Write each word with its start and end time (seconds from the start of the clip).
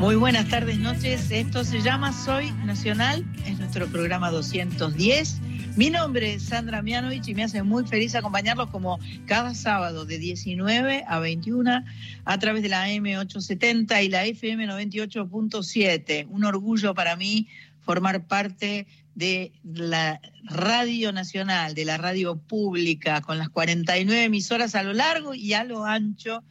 Muy 0.00 0.16
buenas 0.16 0.48
tardes, 0.48 0.78
noches. 0.78 1.30
Esto 1.30 1.62
se 1.62 1.82
llama 1.82 2.14
Soy 2.14 2.50
Nacional, 2.64 3.22
es 3.44 3.58
nuestro 3.58 3.86
programa 3.86 4.30
210. 4.30 5.42
Mi 5.76 5.90
nombre 5.90 6.32
es 6.32 6.44
Sandra 6.44 6.80
Mianovich 6.80 7.28
y 7.28 7.34
me 7.34 7.44
hace 7.44 7.62
muy 7.62 7.86
feliz 7.86 8.14
acompañarlos 8.14 8.70
como 8.70 8.98
cada 9.26 9.54
sábado 9.54 10.06
de 10.06 10.16
19 10.16 11.04
a 11.06 11.18
21 11.18 11.84
a 12.24 12.38
través 12.38 12.62
de 12.62 12.70
la 12.70 12.88
M870 12.88 14.02
y 14.02 14.08
la 14.08 14.24
FM 14.24 14.68
98.7. 14.68 16.26
Un 16.30 16.44
orgullo 16.46 16.94
para 16.94 17.14
mí 17.16 17.48
formar 17.80 18.26
parte 18.26 18.86
de 19.14 19.52
la 19.62 20.18
Radio 20.44 21.12
Nacional, 21.12 21.74
de 21.74 21.84
la 21.84 21.98
radio 21.98 22.38
pública, 22.38 23.20
con 23.20 23.36
las 23.36 23.50
49 23.50 24.24
emisoras 24.24 24.74
a 24.74 24.82
lo 24.82 24.94
largo 24.94 25.34
y 25.34 25.52
a 25.52 25.62
lo 25.64 25.84
ancho 25.84 26.42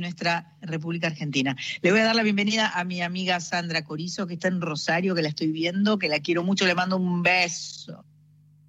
nuestra 0.00 0.56
República 0.60 1.06
Argentina. 1.06 1.56
Le 1.82 1.90
voy 1.90 2.00
a 2.00 2.04
dar 2.04 2.16
la 2.16 2.22
bienvenida 2.22 2.68
a 2.68 2.84
mi 2.84 3.02
amiga 3.02 3.40
Sandra 3.40 3.84
Corizo, 3.84 4.26
que 4.26 4.34
está 4.34 4.48
en 4.48 4.60
Rosario, 4.60 5.14
que 5.14 5.22
la 5.22 5.28
estoy 5.28 5.48
viendo, 5.48 5.98
que 5.98 6.08
la 6.08 6.20
quiero 6.20 6.42
mucho, 6.42 6.66
le 6.66 6.74
mando 6.74 6.96
un 6.96 7.22
beso. 7.22 8.04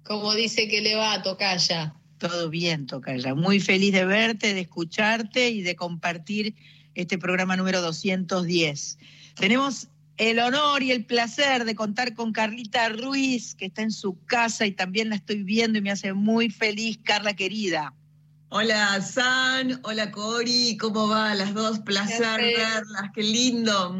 Como 0.04 0.34
dice 0.34 0.68
que 0.68 0.80
le 0.80 0.94
va 0.94 1.14
a 1.14 1.22
Tocaya. 1.22 1.94
Todo 2.18 2.48
bien, 2.48 2.86
Tocaya. 2.86 3.34
Muy 3.34 3.60
feliz 3.60 3.92
de 3.92 4.04
verte, 4.04 4.54
de 4.54 4.60
escucharte 4.60 5.50
y 5.50 5.62
de 5.62 5.76
compartir 5.76 6.54
este 6.94 7.18
programa 7.18 7.56
número 7.56 7.82
210. 7.82 8.98
Tenemos 9.34 9.88
el 10.16 10.40
honor 10.40 10.82
y 10.82 10.90
el 10.90 11.04
placer 11.04 11.64
de 11.64 11.76
contar 11.76 12.14
con 12.14 12.32
Carlita 12.32 12.88
Ruiz, 12.88 13.54
que 13.54 13.66
está 13.66 13.82
en 13.82 13.92
su 13.92 14.18
casa 14.24 14.66
y 14.66 14.72
también 14.72 15.10
la 15.10 15.16
estoy 15.16 15.44
viendo 15.44 15.78
y 15.78 15.82
me 15.82 15.92
hace 15.92 16.12
muy 16.12 16.50
feliz, 16.50 16.98
Carla 17.04 17.34
querida. 17.34 17.94
Hola 18.50 18.98
San, 19.02 19.78
hola 19.82 20.10
Cori, 20.10 20.78
¿cómo 20.78 21.06
va? 21.06 21.34
Las 21.34 21.52
dos, 21.52 21.80
placer 21.80 22.40
verlas, 22.40 23.10
qué 23.14 23.22
lindo. 23.22 23.94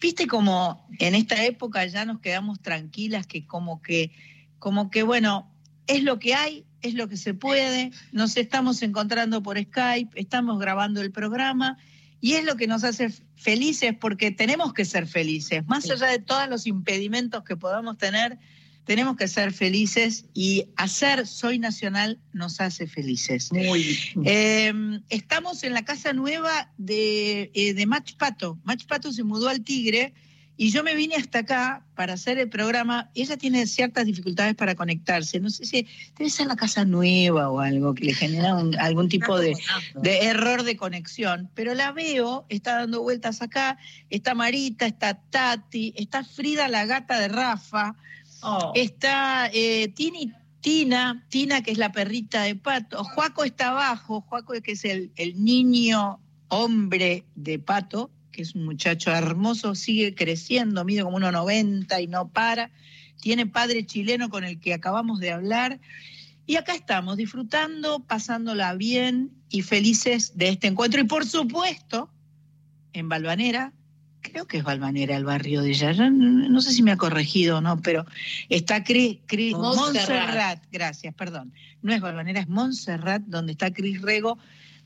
Viste 0.00 0.26
como 0.26 0.88
en 0.98 1.14
esta 1.14 1.44
época 1.44 1.84
ya 1.84 2.06
nos 2.06 2.20
quedamos 2.20 2.62
tranquilas, 2.62 3.26
que 3.26 3.46
como 3.46 3.82
que, 3.82 4.10
como 4.58 4.90
que 4.90 5.02
bueno, 5.02 5.52
es 5.86 6.02
lo 6.02 6.18
que 6.18 6.34
hay, 6.34 6.64
es 6.80 6.94
lo 6.94 7.08
que 7.08 7.18
se 7.18 7.34
puede, 7.34 7.90
nos 8.10 8.38
estamos 8.38 8.80
encontrando 8.80 9.42
por 9.42 9.62
Skype, 9.62 10.18
estamos 10.18 10.58
grabando 10.58 11.02
el 11.02 11.12
programa 11.12 11.76
y 12.22 12.32
es 12.34 12.44
lo 12.46 12.56
que 12.56 12.66
nos 12.66 12.84
hace 12.84 13.10
felices 13.34 13.94
porque 14.00 14.30
tenemos 14.30 14.72
que 14.72 14.86
ser 14.86 15.06
felices, 15.06 15.62
más 15.66 15.90
allá 15.90 16.06
de 16.06 16.20
todos 16.20 16.48
los 16.48 16.66
impedimentos 16.66 17.44
que 17.44 17.54
podamos 17.54 17.98
tener 17.98 18.38
tenemos 18.86 19.16
que 19.16 19.26
ser 19.26 19.52
felices 19.52 20.26
y 20.32 20.68
hacer 20.76 21.26
Soy 21.26 21.58
Nacional 21.58 22.20
nos 22.32 22.60
hace 22.60 22.86
felices. 22.86 23.52
Muy 23.52 23.82
bien. 23.82 23.98
Em, 24.24 25.02
estamos 25.08 25.64
en 25.64 25.74
la 25.74 25.84
casa 25.84 26.12
nueva 26.12 26.70
de, 26.78 27.50
eh, 27.52 27.74
de 27.74 27.86
Mach 27.86 28.14
Pato. 28.16 28.58
Mach 28.62 28.86
Pato 28.86 29.12
se 29.12 29.24
mudó 29.24 29.48
al 29.48 29.62
Tigre 29.64 30.14
y 30.56 30.70
yo 30.70 30.84
me 30.84 30.94
vine 30.94 31.16
hasta 31.16 31.40
acá 31.40 31.84
para 31.96 32.12
hacer 32.12 32.38
el 32.38 32.48
programa. 32.48 33.10
Ella 33.16 33.36
tiene 33.36 33.66
ciertas 33.66 34.06
dificultades 34.06 34.54
para 34.54 34.76
conectarse. 34.76 35.40
No 35.40 35.50
sé 35.50 35.66
si 35.66 35.88
debe 36.16 36.30
ser 36.30 36.46
la 36.46 36.54
casa 36.54 36.84
nueva 36.84 37.50
o 37.50 37.58
algo 37.58 37.92
que 37.92 38.04
le 38.04 38.14
genera 38.14 38.56
algún 38.78 39.08
tipo 39.08 39.36
de, 39.36 39.54
de, 39.96 40.18
error 40.26 40.62
de 40.62 40.76
conexión. 40.76 41.50
Pero 41.54 41.74
la 41.74 41.90
veo, 41.90 42.46
está 42.48 42.76
dando 42.76 43.02
vueltas 43.02 43.42
acá. 43.42 43.78
Está 44.10 44.34
Marita, 44.34 44.86
está 44.86 45.14
Tati, 45.14 45.92
está 45.96 46.22
Frida, 46.22 46.68
la 46.68 46.86
gata 46.86 47.18
de 47.18 47.28
Rafa. 47.28 47.96
Oh. 48.42 48.72
Está 48.74 49.50
eh, 49.52 49.88
Tini, 49.88 50.32
Tina, 50.60 51.24
Tina, 51.28 51.62
que 51.62 51.70
es 51.70 51.78
la 51.78 51.92
perrita 51.92 52.42
de 52.42 52.56
Pato. 52.56 53.04
Juaco 53.04 53.44
está 53.44 53.70
abajo, 53.70 54.22
Juaco 54.22 54.52
que 54.62 54.72
es 54.72 54.84
el, 54.84 55.12
niño 55.36 56.20
hombre 56.48 57.24
de 57.34 57.58
Pato, 57.58 58.10
que 58.32 58.42
es 58.42 58.54
un 58.54 58.64
muchacho 58.64 59.12
hermoso, 59.12 59.74
sigue 59.74 60.14
creciendo, 60.14 60.84
mide 60.84 61.02
como 61.02 61.18
1,90 61.20 62.02
y 62.02 62.06
no 62.08 62.28
para. 62.28 62.70
Tiene 63.20 63.46
padre 63.46 63.86
chileno 63.86 64.28
con 64.28 64.44
el 64.44 64.60
que 64.60 64.74
acabamos 64.74 65.20
de 65.20 65.30
hablar. 65.30 65.80
Y 66.46 66.56
acá 66.56 66.74
estamos, 66.74 67.16
disfrutando, 67.16 68.00
pasándola 68.00 68.74
bien 68.74 69.32
y 69.48 69.62
felices 69.62 70.36
de 70.36 70.48
este 70.48 70.66
encuentro. 70.66 71.00
Y 71.00 71.04
por 71.04 71.26
supuesto, 71.26 72.10
en 72.92 73.08
Balvanera, 73.08 73.72
creo 74.30 74.46
que 74.46 74.58
es 74.58 74.64
Balvanera 74.64 75.16
el 75.16 75.24
barrio 75.24 75.62
de 75.62 75.70
ella, 75.70 75.92
no, 76.10 76.60
sé 76.60 76.72
si 76.72 76.82
me 76.82 76.92
ha 76.92 76.96
corregido 76.96 77.58
o 77.58 77.60
no, 77.60 77.80
pero 77.80 78.04
está 78.48 78.84
Cris, 78.84 79.18
Montserrat. 79.52 80.62
gracias, 80.70 81.14
perdón, 81.14 81.52
no 81.82 81.92
es 81.92 82.00
Balvanera, 82.00 82.40
es 82.40 82.48
Montserrat, 82.48 83.22
donde 83.26 83.52
está 83.52 83.72
Cris 83.72 84.02
Rego, 84.02 84.38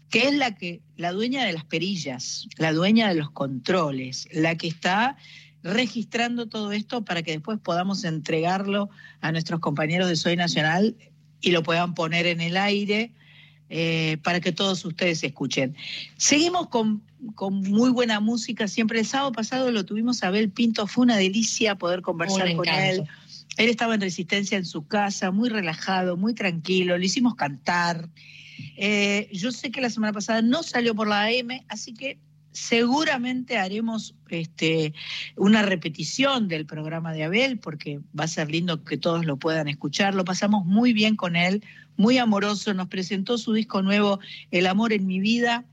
que 0.09 0.29
es 0.29 0.35
la 0.35 0.55
que, 0.55 0.83
la 0.97 1.13
dueña 1.13 1.45
de 1.45 1.53
las 1.53 1.65
perillas, 1.65 2.49
la 2.57 2.73
dueña 2.73 3.09
de 3.09 3.15
los 3.15 3.31
controles, 3.31 4.29
la 4.33 4.57
que 4.57 4.69
está 4.69 5.17
registrando 5.63 6.49
todo 6.49 6.73
esto 6.73 7.05
para 7.05 7.23
que 7.23 7.33
después 7.33 7.59
podamos 7.59 8.05
entregarlo 8.05 8.91
a 9.21 9.33
nuestros 9.33 9.61
compañeros 9.61 10.09
de 10.09 10.17
Soy 10.17 10.37
Nacional 10.37 10.97
y 11.41 11.51
lo 11.53 11.63
puedan 11.63 11.95
poner 11.95 12.27
en 12.27 12.41
el 12.41 12.57
aire 12.57 13.13
eh, 13.73 14.19
para 14.25 14.41
que 14.41 14.51
todos 14.51 14.85
ustedes 14.85 15.23
escuchen. 15.23 15.77
Seguimos 16.17 16.69
con, 16.69 17.03
muy 17.39 17.91
buena 17.91 18.19
música, 18.19 18.67
siempre 18.67 18.99
el 18.99 19.07
sábado 19.07 19.31
pasado 19.31 19.71
lo 19.71 19.85
tuvimos 19.85 20.25
a 20.25 20.27
Abel 20.27 20.51
Pinto, 20.51 20.89
fue 20.89 21.05
una 21.05 21.17
delicia 21.17 21.77
poder 21.77 22.03
conversar 22.03 22.53
con 22.57 22.69
él. 22.69 23.05
Él 23.57 23.69
estaba 23.69 23.95
en 23.95 24.01
resistencia 24.01 24.59
en 24.59 24.65
su 24.65 24.89
casa, 24.89 25.31
muy 25.31 25.49
relajado, 25.51 26.17
muy 26.17 26.35
tranquilo, 26.35 26.99
le 26.99 27.07
hicimos 27.07 27.37
cantar. 27.37 28.09
Eh, 28.77 29.29
yo 29.33 29.53
sé 29.53 29.71
que 29.71 29.81
la 29.81 29.91
semana 29.91 30.13
pasada 30.13 30.43
no 30.43 30.65
salió 30.65 30.95
por 30.97 31.07
la 31.07 31.27
AM, 31.27 31.65
así 31.69 31.95
que 31.95 32.19
seguramente 32.53 33.59
haremos 33.59 34.17
este, 34.29 34.95
una 35.37 35.63
repetición 35.63 36.49
del 36.49 36.67
programa 36.67 37.13
de 37.13 37.25
Abel, 37.25 37.59
porque 37.59 38.01
va 38.19 38.25
a 38.25 38.29
ser 38.29 38.51
lindo 38.51 38.83
que 38.85 38.97
todos 38.97 39.25
lo 39.25 39.37
puedan 39.37 39.69
escuchar. 39.69 40.15
Lo 40.15 40.25
pasamos 40.25 40.67
muy 40.67 40.93
bien 40.93 41.17
con 41.17 41.37
él, 41.37 41.63
muy 41.97 42.19
amoroso. 42.19 42.75
Nos 42.75 42.89
presentó 42.89 43.39
su 43.39 43.53
disco 43.53 43.83
nuevo, 43.83 44.21
El 44.51 44.67
amor 44.67 44.93
en 44.93 45.07
mi 45.07 45.21
vida. 45.21 45.65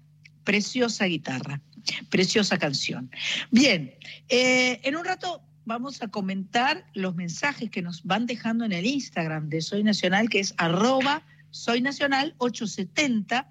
Preciosa 0.44 1.06
guitarra, 1.06 1.62
preciosa 2.10 2.58
canción. 2.58 3.12
Bien, 3.52 3.94
eh, 4.30 4.80
en 4.84 4.96
un 4.96 5.04
rato 5.04 5.42
vamos 5.66 6.02
a 6.02 6.08
comentar 6.08 6.86
los 6.94 7.16
mensajes 7.16 7.70
que 7.70 7.82
nos 7.82 8.04
van 8.06 8.26
dejando 8.26 8.64
en 8.64 8.72
el 8.72 8.86
Instagram 8.86 9.50
de 9.50 9.62
Soy 9.62 9.84
Nacional, 9.84 10.30
que 10.30 10.40
es 10.40 10.54
arroba 10.58 11.26
Soy 11.52 11.82
Nacional 11.82 12.34
870 12.38 13.50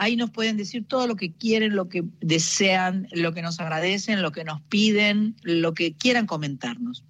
Ahí 0.00 0.16
nos 0.16 0.30
pueden 0.30 0.56
decir 0.56 0.86
todo 0.86 1.06
lo 1.06 1.14
que 1.14 1.30
quieren, 1.30 1.76
lo 1.76 1.90
que 1.90 2.02
desean, 2.22 3.06
lo 3.12 3.34
que 3.34 3.42
nos 3.42 3.60
agradecen, 3.60 4.22
lo 4.22 4.32
que 4.32 4.44
nos 4.44 4.62
piden, 4.62 5.36
lo 5.42 5.74
que 5.74 5.92
quieran 5.92 6.24
comentarnos. 6.24 7.04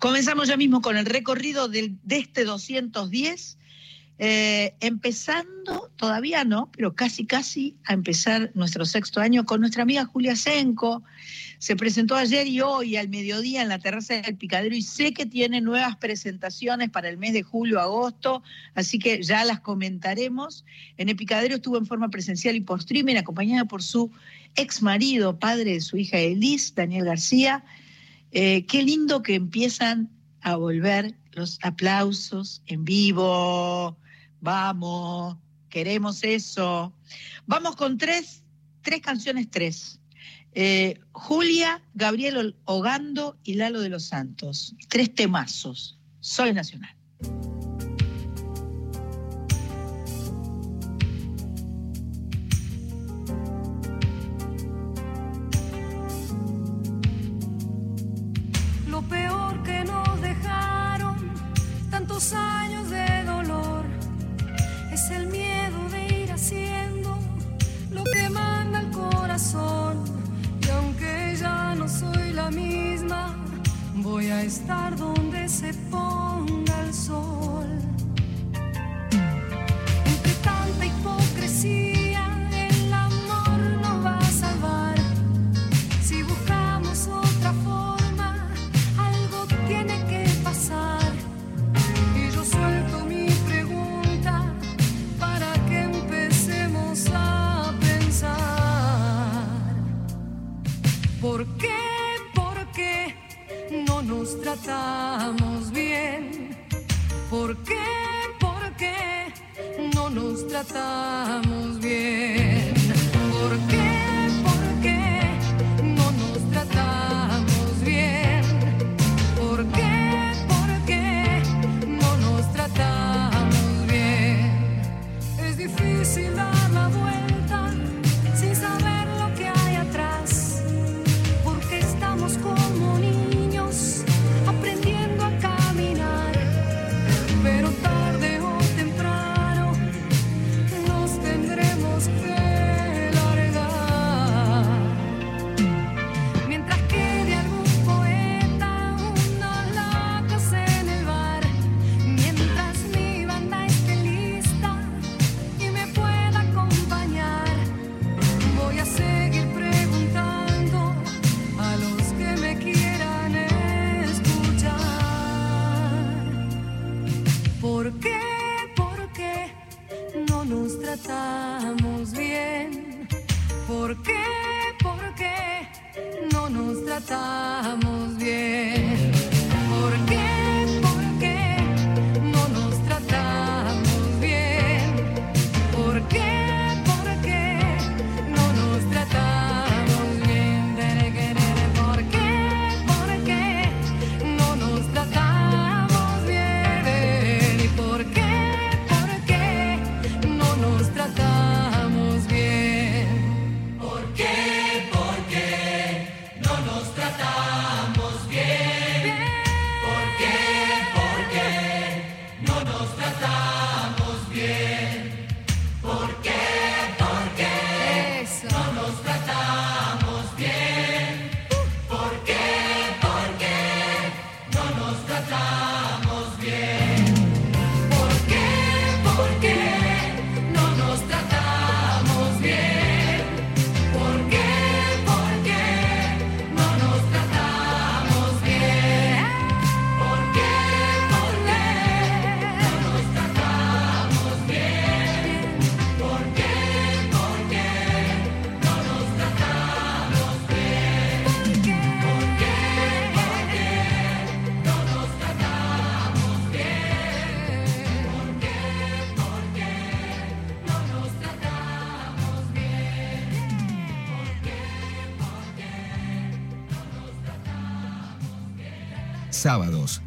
Comenzamos 0.00 0.48
ya 0.48 0.56
mismo 0.56 0.82
con 0.82 0.96
el 0.96 1.06
recorrido 1.06 1.68
de 1.68 1.94
este 2.08 2.44
210 2.44 3.58
eh, 4.20 4.74
empezando, 4.80 5.92
todavía 5.94 6.42
no, 6.44 6.70
pero 6.72 6.94
casi 6.94 7.24
casi 7.24 7.76
a 7.84 7.92
empezar 7.92 8.50
nuestro 8.54 8.84
sexto 8.84 9.20
año 9.20 9.44
con 9.44 9.60
nuestra 9.60 9.84
amiga 9.84 10.04
Julia 10.06 10.34
Senco. 10.34 11.04
Se 11.58 11.76
presentó 11.76 12.16
ayer 12.16 12.48
y 12.48 12.60
hoy 12.60 12.96
al 12.96 13.08
mediodía 13.08 13.62
en 13.62 13.68
la 13.68 13.78
terraza 13.78 14.14
del 14.14 14.36
Picadero 14.36 14.74
y 14.74 14.82
sé 14.82 15.12
que 15.12 15.24
tiene 15.24 15.60
nuevas 15.60 15.96
presentaciones 15.96 16.90
para 16.90 17.08
el 17.08 17.16
mes 17.16 17.32
de 17.32 17.42
julio, 17.42 17.80
agosto, 17.80 18.42
así 18.74 18.98
que 18.98 19.22
ya 19.22 19.44
las 19.44 19.60
comentaremos. 19.60 20.64
En 20.96 21.08
el 21.08 21.16
Picadero 21.16 21.56
estuvo 21.56 21.78
en 21.78 21.86
forma 21.86 22.08
presencial 22.08 22.56
y 22.56 22.60
por 22.60 22.80
streaming, 22.80 23.16
acompañada 23.16 23.66
por 23.66 23.84
su 23.84 24.10
ex 24.56 24.82
marido, 24.82 25.38
padre 25.38 25.74
de 25.74 25.80
su 25.80 25.96
hija 25.96 26.18
Elis, 26.18 26.74
Daniel 26.74 27.04
García. 27.04 27.64
Eh, 28.32 28.66
qué 28.66 28.82
lindo 28.82 29.22
que 29.22 29.36
empiezan 29.36 30.10
a 30.40 30.56
volver 30.56 31.14
los 31.32 31.58
aplausos 31.62 32.62
en 32.66 32.84
vivo, 32.84 33.96
Vamos, 34.40 35.36
queremos 35.68 36.22
eso. 36.24 36.92
Vamos 37.46 37.76
con 37.76 37.98
tres, 37.98 38.42
tres 38.82 39.00
canciones, 39.00 39.50
tres. 39.50 40.00
Eh, 40.52 40.98
Julia, 41.12 41.82
Gabriel 41.94 42.56
Hogando 42.64 43.38
y 43.44 43.54
Lalo 43.54 43.80
de 43.80 43.88
los 43.88 44.04
Santos. 44.04 44.74
Tres 44.88 45.14
temazos. 45.14 45.98
Soy 46.20 46.52
Nacional. 46.52 46.94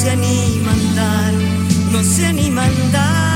se 0.00 0.08
anima 0.08 0.72
a 0.96 1.30
no 1.92 2.02
se 2.02 2.24
anima 2.24 2.64
a. 2.92 3.29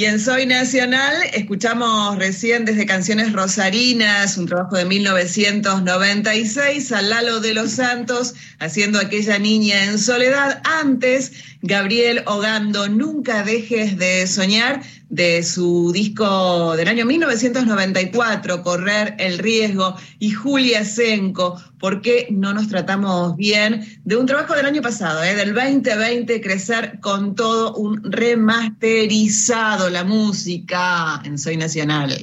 Y 0.00 0.06
en 0.06 0.18
Soy 0.18 0.46
Nacional 0.46 1.14
escuchamos 1.34 2.16
recién 2.16 2.64
desde 2.64 2.86
Canciones 2.86 3.34
Rosarinas, 3.34 4.38
un 4.38 4.46
trabajo 4.46 4.76
de 4.76 4.86
1996, 4.86 6.90
a 6.92 7.02
Lalo 7.02 7.40
de 7.40 7.52
los 7.52 7.72
Santos 7.72 8.34
haciendo 8.60 8.98
aquella 8.98 9.38
niña 9.38 9.84
en 9.84 9.98
soledad. 9.98 10.62
Antes, 10.64 11.32
Gabriel 11.60 12.22
Ogando, 12.24 12.88
Nunca 12.88 13.42
dejes 13.42 13.98
de 13.98 14.26
soñar 14.26 14.80
de 15.20 15.42
su 15.42 15.92
disco 15.92 16.74
del 16.76 16.88
año 16.88 17.04
1994, 17.04 18.62
Correr 18.62 19.16
el 19.18 19.36
Riesgo, 19.38 19.94
y 20.18 20.30
Julia 20.30 20.82
Senco, 20.82 21.62
¿Por 21.78 22.00
qué 22.00 22.28
no 22.30 22.54
nos 22.54 22.68
tratamos 22.68 23.36
bien? 23.36 23.86
De 24.04 24.16
un 24.16 24.24
trabajo 24.24 24.54
del 24.54 24.64
año 24.64 24.80
pasado, 24.80 25.22
¿eh? 25.22 25.34
del 25.34 25.54
2020, 25.54 26.40
Crecer 26.40 27.00
con 27.00 27.34
todo 27.34 27.74
un 27.74 28.02
remasterizado, 28.10 29.90
la 29.90 30.04
música 30.04 31.20
en 31.24 31.38
Soy 31.38 31.58
Nacional. 31.58 32.16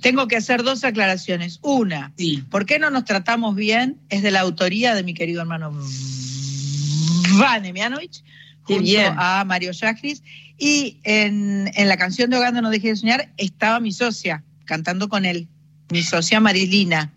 Tengo 0.00 0.26
que 0.26 0.36
hacer 0.36 0.64
dos 0.64 0.82
aclaraciones. 0.82 1.60
Una, 1.62 2.12
Sí. 2.16 2.42
¿por 2.50 2.66
qué 2.66 2.80
no 2.80 2.90
nos 2.90 3.04
tratamos 3.04 3.54
bien? 3.54 3.96
Es 4.08 4.22
de 4.22 4.32
la 4.32 4.40
autoría 4.40 4.96
de 4.96 5.04
mi 5.04 5.14
querido 5.14 5.40
hermano 5.40 5.72
Vane 7.38 7.72
Mianovich, 7.72 8.24
Qué 8.70 8.74
junto 8.76 8.90
bien. 8.90 9.14
a 9.16 9.44
Mario 9.44 9.72
Yajris. 9.72 10.22
Y 10.58 10.98
en, 11.04 11.70
en 11.74 11.88
la 11.88 11.96
canción 11.96 12.30
de 12.30 12.36
Hogando 12.36 12.60
No 12.62 12.70
Deje 12.70 12.88
de 12.88 12.96
Soñar 12.96 13.32
estaba 13.36 13.80
mi 13.80 13.92
socia, 13.92 14.44
cantando 14.64 15.08
con 15.08 15.24
él, 15.24 15.48
mi 15.90 16.02
socia 16.02 16.40
Marilina. 16.40 17.12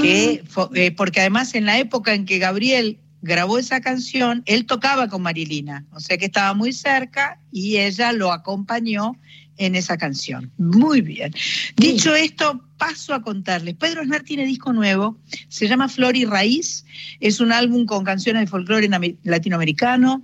que 0.00 0.42
fo- 0.44 0.70
eh, 0.74 0.90
porque 0.92 1.20
además 1.20 1.54
en 1.54 1.64
la 1.66 1.78
época 1.78 2.14
en 2.14 2.24
que 2.26 2.38
Gabriel 2.38 2.98
grabó 3.22 3.58
esa 3.58 3.80
canción, 3.80 4.42
él 4.46 4.66
tocaba 4.66 5.08
con 5.08 5.22
Marilina, 5.22 5.84
o 5.92 6.00
sea 6.00 6.16
que 6.18 6.26
estaba 6.26 6.54
muy 6.54 6.72
cerca 6.72 7.40
y 7.50 7.78
ella 7.78 8.12
lo 8.12 8.32
acompañó 8.32 9.16
en 9.56 9.74
esa 9.74 9.96
canción. 9.96 10.52
Muy 10.58 11.00
bien. 11.00 11.32
Dicho 11.76 12.14
esto, 12.14 12.62
paso 12.76 13.14
a 13.14 13.22
contarles. 13.22 13.74
Pedro 13.74 14.02
Aznar 14.02 14.22
tiene 14.22 14.44
disco 14.44 14.72
nuevo, 14.72 15.18
se 15.48 15.66
llama 15.66 15.88
Flor 15.88 16.14
y 16.16 16.26
Raíz, 16.26 16.84
es 17.20 17.40
un 17.40 17.50
álbum 17.52 17.86
con 17.86 18.04
canciones 18.04 18.42
de 18.42 18.46
folclore 18.48 18.88
latinoamericano, 19.24 20.22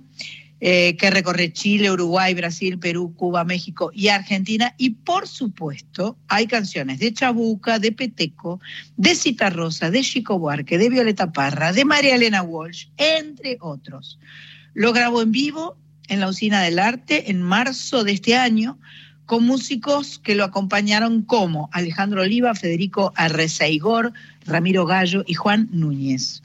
eh, 0.65 0.95
que 0.95 1.11
recorre 1.11 1.51
Chile, 1.51 1.91
Uruguay, 1.91 2.33
Brasil, 2.33 2.79
Perú, 2.79 3.13
Cuba, 3.17 3.43
México 3.43 3.91
y 3.93 4.07
Argentina. 4.07 4.73
Y 4.77 4.91
por 4.91 5.27
supuesto, 5.27 6.17
hay 6.29 6.47
canciones 6.47 6.99
de 6.99 7.11
Chabuca, 7.11 7.79
de 7.79 7.91
Peteco, 7.91 8.61
de 8.95 9.13
Cita 9.13 9.49
Rosa, 9.49 9.91
de 9.91 9.99
Chico 9.99 10.39
Buarque, 10.39 10.77
de 10.77 10.87
Violeta 10.87 11.33
Parra, 11.33 11.73
de 11.73 11.83
María 11.83 12.15
Elena 12.15 12.43
Walsh, 12.43 12.87
entre 12.95 13.57
otros. 13.59 14.17
Lo 14.73 14.93
grabó 14.93 15.21
en 15.21 15.33
vivo 15.33 15.75
en 16.07 16.21
la 16.21 16.29
Usina 16.29 16.61
del 16.61 16.79
Arte 16.79 17.29
en 17.29 17.41
marzo 17.41 18.05
de 18.05 18.13
este 18.13 18.37
año 18.37 18.79
con 19.25 19.43
músicos 19.43 20.17
que 20.17 20.33
lo 20.33 20.45
acompañaron 20.45 21.23
como 21.23 21.69
Alejandro 21.73 22.21
Oliva, 22.21 22.55
Federico 22.55 23.11
Arrezaigor, 23.17 24.13
Ramiro 24.45 24.85
Gallo 24.85 25.25
y 25.27 25.33
Juan 25.33 25.67
Núñez. 25.73 26.41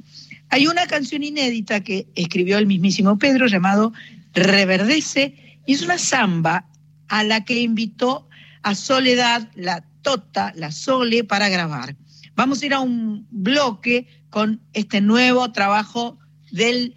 Hay 0.50 0.66
una 0.66 0.86
canción 0.86 1.22
inédita 1.22 1.80
que 1.82 2.08
escribió 2.14 2.58
el 2.58 2.66
mismísimo 2.66 3.18
Pedro 3.18 3.46
llamado 3.46 3.92
Reverdece 4.34 5.60
y 5.66 5.74
es 5.74 5.82
una 5.82 5.98
samba 5.98 6.66
a 7.08 7.24
la 7.24 7.44
que 7.44 7.60
invitó 7.60 8.28
a 8.62 8.74
Soledad, 8.74 9.50
la 9.54 9.84
Tota, 10.02 10.52
la 10.56 10.72
Sole 10.72 11.24
para 11.24 11.48
grabar. 11.48 11.96
Vamos 12.34 12.62
a 12.62 12.66
ir 12.66 12.74
a 12.74 12.80
un 12.80 13.26
bloque 13.30 14.06
con 14.30 14.60
este 14.72 15.00
nuevo 15.00 15.50
trabajo 15.52 16.18
del 16.50 16.94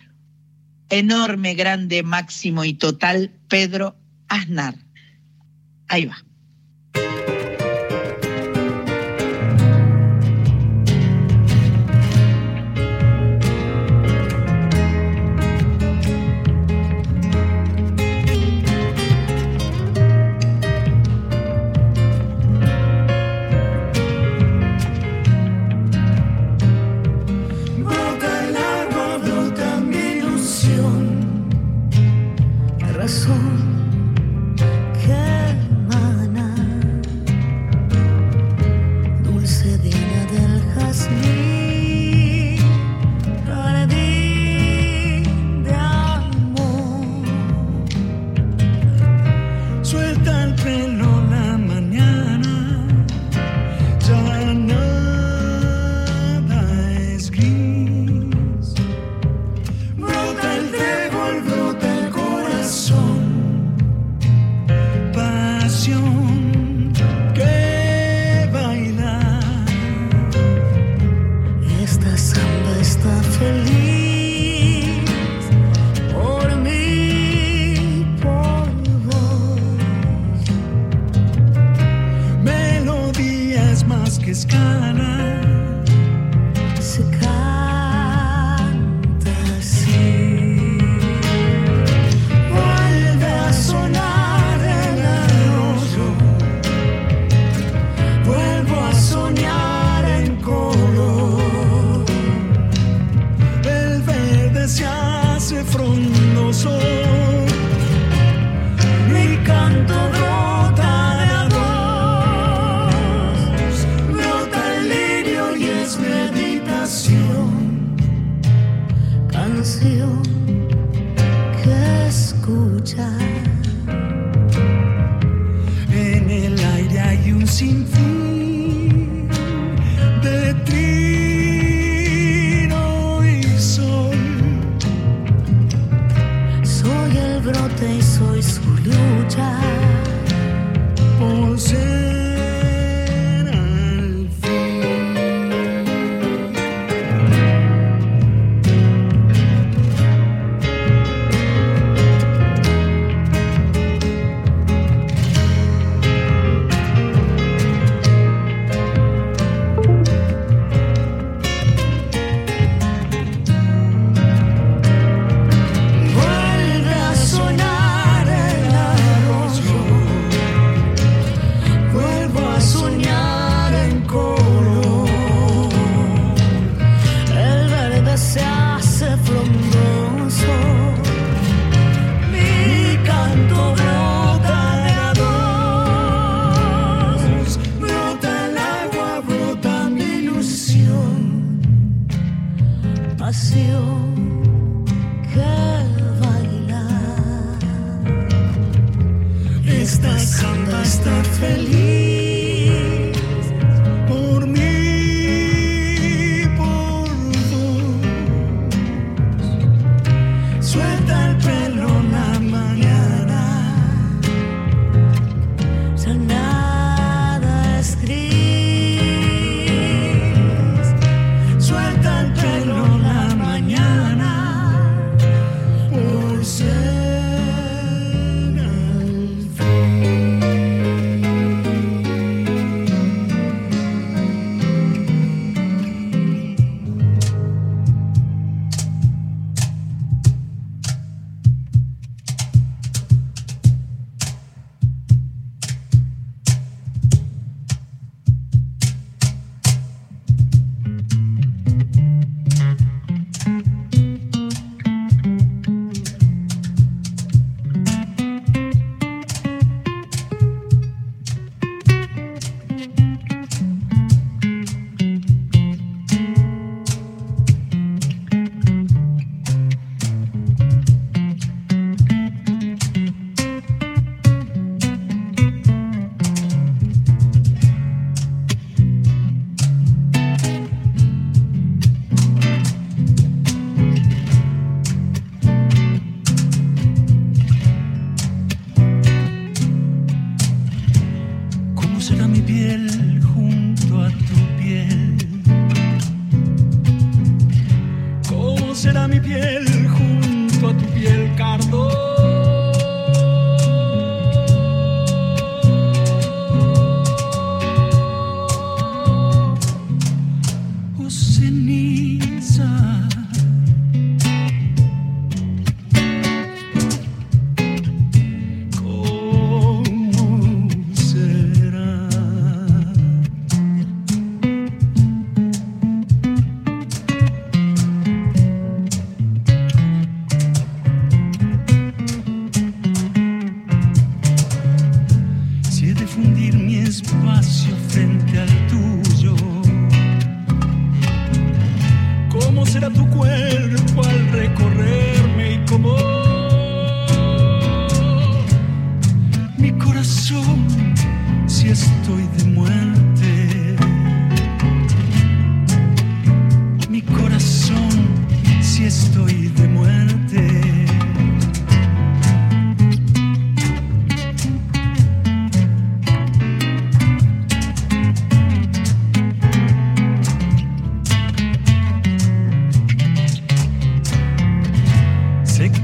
enorme, 0.89 1.55
grande, 1.55 2.03
máximo 2.03 2.63
y 2.63 2.73
total 2.73 3.31
Pedro 3.47 3.97
Aznar. 4.27 4.75
Ahí 5.87 6.05
va. 6.05 6.23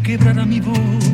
Quebrará 0.08 0.46
mi 0.46 0.62
voz 0.62 1.07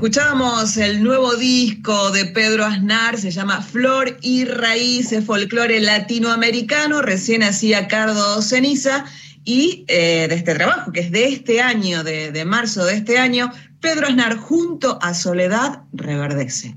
Escuchábamos 0.00 0.78
el 0.78 1.02
nuevo 1.02 1.36
disco 1.36 2.10
de 2.10 2.24
Pedro 2.24 2.64
Aznar, 2.64 3.18
se 3.18 3.30
llama 3.30 3.60
Flor 3.60 4.16
y 4.22 4.46
Raíces, 4.46 5.26
folclore 5.26 5.78
latinoamericano, 5.78 7.02
recién 7.02 7.42
hacía 7.42 7.86
Cardo 7.86 8.40
Ceniza, 8.40 9.04
y 9.44 9.84
eh, 9.88 10.26
de 10.26 10.34
este 10.36 10.54
trabajo, 10.54 10.90
que 10.90 11.00
es 11.00 11.10
de 11.10 11.28
este 11.28 11.60
año, 11.60 12.02
de, 12.02 12.32
de 12.32 12.44
marzo 12.46 12.86
de 12.86 12.94
este 12.94 13.18
año, 13.18 13.52
Pedro 13.82 14.06
Aznar 14.06 14.38
junto 14.38 14.98
a 15.02 15.12
Soledad 15.12 15.82
reverdece. 15.92 16.74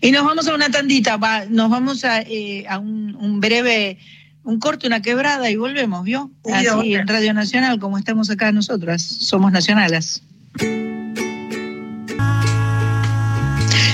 Y 0.00 0.12
nos 0.12 0.24
vamos 0.24 0.46
a 0.46 0.54
una 0.54 0.70
tandita, 0.70 1.16
va, 1.16 1.46
nos 1.46 1.68
vamos 1.68 2.04
a, 2.04 2.20
eh, 2.20 2.64
a 2.68 2.78
un, 2.78 3.16
un 3.16 3.40
breve, 3.40 3.98
un 4.44 4.60
corte, 4.60 4.86
una 4.86 5.02
quebrada 5.02 5.50
y 5.50 5.56
volvemos, 5.56 6.04
¿vio? 6.04 6.30
Sí, 6.44 6.52
Así 6.52 6.94
en 6.94 7.08
Radio 7.08 7.34
Nacional, 7.34 7.80
como 7.80 7.98
estamos 7.98 8.30
acá 8.30 8.52
nosotras, 8.52 9.02
somos 9.02 9.50
nacionales. 9.50 10.22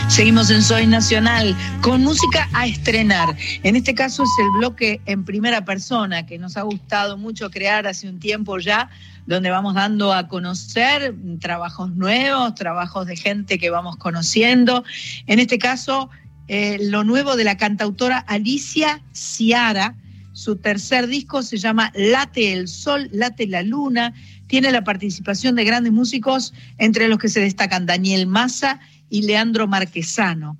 Seguimos 0.09 0.49
en 0.51 0.63
Soy 0.63 0.87
Nacional 0.87 1.55
con 1.83 2.03
música 2.03 2.49
a 2.55 2.67
estrenar. 2.67 3.37
En 3.63 3.77
este 3.77 3.95
caso 3.95 4.23
es 4.23 4.31
el 4.41 4.51
bloque 4.59 5.03
en 5.05 5.23
primera 5.23 5.67
persona 5.67 6.25
que 6.25 6.39
nos 6.39 6.57
ha 6.57 6.63
gustado 6.63 7.19
mucho 7.19 7.51
crear 7.51 7.87
hace 7.87 8.09
un 8.09 8.19
tiempo 8.19 8.59
ya, 8.59 8.89
donde 9.27 9.51
vamos 9.51 9.75
dando 9.75 10.15
a 10.15 10.27
conocer 10.27 11.15
trabajos 11.41 11.95
nuevos, 11.95 12.55
trabajos 12.55 13.07
de 13.07 13.17
gente 13.17 13.59
que 13.59 13.69
vamos 13.69 13.97
conociendo. 13.97 14.83
En 15.27 15.41
este 15.41 15.59
caso, 15.59 16.09
eh, 16.49 16.79
lo 16.81 17.05
nuevo 17.05 17.37
de 17.37 17.45
la 17.45 17.59
cantautora 17.59 18.19
Alicia 18.19 19.03
Ciara. 19.13 19.95
Su 20.33 20.57
tercer 20.57 21.07
disco 21.07 21.43
se 21.43 21.59
llama 21.59 21.93
Late 21.95 22.55
el 22.55 22.69
Sol, 22.69 23.11
Late 23.13 23.47
la 23.47 23.63
Luna. 23.63 24.15
Tiene 24.47 24.73
la 24.73 24.83
participación 24.83 25.55
de 25.55 25.65
grandes 25.65 25.93
músicos, 25.93 26.55
entre 26.79 27.09
los 27.09 27.19
que 27.19 27.29
se 27.29 27.41
destacan 27.41 27.85
Daniel 27.85 28.27
Massa 28.27 28.81
y 29.11 29.23
Leandro 29.23 29.67
Marquesano. 29.67 30.59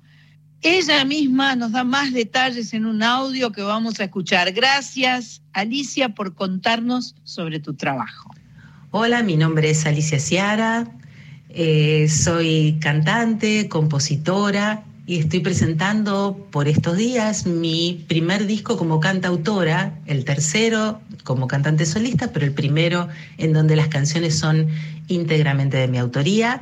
Ella 0.61 1.05
misma 1.05 1.55
nos 1.55 1.71
da 1.71 1.83
más 1.83 2.11
detalles 2.11 2.73
en 2.73 2.85
un 2.85 3.01
audio 3.01 3.51
que 3.51 3.61
vamos 3.61 3.99
a 3.99 4.05
escuchar. 4.05 4.51
Gracias, 4.51 5.41
Alicia, 5.53 6.09
por 6.09 6.35
contarnos 6.35 7.15
sobre 7.23 7.59
tu 7.59 7.73
trabajo. 7.73 8.31
Hola, 8.91 9.23
mi 9.23 9.37
nombre 9.37 9.69
es 9.69 9.85
Alicia 9.85 10.19
Ciara, 10.19 10.91
eh, 11.49 12.07
soy 12.09 12.77
cantante, 12.81 13.69
compositora 13.69 14.83
y 15.09 15.17
estoy 15.17 15.39
presentando 15.39 16.47
por 16.51 16.67
estos 16.67 16.95
días 16.95 17.47
mi 17.47 18.05
primer 18.07 18.45
disco 18.45 18.77
como 18.77 18.99
cantautora, 18.99 19.97
el 20.05 20.23
tercero 20.23 21.01
como 21.23 21.47
cantante 21.47 21.87
solista, 21.87 22.31
pero 22.31 22.45
el 22.45 22.53
primero 22.53 23.07
en 23.39 23.51
donde 23.51 23.75
las 23.75 23.87
canciones 23.87 24.37
son 24.37 24.67
íntegramente 25.07 25.77
de 25.77 25.87
mi 25.87 25.97
autoría 25.97 26.61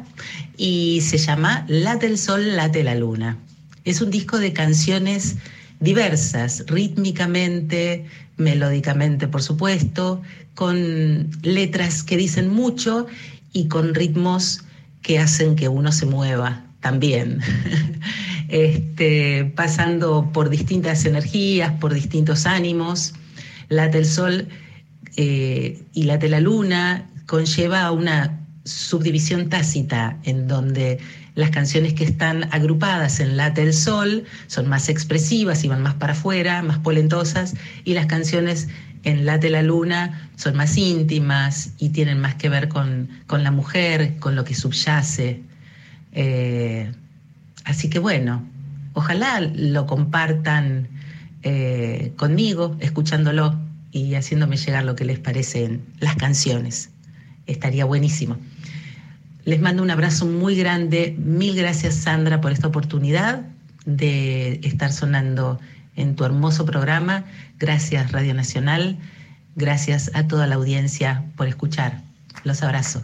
y 0.55 1.01
se 1.01 1.17
llama 1.17 1.65
Late 1.67 2.05
el 2.05 2.17
Sol, 2.17 2.55
Late 2.55 2.85
la 2.85 2.95
Luna. 2.95 3.37
Es 3.83 3.99
un 3.99 4.11
disco 4.11 4.39
de 4.39 4.53
canciones 4.53 5.35
diversas, 5.81 6.63
rítmicamente, 6.67 8.05
melódicamente, 8.37 9.27
por 9.27 9.43
supuesto, 9.43 10.21
con 10.55 11.29
letras 11.41 12.01
que 12.01 12.15
dicen 12.15 12.47
mucho 12.47 13.07
y 13.51 13.67
con 13.67 13.93
ritmos 13.93 14.61
que 15.01 15.19
hacen 15.19 15.57
que 15.57 15.67
uno 15.67 15.91
se 15.91 16.05
mueva 16.05 16.63
también. 16.79 17.41
este, 18.49 19.51
pasando 19.55 20.29
por 20.33 20.49
distintas 20.49 21.05
energías, 21.05 21.73
por 21.73 21.93
distintos 21.93 22.45
ánimos. 22.45 23.13
Late 23.69 23.97
el 23.99 24.05
sol 24.05 24.47
eh, 25.15 25.81
y 25.93 26.03
late 26.03 26.29
la 26.29 26.39
luna 26.39 27.09
conlleva 27.25 27.91
una 27.91 28.39
subdivisión 28.63 29.49
tácita 29.49 30.17
en 30.23 30.47
donde 30.47 30.99
las 31.35 31.51
canciones 31.51 31.93
que 31.93 32.03
están 32.03 32.45
agrupadas 32.51 33.19
en 33.19 33.37
Late 33.37 33.61
el 33.61 33.73
Sol 33.73 34.25
son 34.47 34.67
más 34.67 34.89
expresivas 34.89 35.63
y 35.63 35.67
van 35.67 35.83
más 35.83 35.93
para 35.93 36.13
afuera, 36.13 36.63
más 36.63 36.79
polentosas, 36.79 37.53
y 37.85 37.93
las 37.93 38.07
canciones 38.07 38.67
en 39.03 39.25
Late 39.25 39.51
la 39.51 39.61
Luna 39.61 40.29
son 40.35 40.55
más 40.55 40.77
íntimas 40.77 41.73
y 41.77 41.89
tienen 41.89 42.19
más 42.19 42.35
que 42.35 42.49
ver 42.49 42.67
con, 42.69 43.07
con 43.27 43.43
la 43.43 43.51
mujer, 43.51 44.17
con 44.17 44.35
lo 44.35 44.43
que 44.43 44.55
subyace. 44.55 45.43
Eh, 46.13 46.91
así 47.67 47.89
que 47.89 47.99
bueno, 47.99 48.43
ojalá 48.93 49.41
lo 49.41 49.85
compartan 49.85 50.87
eh, 51.43 52.13
conmigo, 52.15 52.75
escuchándolo 52.79 53.59
y 53.91 54.15
haciéndome 54.15 54.57
llegar 54.57 54.83
lo 54.83 54.95
que 54.95 55.05
les 55.05 55.19
parecen 55.19 55.85
las 55.99 56.15
canciones. 56.15 56.89
Estaría 57.45 57.85
buenísimo. 57.85 58.37
Les 59.45 59.61
mando 59.61 59.83
un 59.83 59.91
abrazo 59.91 60.25
muy 60.25 60.55
grande. 60.55 61.15
Mil 61.17 61.55
gracias, 61.55 61.95
Sandra, 61.95 62.41
por 62.41 62.51
esta 62.51 62.67
oportunidad 62.67 63.45
de 63.85 64.59
estar 64.63 64.91
sonando 64.91 65.59
en 65.95 66.15
tu 66.15 66.25
hermoso 66.25 66.65
programa. 66.65 67.25
Gracias, 67.59 68.11
Radio 68.11 68.33
Nacional. 68.33 68.97
Gracias 69.55 70.11
a 70.13 70.27
toda 70.27 70.47
la 70.47 70.55
audiencia 70.55 71.23
por 71.35 71.47
escuchar. 71.47 72.01
Los 72.43 72.61
abrazo. 72.63 73.03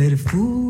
Perfume 0.00 0.69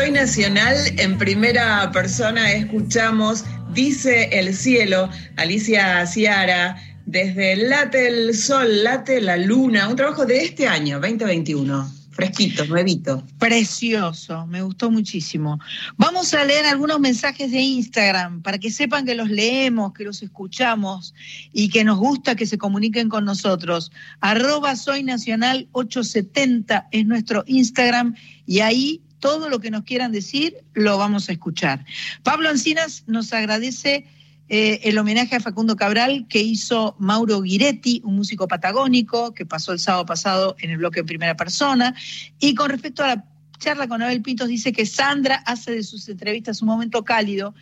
Soy 0.00 0.12
Nacional, 0.12 0.78
en 0.96 1.18
primera 1.18 1.90
persona, 1.92 2.52
escuchamos 2.52 3.44
Dice 3.74 4.30
el 4.32 4.56
cielo, 4.56 5.10
Alicia 5.36 6.06
Ciara, 6.06 6.74
desde 7.04 7.54
Late 7.56 8.08
el 8.08 8.34
Sol, 8.34 8.82
Late 8.82 9.20
la 9.20 9.36
Luna, 9.36 9.88
un 9.88 9.96
trabajo 9.96 10.24
de 10.24 10.42
este 10.42 10.66
año, 10.66 11.00
2021. 11.00 11.86
Fresquito, 12.12 12.64
nuevito. 12.64 13.22
Precioso, 13.38 14.46
me 14.46 14.62
gustó 14.62 14.90
muchísimo. 14.90 15.60
Vamos 15.98 16.32
a 16.32 16.46
leer 16.46 16.64
algunos 16.64 16.98
mensajes 16.98 17.50
de 17.50 17.60
Instagram 17.60 18.40
para 18.40 18.56
que 18.56 18.70
sepan 18.70 19.04
que 19.04 19.14
los 19.14 19.28
leemos, 19.28 19.92
que 19.92 20.04
los 20.04 20.22
escuchamos 20.22 21.14
y 21.52 21.68
que 21.68 21.84
nos 21.84 21.98
gusta 21.98 22.36
que 22.36 22.46
se 22.46 22.56
comuniquen 22.56 23.10
con 23.10 23.26
nosotros. 23.26 23.92
Arroba 24.20 24.76
Soy 24.76 25.02
Nacional 25.02 25.68
870 25.72 26.88
es 26.90 27.04
nuestro 27.04 27.44
Instagram 27.46 28.14
y 28.46 28.60
ahí 28.60 29.02
todo 29.20 29.48
lo 29.48 29.60
que 29.60 29.70
nos 29.70 29.84
quieran 29.84 30.12
decir 30.12 30.56
lo 30.74 30.98
vamos 30.98 31.28
a 31.28 31.32
escuchar. 31.32 31.84
Pablo 32.22 32.50
Encinas 32.50 33.04
nos 33.06 33.32
agradece 33.32 34.06
eh, 34.48 34.80
el 34.88 34.98
homenaje 34.98 35.36
a 35.36 35.40
Facundo 35.40 35.76
Cabral 35.76 36.26
que 36.28 36.40
hizo 36.42 36.96
Mauro 36.98 37.40
Guiretti, 37.40 38.02
un 38.04 38.16
músico 38.16 38.48
patagónico 38.48 39.32
que 39.32 39.46
pasó 39.46 39.72
el 39.72 39.78
sábado 39.78 40.06
pasado 40.06 40.56
en 40.58 40.70
el 40.70 40.78
bloque 40.78 41.00
en 41.00 41.06
primera 41.06 41.36
persona. 41.36 41.94
Y 42.40 42.56
con 42.56 42.70
respecto 42.70 43.04
a 43.04 43.06
la 43.06 43.24
charla 43.60 43.86
con 43.86 44.02
Abel 44.02 44.22
Pintos, 44.22 44.48
dice 44.48 44.72
que 44.72 44.86
Sandra 44.86 45.36
hace 45.46 45.70
de 45.70 45.84
sus 45.84 46.08
entrevistas 46.08 46.62
un 46.62 46.68
momento 46.68 47.04
cálido 47.04 47.54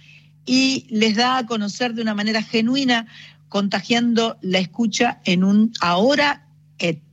y 0.46 0.86
les 0.88 1.16
da 1.16 1.36
a 1.36 1.46
conocer 1.46 1.92
de 1.92 2.00
una 2.00 2.14
manera 2.14 2.42
genuina, 2.42 3.06
contagiando 3.50 4.38
la 4.40 4.58
escucha 4.58 5.20
en 5.26 5.44
un 5.44 5.72
ahora 5.80 6.47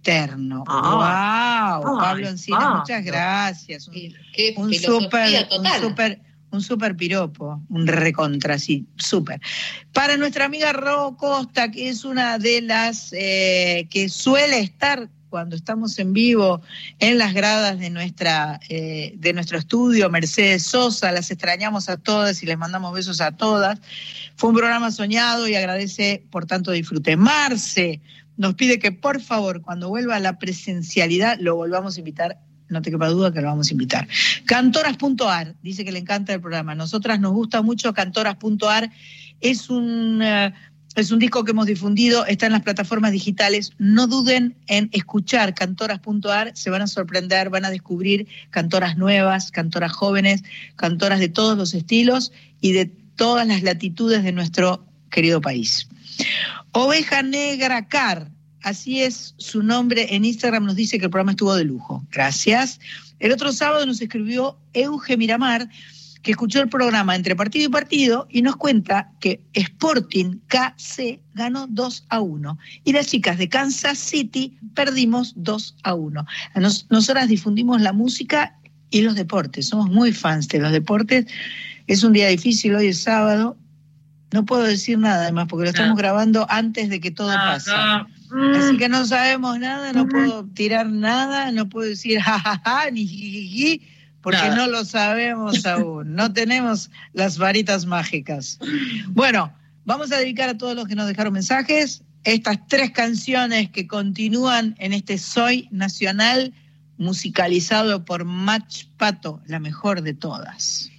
eterno. 0.06 0.64
Ah. 0.68 1.80
¡Wow! 1.82 1.94
Ay, 1.94 2.00
Pablo 2.00 2.28
Encinas, 2.30 2.60
Pablo. 2.60 2.80
muchas 2.80 3.04
gracias. 3.04 3.88
Un, 3.88 3.94
Qué 4.34 4.54
un 4.58 4.74
súper, 4.74 5.44
un 5.44 5.50
total. 5.50 5.82
súper, 5.82 6.22
un 6.52 6.62
súper 6.62 6.96
piropo, 6.96 7.62
un 7.70 7.88
recontra, 7.88 8.60
sí, 8.60 8.86
súper. 8.98 9.42
Para 9.94 10.18
nuestra 10.18 10.46
amiga 10.46 10.74
Ro 10.74 11.16
Costa, 11.18 11.72
que 11.72 11.90
es 11.90 12.06
una 12.06 12.38
de 12.38 12.62
las 12.62 13.12
eh, 13.14 13.88
que 13.90 14.10
suele 14.10 14.60
estar 14.60 15.10
cuando 15.30 15.58
estamos 15.58 16.00
en 16.00 16.14
vivo 16.14 16.62
en 17.00 17.18
las 17.18 17.34
gradas 17.34 17.78
de, 17.78 17.90
nuestra, 17.90 18.62
eh, 18.70 19.16
de 19.18 19.34
nuestro 19.34 19.58
estudio, 19.58 20.10
Mercedes 20.10 20.64
Sosa, 20.64 21.12
las 21.12 21.30
extrañamos 21.30 21.90
a 21.90 21.98
todas 21.98 22.42
y 22.42 22.46
les 22.46 22.58
mandamos 22.58 22.94
besos 22.94 23.20
a 23.20 23.32
todas. 23.34 23.82
Fue 24.38 24.52
un 24.52 24.56
programa 24.56 24.92
soñado 24.92 25.46
y 25.50 25.56
agradece 25.56 26.24
por 26.30 26.46
tanto 26.46 26.72
disfrute. 26.72 27.18
Marce 27.18 28.00
nos 28.38 28.56
pide 28.56 28.80
que 28.80 28.92
por 28.92 29.22
favor, 29.22 29.62
cuando 29.62 29.90
vuelva 29.90 30.16
a 30.16 30.20
la 30.20 30.38
presencialidad, 30.40 31.38
lo 31.40 31.56
volvamos 31.56 31.96
a 31.96 32.00
invitar. 32.00 32.40
No 32.68 32.82
te 32.82 32.90
quepa 32.90 33.08
duda 33.10 33.32
que 33.32 33.42
lo 33.42 33.48
vamos 33.48 33.70
a 33.70 33.74
invitar. 33.74 34.08
Cantoras.ar, 34.46 35.56
dice 35.62 35.86
que 35.86 35.92
le 35.92 36.00
encanta 36.00 36.34
el 36.34 36.42
programa. 36.42 36.74
Nosotras 36.74 37.20
nos 37.20 37.34
gusta 37.34 37.62
mucho 37.62 37.94
Cantoras.ar. 37.94 38.92
Es 39.40 39.70
un, 39.70 40.22
eh, 40.22 40.52
es 40.96 41.12
un 41.12 41.20
disco 41.20 41.44
que 41.44 41.52
hemos 41.52 41.68
difundido, 41.68 42.26
está 42.26 42.48
en 42.48 42.54
las 42.54 42.64
plataformas 42.64 43.12
digitales. 43.12 43.74
No 43.78 44.08
duden 44.08 44.56
en 44.68 44.90
escuchar 44.94 45.54
Cantoras.ar, 45.54 46.52
se 46.56 46.70
van 46.70 46.82
a 46.82 46.88
sorprender, 46.88 47.50
van 47.50 47.66
a 47.66 47.70
descubrir 47.70 48.28
cantoras 48.50 48.98
nuevas, 48.98 49.52
cantoras 49.52 49.92
jóvenes, 49.92 50.44
cantoras 50.76 51.20
de 51.20 51.30
todos 51.30 51.58
los 51.58 51.74
estilos 51.74 52.32
y 52.62 52.72
de 52.72 52.86
todas 52.86 53.48
las 53.48 53.62
latitudes 53.62 54.24
de 54.24 54.32
nuestro 54.32 54.86
querido 55.12 55.40
país. 55.40 55.88
Oveja 56.72 57.22
Negra 57.24 57.88
Car, 57.88 58.30
así 58.64 59.02
es 59.02 59.34
su 59.38 59.64
nombre 59.64 60.14
en 60.16 60.26
Instagram, 60.26 60.66
nos 60.66 60.76
dice 60.76 60.98
que 61.00 61.06
el 61.06 61.12
programa 61.12 61.32
estuvo 61.32 61.56
de 61.56 61.64
lujo. 61.64 62.06
Gracias. 62.12 62.80
El 63.20 63.32
otro 63.32 63.52
sábado 63.54 63.86
nos 63.86 64.02
escribió 64.02 64.58
Euge 64.74 65.16
Miramar, 65.18 65.70
que 66.22 66.32
escuchó 66.32 66.60
el 66.60 66.70
programa 66.70 67.16
entre 67.16 67.36
partido 67.36 67.66
y 67.66 67.70
partido 67.70 68.28
y 68.32 68.42
nos 68.42 68.56
cuenta 68.56 69.12
que 69.20 69.42
Sporting 69.54 70.40
KC 70.48 71.20
ganó 71.36 71.68
2 71.68 72.06
a 72.10 72.20
1 72.20 72.58
y 72.84 72.94
las 72.94 73.08
chicas 73.08 73.38
de 73.38 73.48
Kansas 73.48 74.00
City 74.00 74.58
perdimos 74.74 75.34
2 75.38 75.76
a 75.84 75.94
1. 75.94 76.26
Nos- 76.56 76.88
nosotras 76.90 77.30
difundimos 77.30 77.80
la 77.80 77.94
música 77.94 78.58
y 78.90 79.02
los 79.02 79.14
deportes, 79.16 79.68
somos 79.68 79.90
muy 79.92 80.12
fans 80.14 80.48
de 80.48 80.60
los 80.60 80.72
deportes. 80.72 81.26
Es 81.88 82.04
un 82.04 82.14
día 82.14 82.28
difícil, 82.30 82.74
hoy 82.74 82.88
es 82.88 83.02
sábado. 83.02 83.56
No 84.36 84.44
puedo 84.44 84.64
decir 84.64 85.00
nada 85.00 85.22
además 85.22 85.48
porque 85.50 85.64
lo 85.64 85.70
estamos 85.70 85.98
grabando 85.98 86.46
antes 86.50 86.90
de 86.90 87.00
que 87.00 87.10
todo 87.10 87.34
pase. 87.34 87.72
Así 87.72 88.76
que 88.78 88.90
no 88.90 89.06
sabemos 89.06 89.58
nada, 89.60 89.94
no 89.94 90.10
puedo 90.10 90.44
tirar 90.48 90.88
nada, 90.88 91.54
no 91.54 91.70
puedo 91.70 91.88
decir 91.88 92.20
jajaja 92.20 92.92
ni 92.92 93.08
jijiji, 93.08 93.82
porque 94.20 94.40
Nada. 94.40 94.56
no 94.58 94.68
lo 94.68 94.84
sabemos 94.84 95.66
aún. 95.66 96.16
No 96.16 96.34
tenemos 96.34 96.92
las 97.14 97.38
varitas 97.38 97.86
mágicas. 97.86 98.60
Bueno, 99.08 99.54
vamos 99.86 100.12
a 100.12 100.18
dedicar 100.18 100.50
a 100.50 100.58
todos 100.58 100.76
los 100.76 100.86
que 100.86 100.96
nos 100.96 101.08
dejaron 101.08 101.32
mensajes 101.32 102.04
estas 102.26 102.58
tres 102.68 102.92
canciones 102.92 103.70
que 103.70 103.88
continúan 103.88 104.76
en 104.80 104.92
este 104.92 105.18
Soy 105.18 105.70
Nacional 105.72 106.54
musicalizado 106.98 108.04
por 108.04 108.26
Match 108.26 108.84
Pato, 108.98 109.42
la 109.48 109.60
mejor 109.62 110.02
de 110.02 110.14
todas. 110.14 110.92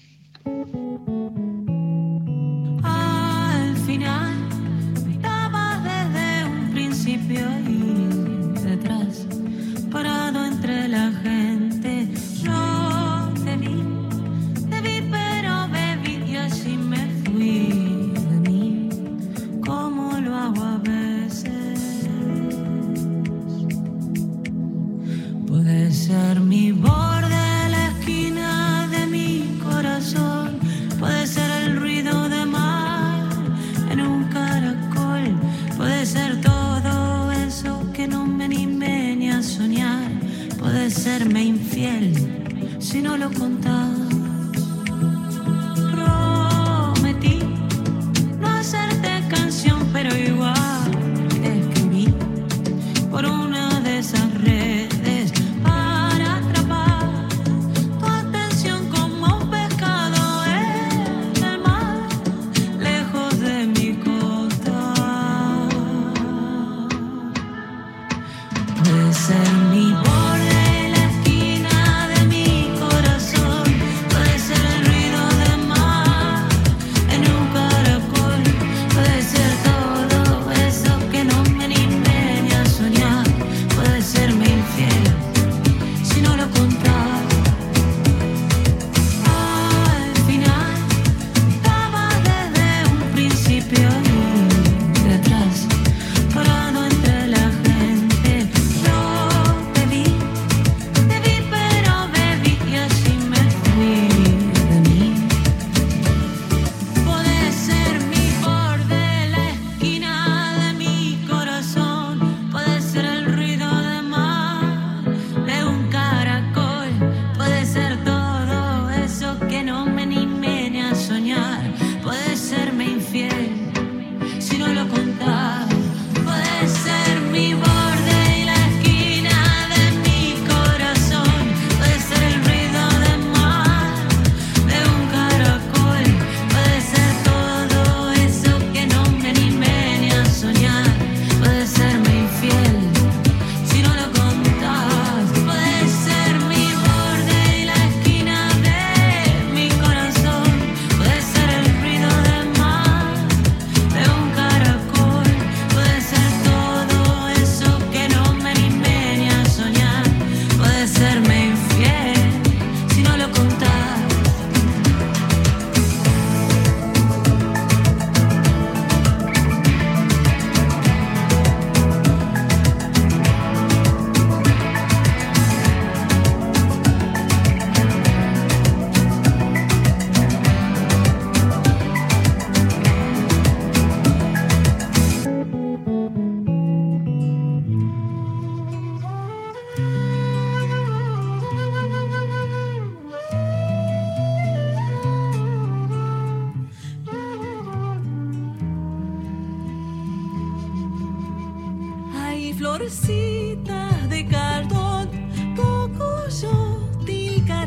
Al 3.96 4.02
final, 4.02 4.36
desde 5.82 6.44
un 6.44 6.70
principio 6.70 7.65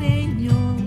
Señor. 0.10 0.79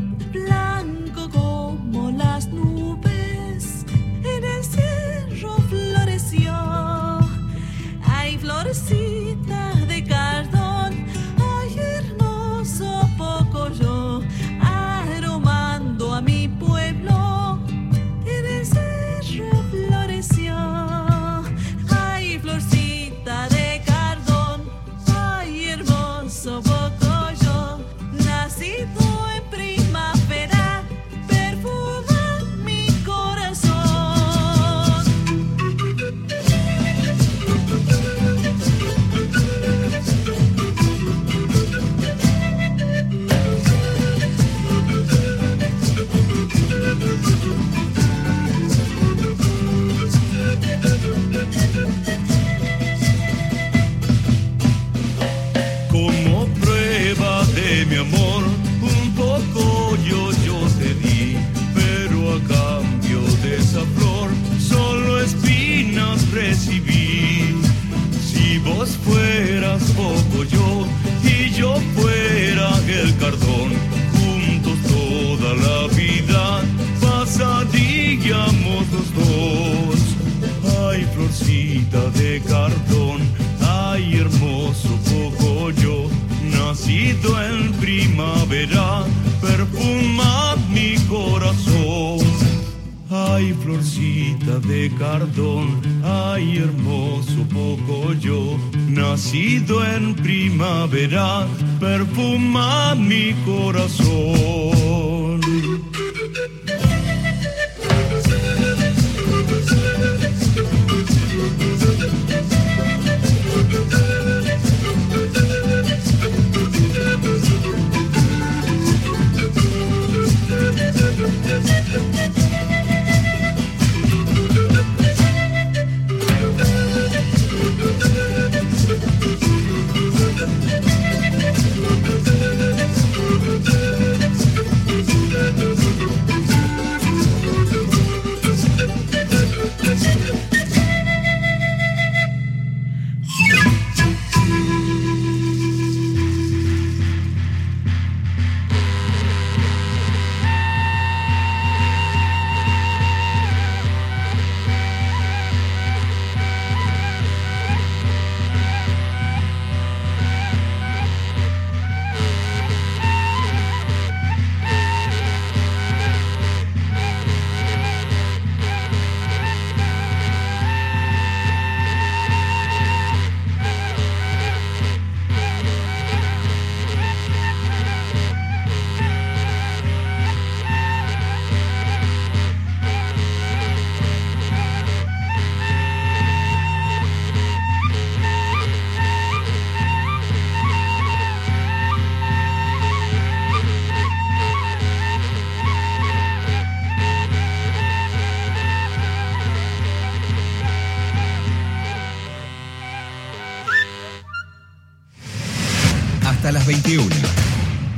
21. 206.72 207.14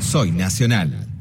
Soy 0.01 0.33
Nacional. 0.33 1.14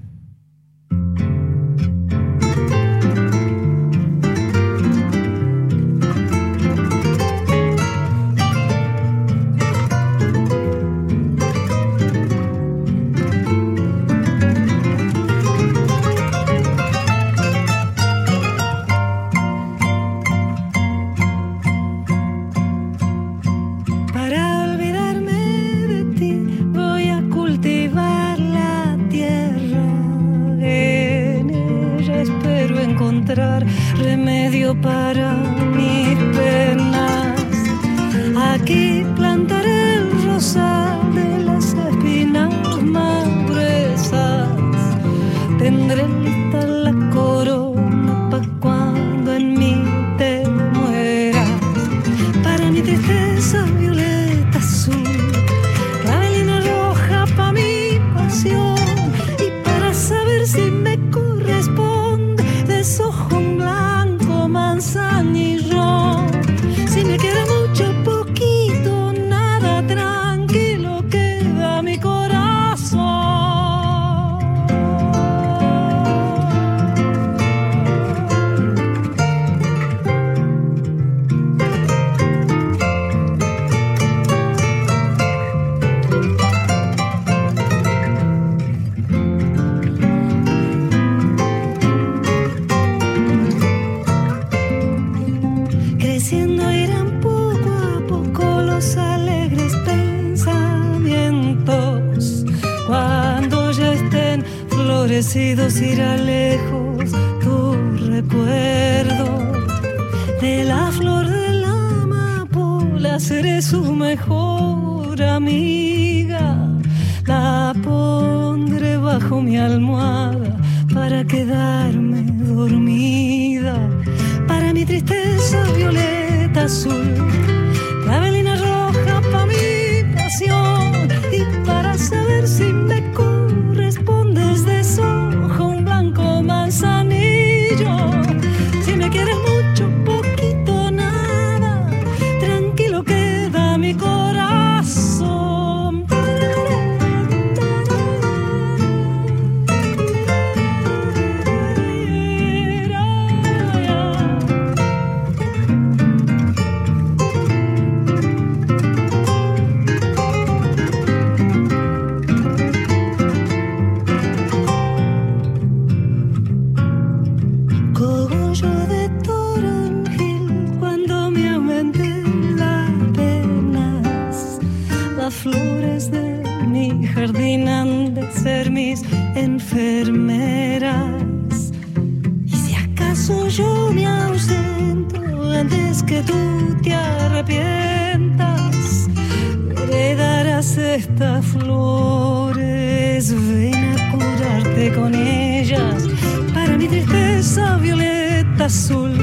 Flores. 191.42 193.34
Ven 193.34 193.74
a 193.76 194.12
curarte 194.12 194.94
con 194.94 195.14
ellas. 195.16 196.08
Para 196.54 196.78
mi 196.78 196.88
tristeza 196.88 197.78
violeta 197.78 198.66
azul, 198.66 199.14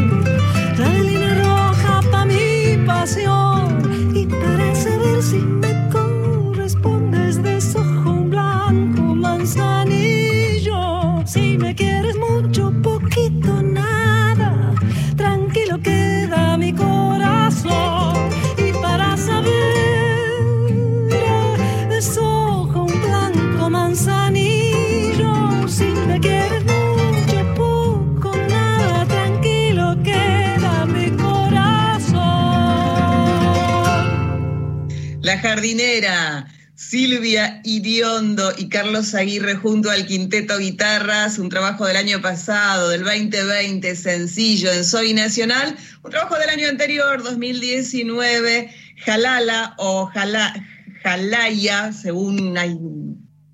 jardinera. 35.40 36.46
Silvia 36.80 37.60
Iriondo 37.62 38.54
y 38.56 38.70
Carlos 38.70 39.14
Aguirre 39.14 39.54
junto 39.54 39.90
al 39.90 40.06
Quinteto 40.06 40.56
Guitarras, 40.56 41.38
un 41.38 41.50
trabajo 41.50 41.84
del 41.84 41.98
año 41.98 42.22
pasado, 42.22 42.88
del 42.88 43.04
2020, 43.04 43.94
sencillo 43.96 44.72
en 44.72 44.82
Soy 44.82 45.12
Nacional, 45.12 45.76
un 46.02 46.10
trabajo 46.10 46.38
del 46.38 46.48
año 46.48 46.68
anterior, 46.68 47.22
2019, 47.22 48.74
Jalala 49.04 49.74
o 49.76 50.06
Jala, 50.06 50.54
Jalaya, 51.02 51.92
según 51.92 52.56
hay, 52.56 52.78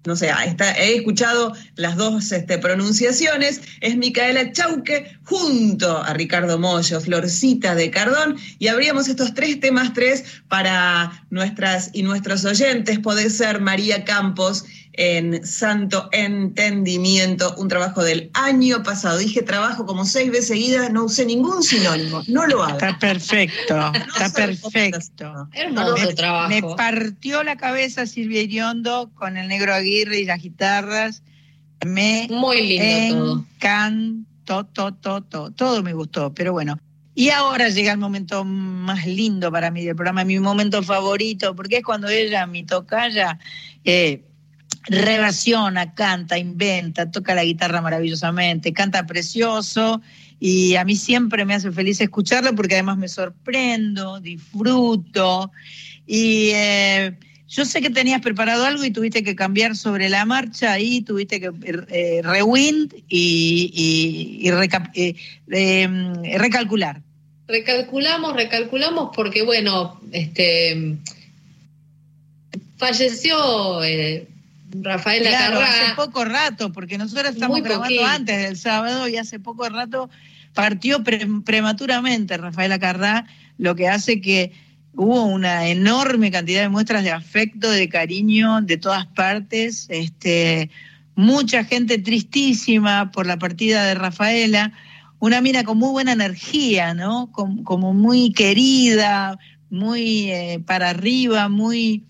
no 0.07 0.17
sé, 0.17 0.31
está- 0.47 0.73
he 0.79 0.97
escuchado 0.97 1.53
las 1.75 1.97
dos 1.97 2.33
este, 2.33 2.59
pronunciaciones, 2.59 3.61
es 3.81 3.97
Micaela 3.97 4.53
Chauque 4.53 5.17
junto 5.25 5.99
a 6.03 6.13
Ricardo 6.15 6.59
Mollo, 6.59 7.01
Florcita 7.01 7.75
de 7.75 7.91
Cardón, 7.91 8.37
y 8.59 8.69
abríamos 8.69 9.09
estos 9.09 9.35
tres 9.35 9.61
temas, 9.61 9.93
tres, 9.93 10.25
para 10.49 11.25
nuestras 11.31 11.91
y 11.93 12.03
nuestros 12.03 12.45
oyentes. 12.45 12.99
Puede 13.01 13.29
ser 13.31 13.61
María 13.61 14.05
Campos 14.05 14.65
en 14.97 15.47
Santo 15.47 16.09
Entendimiento, 16.13 17.55
un 17.59 17.69
trabajo 17.69 18.03
del 18.03 18.31
año 18.35 18.83
pasado. 18.83 19.19
Dije 19.19 19.43
trabajo 19.43 19.85
como 19.87 20.05
seis 20.05 20.31
veces 20.31 20.49
seguidas, 20.49 20.91
no 20.91 21.05
usé 21.05 21.27
ningún 21.27 21.63
sinónimo, 21.63 22.23
no 22.29 22.47
lo 22.47 22.63
haga. 22.63 22.73
Está 22.75 22.99
perfecto, 22.99 23.93
está 23.95 24.33
perfecto. 24.33 25.49
Hermoso 25.53 26.07
Me- 26.09 26.15
trabajo. 26.15 26.49
Me 26.49 26.63
partió 26.77 27.43
la 27.43 27.57
cabeza 27.57 28.07
Silvia 28.07 28.43
Iriondo 28.43 29.11
con 29.15 29.37
el 29.37 29.49
negro 29.49 29.75
Aguirre 29.75 30.21
y 30.21 30.25
las 30.25 30.43
guitarras. 30.43 31.23
Me 31.85 32.27
Muy 32.31 32.63
lindo 32.79 33.17
todo. 33.19 33.45
encantó, 33.55 34.65
todo, 34.67 34.95
todo, 34.95 35.21
todo, 35.23 35.51
todo 35.51 35.83
me 35.83 35.93
gustó, 35.93 36.33
pero 36.35 36.53
bueno. 36.53 36.79
Y 37.15 37.31
ahora 37.31 37.69
llega 37.71 37.93
el 37.93 37.99
momento 37.99 38.45
más 38.45 39.07
lindo 39.07 39.51
para 39.51 39.71
mí 39.71 39.85
del 39.85 39.95
programa, 39.97 40.25
mi 40.25 40.39
momento 40.39 40.83
favorito, 40.83 41.55
porque 41.57 41.79
es 41.79 41.83
cuando 41.85 42.09
ella, 42.09 42.47
mi 42.47 42.63
tocaya, 42.65 43.39
eh, 43.85 44.23
relaciona, 44.89 45.95
canta, 45.95 46.39
inventa, 46.39 47.11
toca 47.11 47.35
la 47.35 47.45
guitarra 47.45 47.81
maravillosamente, 47.81 48.73
canta 48.73 49.07
precioso 49.07 50.01
y 50.39 50.77
a 50.77 50.85
mí 50.85 50.97
siempre 50.97 51.45
me 51.45 51.55
hace 51.55 51.73
feliz 51.73 52.01
escucharlo 52.01 52.55
porque 52.55 52.75
además 52.75 52.99
me 52.99 53.09
sorprendo, 53.09 54.21
disfruto 54.21 55.51
y 56.07 56.51
eh, 56.55 57.17
yo 57.49 57.65
sé 57.65 57.81
que 57.81 57.91
tenías 57.91 58.21
preparado 58.21 58.65
algo 58.65 58.85
y 58.85 58.91
tuviste 58.91 59.23
que 59.25 59.35
cambiar 59.35 59.77
sobre 59.77 60.09
la 60.09 60.25
marcha 60.25 60.79
y 60.79 61.03
tuviste 61.03 61.41
que 61.41 61.51
eh, 61.89 62.21
rewind 62.23 62.93
y, 63.09 64.49
eh, 65.51 66.39
recalcular. 66.39 67.03
Recalculamos, 67.49 68.35
recalculamos 68.35 69.11
porque, 69.15 69.43
bueno, 69.43 70.01
este 70.11 70.97
falleció 72.77 73.83
Rafael 74.83 75.23
Claro, 75.23 75.59
Acarrá. 75.59 75.69
hace 75.85 75.95
poco 75.95 76.25
rato, 76.25 76.73
porque 76.73 76.99
nosotros 76.99 77.31
estamos 77.35 77.63
grabando 77.63 78.05
antes 78.05 78.37
del 78.43 78.57
sábado 78.57 79.09
y 79.09 79.17
hace 79.17 79.39
poco 79.41 79.69
rato 79.69 80.09
partió 80.55 81.03
pre- 81.05 81.27
prematuramente 81.45 82.37
Rafael 82.37 82.73
Acarrá, 82.73 83.27
lo 83.59 83.75
que 83.75 83.89
hace 83.89 84.21
que 84.21 84.53
hubo 84.95 85.25
una 85.25 85.69
enorme 85.69 86.31
cantidad 86.31 86.63
de 86.63 86.69
muestras 86.71 87.05
de 87.05 87.11
afecto, 87.13 87.71
de 87.71 87.89
cariño 87.89 88.63
de 88.63 88.77
todas 88.79 89.07
partes, 89.07 89.87
este, 89.91 90.71
mucha 91.15 91.65
gente 91.65 91.99
tristísima 91.99 93.11
por 93.13 93.27
la 93.27 93.39
partida 93.39 93.85
de 93.85 93.95
Rafaela, 93.95 94.73
una 95.19 95.41
mina 95.41 95.65
con 95.65 95.79
muy 95.79 95.91
buena 95.91 96.13
energía, 96.13 96.95
¿no? 96.95 97.31
Com- 97.33 97.63
como 97.65 97.93
muy 97.95 98.33
querida, 98.33 99.39
muy 99.71 100.31
eh, 100.31 100.61
para 100.67 100.91
arriba, 100.91 101.49
muy 101.49 102.05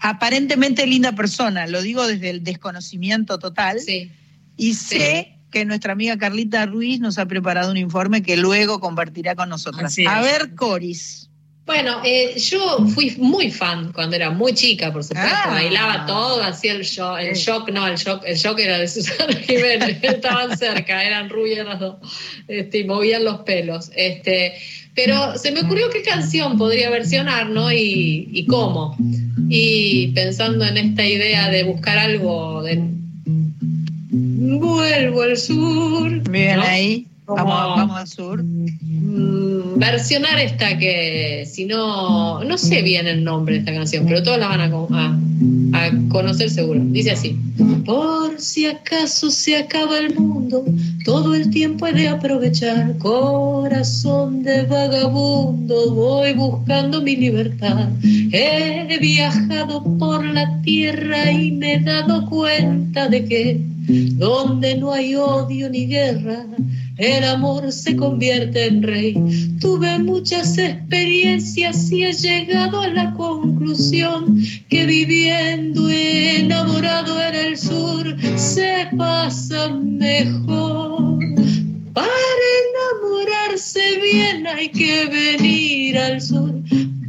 aparentemente 0.00 0.86
linda 0.86 1.12
persona, 1.12 1.66
lo 1.66 1.82
digo 1.82 2.06
desde 2.06 2.30
el 2.30 2.44
desconocimiento 2.44 3.38
total. 3.38 3.80
Sí. 3.80 4.10
Y 4.56 4.74
sé 4.74 5.38
que 5.50 5.64
nuestra 5.64 5.92
amiga 5.92 6.18
Carlita 6.18 6.66
Ruiz 6.66 7.00
nos 7.00 7.18
ha 7.18 7.26
preparado 7.26 7.70
un 7.70 7.76
informe 7.76 8.22
que 8.22 8.36
luego 8.36 8.80
compartirá 8.80 9.34
con 9.34 9.48
nosotras. 9.48 9.96
A 10.06 10.20
ver, 10.20 10.54
Coris. 10.54 11.27
Bueno, 11.68 12.00
eh, 12.02 12.32
yo 12.38 12.78
fui 12.94 13.14
muy 13.18 13.50
fan 13.50 13.92
cuando 13.92 14.16
era 14.16 14.30
muy 14.30 14.54
chica, 14.54 14.90
por 14.90 15.04
supuesto. 15.04 15.30
Ah. 15.30 15.50
Bailaba 15.50 16.06
todo, 16.06 16.42
hacía 16.42 16.72
el 16.72 16.82
shock, 16.82 17.18
el 17.20 17.34
shock, 17.34 17.68
no, 17.68 17.86
el 17.86 17.96
shock, 17.98 18.22
el 18.24 18.36
shock 18.36 18.58
era 18.58 18.78
de 18.78 18.88
Susana 18.88 19.34
Jiménez, 19.46 19.98
estaban 20.00 20.56
cerca, 20.56 21.04
eran 21.04 21.28
rubias 21.28 21.66
las 21.66 21.78
dos, 21.78 21.96
este, 22.48 22.78
y 22.78 22.84
movían 22.84 23.22
los 23.22 23.40
pelos. 23.40 23.90
Este, 23.94 24.54
pero 24.94 25.36
se 25.36 25.52
me 25.52 25.60
ocurrió 25.60 25.90
qué 25.90 26.00
canción 26.00 26.56
podría 26.56 26.88
versionar, 26.88 27.50
¿no? 27.50 27.70
Y, 27.70 28.30
y 28.32 28.46
cómo. 28.46 28.96
Y 29.50 30.08
pensando 30.14 30.64
en 30.64 30.78
esta 30.78 31.04
idea 31.04 31.50
de 31.50 31.64
buscar 31.64 31.98
algo 31.98 32.62
de 32.62 32.82
vuelvo 34.10 35.20
al 35.20 35.36
sur. 35.36 36.30
Bien 36.30 36.56
¿no? 36.56 36.62
ahí. 36.62 37.06
Vamos, 37.28 37.76
vamos 37.76 37.96
al 37.98 38.08
sur. 38.08 38.42
Mm, 38.42 39.78
versionar 39.78 40.38
esta 40.38 40.78
que, 40.78 41.44
si 41.46 41.66
no, 41.66 42.42
no 42.42 42.58
sé 42.58 42.82
bien 42.82 43.06
el 43.06 43.22
nombre 43.22 43.54
de 43.54 43.60
esta 43.60 43.72
canción, 43.74 44.06
pero 44.06 44.22
todos 44.22 44.38
la 44.38 44.48
van 44.48 44.60
a, 44.60 44.66
a- 44.66 45.18
a 45.86 45.90
conocer 46.08 46.50
seguro. 46.50 46.80
Dice 46.86 47.10
así. 47.12 47.36
Por 47.84 48.38
si 48.40 48.66
acaso 48.66 49.30
se 49.30 49.56
acaba 49.56 49.98
el 49.98 50.14
mundo, 50.14 50.64
todo 51.04 51.34
el 51.34 51.50
tiempo 51.50 51.86
he 51.86 51.92
de 51.92 52.08
aprovechar. 52.08 52.96
Corazón 52.98 54.42
de 54.42 54.62
vagabundo, 54.64 55.94
voy 55.94 56.32
buscando 56.34 57.00
mi 57.02 57.16
libertad. 57.16 57.88
He 58.32 58.98
viajado 59.00 59.82
por 59.98 60.24
la 60.24 60.60
tierra 60.62 61.30
y 61.32 61.52
me 61.52 61.74
he 61.74 61.80
dado 61.80 62.26
cuenta 62.26 63.08
de 63.08 63.24
que 63.24 63.60
donde 64.16 64.76
no 64.76 64.92
hay 64.92 65.14
odio 65.14 65.70
ni 65.70 65.86
guerra, 65.86 66.44
el 66.98 67.22
amor 67.22 67.70
se 67.70 67.94
convierte 67.94 68.66
en 68.66 68.82
rey. 68.82 69.14
Tuve 69.60 70.00
muchas 70.00 70.58
experiencias 70.58 71.90
y 71.92 72.04
he 72.04 72.12
llegado 72.12 72.80
a 72.80 72.88
la 72.88 73.14
conclusión 73.14 74.42
que 74.68 74.84
viviendo 74.84 75.88
enamorado 75.88 77.22
en 77.22 77.34
el 77.34 77.56
sur 77.56 78.16
se 78.36 78.88
pasa 78.96 79.68
mejor. 79.68 81.18
Para 81.92 82.08
enamorarse 82.66 83.80
bien 84.02 84.46
hay 84.48 84.68
que 84.68 85.06
venir 85.06 85.98
al 85.98 86.20
sur. 86.20 86.52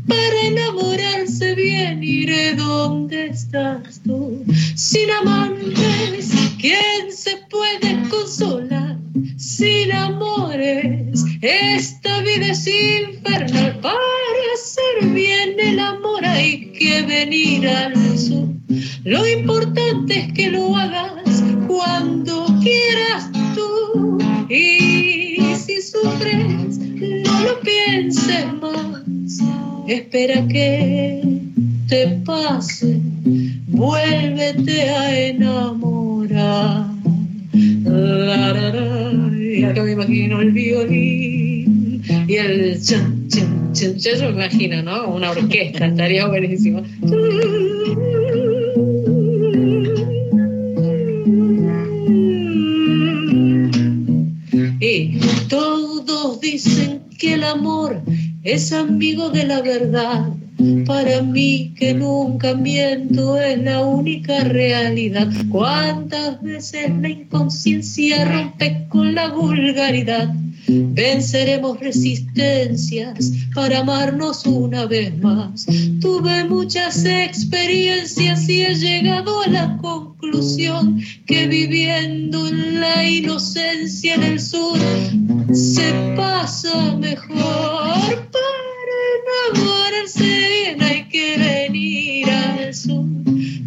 Para 0.08 0.42
enamorarse 0.44 1.56
bien 1.56 2.04
iré 2.04 2.54
donde 2.54 3.28
estás 3.28 4.02
tú. 4.06 4.44
Sin 4.76 5.10
amantes, 5.10 6.30
¿quién 6.60 7.12
se 7.12 7.38
puede 7.50 8.08
consolar? 8.10 8.99
Sin 9.60 9.92
amores, 9.92 11.26
esta 11.42 12.22
vida 12.22 12.52
es 12.52 12.66
infernal. 12.66 13.78
Para 13.82 13.98
hacer 14.54 15.10
bien 15.10 15.60
el 15.60 15.80
amor 15.80 16.26
hay 16.26 16.72
que 16.72 17.02
venir 17.02 17.68
al 17.68 18.18
sur. 18.18 18.48
Lo 19.04 19.28
importante 19.28 20.18
es 20.18 20.32
que 20.32 20.50
lo 20.50 20.78
hagas 20.78 21.44
cuando 21.68 22.46
quieras 22.62 23.30
tú. 23.54 24.18
Y 24.50 25.56
si 25.58 25.82
sufres, 25.82 26.78
no 26.78 27.42
lo 27.42 27.60
pienses 27.60 28.46
más. 28.62 29.40
Espera 29.90 30.48
que 30.48 31.42
te 31.90 32.08
pase, 32.24 33.02
vuélvete 33.68 34.90
a 34.90 35.20
enamorar. 35.20 37.00
La, 37.54 38.54
la, 38.54 38.72
la, 38.72 39.38
y 39.38 39.64
acá 39.64 39.84
me 39.84 39.92
imagino 39.94 40.42
el 40.42 40.52
violín 40.52 42.02
y 42.28 42.36
el 42.36 42.82
chan, 42.82 43.28
chan, 43.28 43.74
chan. 43.74 43.98
Yo 43.98 44.12
eso 44.12 44.26
me 44.26 44.32
imagino, 44.32 44.82
¿no? 44.84 45.08
Una 45.10 45.32
orquesta, 45.32 45.88
estaría 45.88 46.28
buenísimo. 46.28 46.84
Y 54.80 55.20
todos 55.50 56.40
dicen 56.40 57.02
que 57.18 57.34
el 57.34 57.44
amor 57.44 58.02
es 58.44 58.72
amigo 58.72 59.30
de 59.30 59.46
la 59.46 59.62
verdad. 59.62 60.30
Para 60.86 61.22
mí 61.22 61.74
que 61.78 61.94
nunca 61.94 62.54
miento 62.54 63.40
es 63.40 63.62
la 63.64 63.82
única 63.82 64.44
realidad. 64.44 65.30
¿Cuántas 65.50 66.42
veces 66.42 66.92
la 67.00 67.10
inconsciencia 67.10 68.26
rompe 68.26 68.86
con 68.90 69.16
la 69.16 69.30
vulgaridad? 69.30 70.34
Venceremos 70.68 71.80
resistencias 71.80 73.32
para 73.56 73.80
amarnos 73.80 74.46
una 74.46 74.86
vez 74.86 75.18
más. 75.20 75.66
Tuve 76.02 76.44
muchas 76.44 77.06
experiencias 77.06 78.50
y 78.50 78.64
he 78.64 78.76
llegado 78.76 79.42
a 79.42 79.48
la 79.48 79.78
conclusión 79.78 81.02
que 81.26 81.48
viviendo 81.48 82.48
en 82.48 82.82
la 82.82 83.08
inocencia 83.08 84.16
en 84.16 84.24
el 84.24 84.40
sur 84.42 84.78
se 85.54 85.94
pasa 86.18 86.98
mejor. 86.98 88.30
Enamorarse 89.20 90.24
bien 90.24 90.82
hay 90.82 91.04
que 91.10 91.38
venir 91.38 92.30
al 92.30 92.74
sur. 92.74 93.06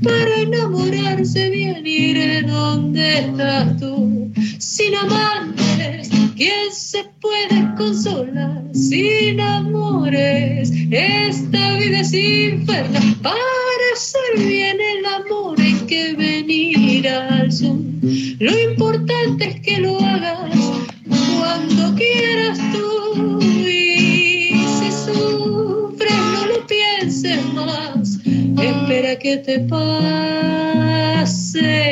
Para 0.03 0.37
enamorarse 0.41 1.51
bien 1.51 1.87
iré 1.87 2.43
donde 2.43 3.19
estás 3.19 3.79
tú. 3.79 4.33
Sin 4.59 4.95
amantes, 4.95 6.11
¿quién 6.37 6.73
se 6.73 7.05
puede 7.21 7.75
consolar? 7.77 8.63
Sin 8.73 9.41
amores, 9.41 10.73
esta 10.91 11.77
vida 11.77 12.01
es 12.01 12.15
infernal. 12.15 13.17
Para 13.23 13.87
hacer 13.95 14.47
bien 14.47 14.79
el 14.81 15.07
amor 15.07 15.61
hay 15.61 15.75
que 15.87 16.15
venir 16.15 17.09
al 17.09 17.53
sur. 17.53 17.79
Lo 18.39 18.59
importante 18.71 19.49
es 19.51 19.61
que 19.61 19.79
lo 19.79 19.99
hagas 20.01 20.57
cuando 21.39 21.95
quieras 21.97 22.59
tú. 22.73 23.02
Espera 29.13 29.19
que 29.19 29.37
te 29.37 29.59
pase 29.69 30.01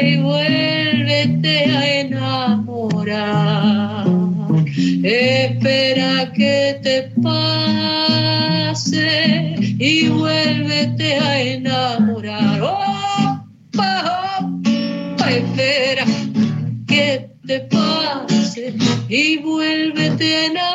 y 0.08 0.16
vuélvete 0.22 1.66
a 1.66 2.00
enamorar. 2.00 4.06
Espera 5.04 6.32
que 6.32 6.80
te 6.82 7.12
pase 7.22 9.04
y 9.78 10.08
vuélvete 10.08 11.16
a 11.16 11.42
enamorar. 11.42 12.62
Opa, 12.62 13.42
opa, 14.40 15.30
espera 15.30 16.06
que 16.88 17.28
te 17.46 17.60
pase 17.68 18.72
y 19.10 19.36
vuélvete 19.36 20.36
a 20.36 20.46
enamorar. 20.46 20.69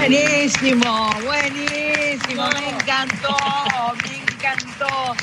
Buenísimo, 0.00 1.10
buenísimo, 1.26 2.48
me 2.54 2.70
encantó, 2.70 3.36
me 4.02 4.16
encantó 4.16 5.14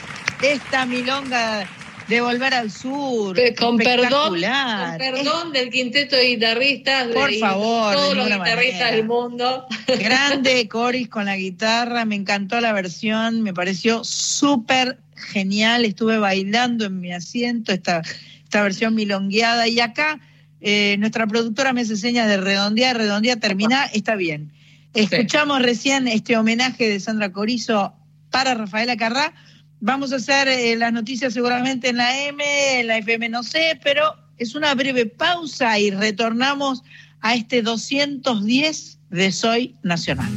esta 0.44 0.86
milonga 0.86 1.68
de 2.08 2.22
volver 2.22 2.54
al 2.54 2.70
sur. 2.70 3.36
Con 3.58 3.78
perdón, 3.78 4.40
con 4.40 4.98
perdón 5.00 5.52
del 5.52 5.72
quinteto 5.72 6.16
de 6.16 6.28
guitarristas, 6.28 7.08
Por 7.08 7.32
de, 7.32 7.40
favor, 7.40 7.90
de 7.90 7.96
todos 7.96 8.18
los 8.18 8.28
guitarristas 8.28 8.80
manera. 8.80 8.96
del 8.98 9.06
mundo. 9.08 9.66
Grande 10.00 10.68
Coris 10.70 11.10
con 11.10 11.26
la 11.26 11.38
guitarra, 11.38 12.06
me 12.06 12.14
encantó 12.16 12.62
la 12.62 12.72
versión, 12.72 13.42
me 13.42 13.56
pareció 13.56 14.04
súper 14.04 15.00
genial, 15.16 15.86
estuve 15.86 16.20
bailando 16.20 16.86
en 16.86 17.00
mi 17.00 17.12
asiento 17.12 17.72
esta, 17.72 18.04
esta 18.44 18.62
versión 18.62 18.94
milongueada 18.94 19.68
y 19.68 19.80
acá 19.80 20.20
eh, 20.62 20.98
nuestra 21.00 21.26
productora 21.26 21.74
me 21.74 21.82
hace 21.82 21.98
señas 21.98 22.28
de 22.28 22.38
redondear, 22.38 22.96
redondear, 22.96 23.40
terminar, 23.40 23.90
está 23.92 24.16
bien. 24.16 24.52
Escuchamos 24.98 25.62
recién 25.62 26.08
este 26.08 26.36
homenaje 26.38 26.90
de 26.90 27.00
Sandra 27.00 27.32
Corizo 27.32 27.94
para 28.32 28.56
Rafaela 28.56 28.98
Carrá. 28.98 29.32
Vamos 29.80 30.12
a 30.12 30.16
hacer 30.16 30.48
eh, 30.48 30.76
las 30.76 30.92
noticias 30.92 31.36
seguramente 31.36 31.90
en 31.90 31.98
la 31.98 32.18
M, 32.26 32.44
en 32.80 32.88
la 32.88 32.98
FM 32.98 33.30
no 33.30 33.44
sé, 33.44 33.80
pero 33.84 34.16
es 34.40 34.56
una 34.56 34.74
breve 34.74 35.06
pausa 35.06 35.78
y 35.78 35.92
retornamos 35.92 36.82
a 37.22 37.36
este 37.36 37.62
210 37.62 39.00
de 39.12 39.32
Soy 39.32 39.76
Nacional. 39.84 40.32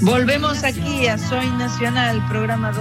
Volvemos 0.00 0.64
aquí 0.64 1.06
a 1.06 1.18
Soy 1.18 1.46
Nacional, 1.58 2.24
programa 2.28 2.72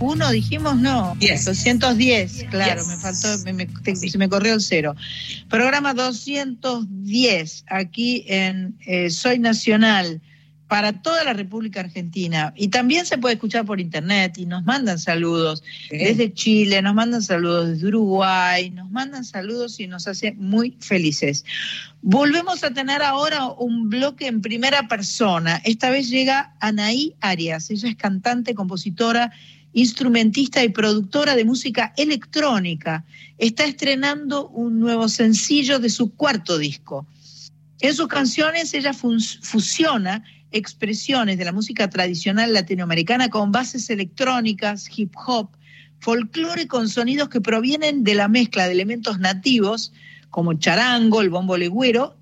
201, 0.00 0.30
dijimos 0.32 0.76
no, 0.78 1.14
210, 1.20 2.44
claro, 2.50 2.80
Yes. 2.80 2.88
me 2.88 2.96
faltó, 2.96 3.28
me- 3.44 3.52
me- 3.52 3.66
te- 3.66 3.94
se 3.96 4.16
me 4.18 4.28
corrió 4.28 4.54
el 4.54 4.60
cero. 4.62 4.96
Programa 5.48 5.92
210, 5.94 7.64
aquí 7.68 8.24
en 8.26 8.74
eh, 8.86 9.10
Soy 9.10 9.38
Nacional, 9.38 10.20
para 10.68 10.92
toda 11.02 11.24
la 11.24 11.32
República 11.32 11.80
Argentina. 11.80 12.54
Y 12.56 12.68
también 12.68 13.04
se 13.04 13.18
puede 13.18 13.34
escuchar 13.34 13.64
por 13.66 13.80
internet 13.80 14.38
y 14.38 14.46
nos 14.46 14.64
mandan 14.64 15.00
saludos 15.00 15.64
desde 15.90 16.32
Chile, 16.32 16.80
nos 16.80 16.94
mandan 16.94 17.22
saludos 17.22 17.70
desde 17.70 17.88
Uruguay, 17.88 18.70
nos 18.70 18.88
mandan 18.88 19.24
saludos 19.24 19.80
y 19.80 19.88
nos 19.88 20.06
hace 20.06 20.30
muy 20.32 20.76
felices. 20.78 21.44
Volvemos 22.02 22.62
a 22.62 22.70
tener 22.70 23.02
ahora 23.02 23.46
un 23.48 23.90
bloque 23.90 24.28
en 24.28 24.40
primera 24.42 24.86
persona. 24.86 25.60
Esta 25.64 25.90
vez 25.90 26.08
llega 26.08 26.54
Anaí 26.60 27.14
Arias. 27.20 27.68
Ella 27.70 27.88
es 27.88 27.96
cantante, 27.96 28.54
compositora, 28.54 29.32
instrumentista 29.72 30.62
y 30.64 30.68
productora 30.68 31.36
de 31.36 31.44
música 31.44 31.92
electrónica. 31.96 33.04
Está 33.38 33.64
estrenando 33.64 34.48
un 34.48 34.80
nuevo 34.80 35.08
sencillo 35.08 35.78
de 35.78 35.90
su 35.90 36.14
cuarto 36.14 36.58
disco. 36.58 37.06
En 37.80 37.94
sus 37.94 38.08
canciones 38.08 38.74
ella 38.74 38.92
fusiona 38.92 40.22
expresiones 40.52 41.38
de 41.38 41.44
la 41.44 41.52
música 41.52 41.88
tradicional 41.88 42.52
latinoamericana 42.52 43.28
con 43.28 43.52
bases 43.52 43.88
electrónicas, 43.90 44.86
hip 44.94 45.14
hop, 45.26 45.50
folclore 46.00 46.66
con 46.66 46.88
sonidos 46.88 47.28
que 47.28 47.40
provienen 47.40 48.04
de 48.04 48.14
la 48.14 48.28
mezcla 48.28 48.66
de 48.66 48.72
elementos 48.72 49.18
nativos, 49.18 49.92
como 50.30 50.54
charango, 50.54 51.20
el 51.20 51.30
bombo 51.30 51.56
legüero, 51.56 52.16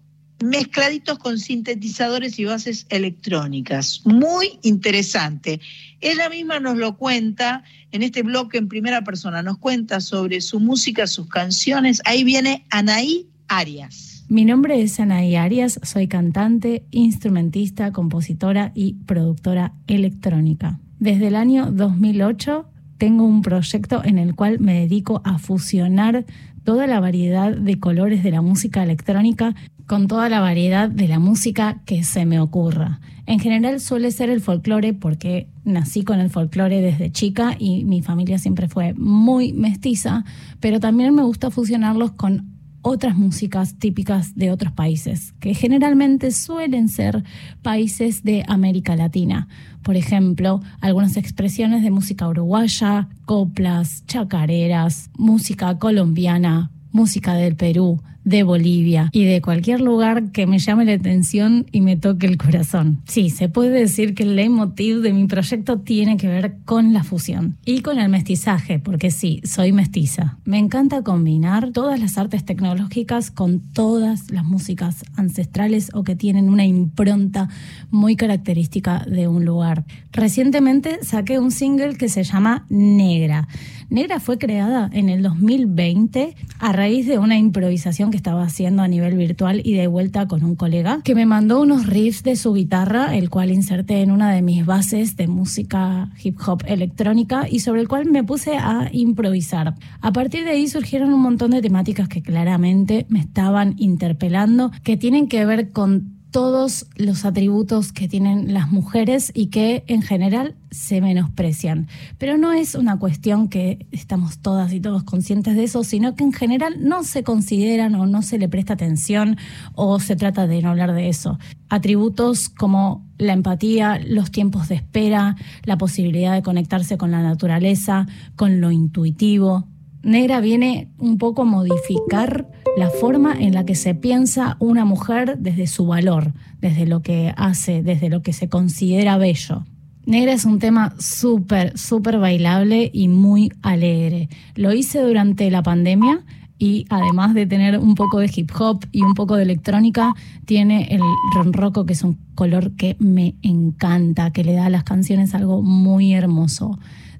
mezcladitos 0.45 1.19
con 1.19 1.39
sintetizadores 1.39 2.39
y 2.39 2.45
bases 2.45 2.87
electrónicas. 2.91 4.03
Muy 4.05 4.59
interesante. 4.63 5.61
Ella 6.01 6.29
misma 6.29 6.61
nos 6.61 6.77
lo 6.77 6.97
cuenta 6.97 7.65
en 7.91 8.03
este 8.03 8.23
bloque 8.23 8.59
en 8.59 8.69
primera 8.69 9.03
persona, 9.03 9.43
nos 9.43 9.59
cuenta 9.59 10.01
sobre 10.01 10.41
su 10.41 10.61
música, 10.61 11.07
sus 11.07 11.29
canciones. 11.29 12.01
Ahí 12.05 12.23
viene 12.23 12.65
Anaí 12.71 13.29
Arias. 13.49 14.25
Mi 14.29 14.45
nombre 14.45 14.83
es 14.83 15.01
Anaí 15.01 15.37
Arias, 15.37 15.81
soy 15.83 16.07
cantante, 16.07 16.85
instrumentista, 16.91 17.93
compositora 17.93 18.73
y 18.75 18.95
productora 19.07 19.73
electrónica. 19.87 20.79
Desde 21.01 21.29
el 21.29 21.37
año 21.37 21.73
2008 21.73 22.67
tengo 22.99 23.25
un 23.25 23.43
proyecto 23.43 24.05
en 24.05 24.19
el 24.19 24.35
cual 24.35 24.61
me 24.61 24.81
dedico 24.81 25.23
a 25.25 25.39
fusionar 25.39 26.27
toda 26.65 26.87
la 26.87 27.01
variedad 27.01 27.57
de 27.57 27.81
colores 27.81 28.23
de 28.23 28.31
la 28.31 28.43
música 28.43 28.83
electrónica 28.83 29.55
con 29.87 30.07
toda 30.07 30.29
la 30.29 30.41
variedad 30.41 30.91
de 30.91 31.09
la 31.09 31.19
música 31.19 31.81
que 31.87 32.05
se 32.05 32.27
me 32.27 32.39
ocurra. 32.39 33.01
En 33.29 33.41
general 33.41 33.79
suele 33.79 34.11
ser 34.11 34.31
el 34.31 34.41
folclore 34.41 34.95
porque 34.95 35.49
nací 35.63 36.03
con 36.03 36.19
el 36.19 36.31
folclore 36.31 36.81
desde 36.81 37.13
chica 37.13 37.57
y 37.59 37.85
mi 37.85 38.01
familia 38.01 38.39
siempre 38.39 38.69
fue 38.69 38.95
muy 38.95 39.53
mestiza, 39.53 40.25
pero 40.61 40.81
también 40.81 41.15
me 41.15 41.21
gusta 41.21 41.51
fusionarlos 41.51 42.13
con 42.13 42.47
otras 42.81 43.19
músicas 43.19 43.79
típicas 43.79 44.35
de 44.35 44.51
otros 44.51 44.73
países, 44.73 45.35
que 45.41 45.53
generalmente 45.53 46.31
suelen 46.31 46.89
ser 46.89 47.23
países 47.61 48.23
de 48.23 48.45
América 48.49 48.97
Latina. 48.97 49.47
Por 49.83 49.97
ejemplo, 49.97 50.63
algunas 50.81 51.19
expresiones 51.19 51.83
de 51.83 51.91
música 51.91 52.27
uruguaya, 52.27 53.11
coplas, 53.27 54.07
chacareras, 54.07 55.11
música 55.19 55.79
colombiana, 55.79 56.71
música 56.93 57.35
del 57.35 57.57
Perú, 57.57 58.01
de 58.29 58.43
Bolivia 58.43 59.09
y 59.13 59.25
de 59.25 59.41
cualquier 59.41 59.81
lugar 59.81 60.31
que 60.33 60.47
me 60.47 60.59
llame 60.59 60.85
la 60.85 60.93
atención 60.93 61.67
y 61.73 61.81
me 61.81 61.97
toque 61.97 62.27
el 62.27 62.37
corazón. 62.37 63.01
Sí, 63.07 63.31
se 63.31 63.49
puede 63.49 63.71
decir 63.71 64.15
que 64.15 64.25
el 64.25 64.37
leitmotiv 64.37 65.01
de 65.01 65.13
mi 65.13 65.27
proyecto 65.27 65.81
tiene 65.81 66.17
que 66.17 66.29
ver 66.29 66.59
con 66.65 66.93
la 66.93 67.05
fusión 67.05 67.57
y 67.65 67.81
con 67.81 67.99
el 67.99 68.09
mestizaje, 68.09 68.79
porque 68.79 69.11
sí, 69.11 69.41
soy 69.45 69.73
mestiza. 69.73 70.39
Me 70.45 70.59
encanta 70.59 71.03
combinar 71.03 71.71
todas 71.73 71.99
las 72.01 72.19
artes 72.19 72.45
tecnológicas 72.45 73.31
con 73.31 73.61
todas 73.61 74.31
las 74.31 74.45
músicas 74.45 75.05
ancestrales 75.17 75.91
o 75.95 76.05
que 76.05 76.17
tienen 76.17 76.51
una 76.51 76.67
impronta 76.67 77.49
muy 77.91 78.17
característica 78.17 79.05
de 79.09 79.29
un 79.29 79.45
lugar. 79.45 79.85
Recientemente 80.13 80.99
saqué 81.03 81.39
un 81.39 81.51
single 81.51 81.97
que 81.97 82.09
se 82.09 82.25
llama 82.25 82.67
Negra. 82.69 83.49
Negra 83.91 84.21
fue 84.21 84.37
creada 84.37 84.91
en 84.93 85.09
el 85.09 85.23
2020 85.23 86.35
a 86.59 86.73
raíz 86.73 87.07
de 87.07 87.19
una 87.19 87.39
improvisación 87.39 88.11
que 88.11 88.18
estaba 88.19 88.43
haciendo 88.43 88.83
a 88.83 88.89
nivel 88.89 89.17
virtual 89.17 89.63
y 89.65 89.75
de 89.75 89.87
vuelta 89.87 90.29
con 90.29 90.45
un 90.45 90.55
colega 90.55 91.01
que 91.05 91.15
me 91.15 91.25
mandó 91.25 91.63
unos 91.63 91.87
riffs 91.87 92.23
de 92.23 92.37
su 92.37 92.53
guitarra, 92.53 93.17
el 93.17 93.31
cual 93.31 93.51
inserté 93.51 94.03
en 94.03 94.11
una 94.11 94.33
de 94.33 94.43
mis 94.43 94.67
bases 94.67 95.17
de 95.17 95.29
música 95.29 96.11
hip 96.23 96.39
hop 96.47 96.63
electrónica 96.67 97.47
y 97.49 97.61
sobre 97.61 97.81
el 97.81 97.89
cual 97.89 98.07
me 98.07 98.25
puse 98.25 98.57
a 98.57 98.91
improvisar. 98.93 99.75
A 100.01 100.13
partir 100.13 100.45
de 100.45 100.51
ahí 100.51 100.69
surgieron 100.69 101.15
un 101.15 101.23
montón 101.23 101.53
de 101.53 101.63
temáticas 101.63 102.09
que 102.09 102.23
claramente 102.23 103.07
me 103.09 103.21
estaban 103.21 103.75
interpelando, 103.79 104.71
que 104.83 104.97
tienen 104.97 105.29
que 105.29 105.47
ver 105.47 105.71
con 105.71 106.18
todos 106.31 106.87
los 106.97 107.25
atributos 107.25 107.93
que 107.93 108.09
tienen 108.09 108.53
las 108.53 108.71
mujeres 108.71 109.33
y 109.35 109.47
que 109.47 109.85
en 109.87 110.03
general 110.03 110.57
se 110.71 111.01
menosprecian. 111.01 111.89
Pero 112.19 112.37
no 112.37 112.53
es 112.53 112.75
una 112.75 112.99
cuestión 112.99 113.49
que 113.49 113.87
estamos 113.93 114.39
todas 114.39 114.73
y 114.73 114.81
todos 114.81 115.05
conscientes 115.05 115.57
de 115.57 115.65
eso, 115.65 115.85
sino 115.85 116.15
que 116.15 116.25
en 116.25 116.33
general 116.33 116.77
no 116.81 117.03
se 117.05 117.23
consideran 117.23 117.95
o 117.95 118.07
no 118.07 118.23
se 118.23 118.39
le 118.39 118.49
presta 118.49 118.75
atención 118.75 119.37
o 119.75 120.01
se 120.01 120.17
trata 120.17 120.47
de 120.47 120.61
no 120.61 120.71
hablar 120.71 120.93
de 120.93 121.09
eso. 121.09 121.39
Atributos 121.71 122.49
como 122.49 123.07
la 123.17 123.33
empatía, 123.33 123.99
los 124.07 124.31
tiempos 124.31 124.69
de 124.69 124.77
espera, 124.77 125.37
la 125.65 125.79
posibilidad 125.79 126.35
de 126.35 126.43
conectarse 126.43 126.99
con 126.99 127.11
la 127.11 127.23
naturaleza, 127.23 128.07
con 128.37 128.61
lo 128.61 128.71
intuitivo, 128.71 129.67
Negra 130.03 130.41
viene 130.41 130.89
un 130.99 131.19
poco 131.19 131.43
a 131.43 131.45
modificar 131.45 132.49
la 132.77 132.91
forma 132.91 133.35
en 133.39 133.55
la 133.55 133.65
que 133.65 133.75
se 133.75 133.95
piensa 133.95 134.57
una 134.61 134.85
mujer 134.85 135.39
desde 135.39 135.67
su 135.67 135.87
valor, 135.87 136.33
desde 136.61 136.87
lo 136.87 137.03
que 137.03 137.35
hace, 137.37 137.83
desde 137.83 138.09
lo 138.09 138.23
que 138.23 138.33
se 138.33 138.49
considera 138.49 139.19
bello. 139.19 139.65
Negra 140.07 140.33
es 140.33 140.45
un 140.45 140.59
tema 140.59 140.95
súper, 140.99 141.77
súper 141.77 142.19
bailable 142.19 142.91
y 142.93 143.09
muy 143.09 143.53
alegre. 143.63 144.29
Lo 144.55 144.73
hice 144.73 145.03
durante 145.03 145.51
la 145.51 145.63
pandemia 145.63 146.25
y 146.59 146.87
además 146.89 147.35
de 147.35 147.47
tener 147.47 147.79
un 147.79 147.95
poco 147.95 148.19
de 148.19 148.31
hip 148.35 148.51
hop 148.59 148.85
y 148.91 149.03
un 149.03 149.15
poco 149.15 149.37
de 149.37 149.43
electrónica, 149.43 150.15
tiene 150.45 150.89
el 150.91 151.03
ronroco 151.35 151.87
que 151.87 151.93
es 151.93 152.03
un 152.03 152.19
color 152.35 152.73
que 152.75 152.97
me 152.99 153.37
encanta, 153.43 154.33
que 154.33 154.45
le 154.45 154.55
da 154.55 154.67
a 154.67 154.71
las 154.71 154.83
canciones 154.83 155.35
algo 155.35 155.63
muy 155.63 156.15
hermoso. 156.15 156.79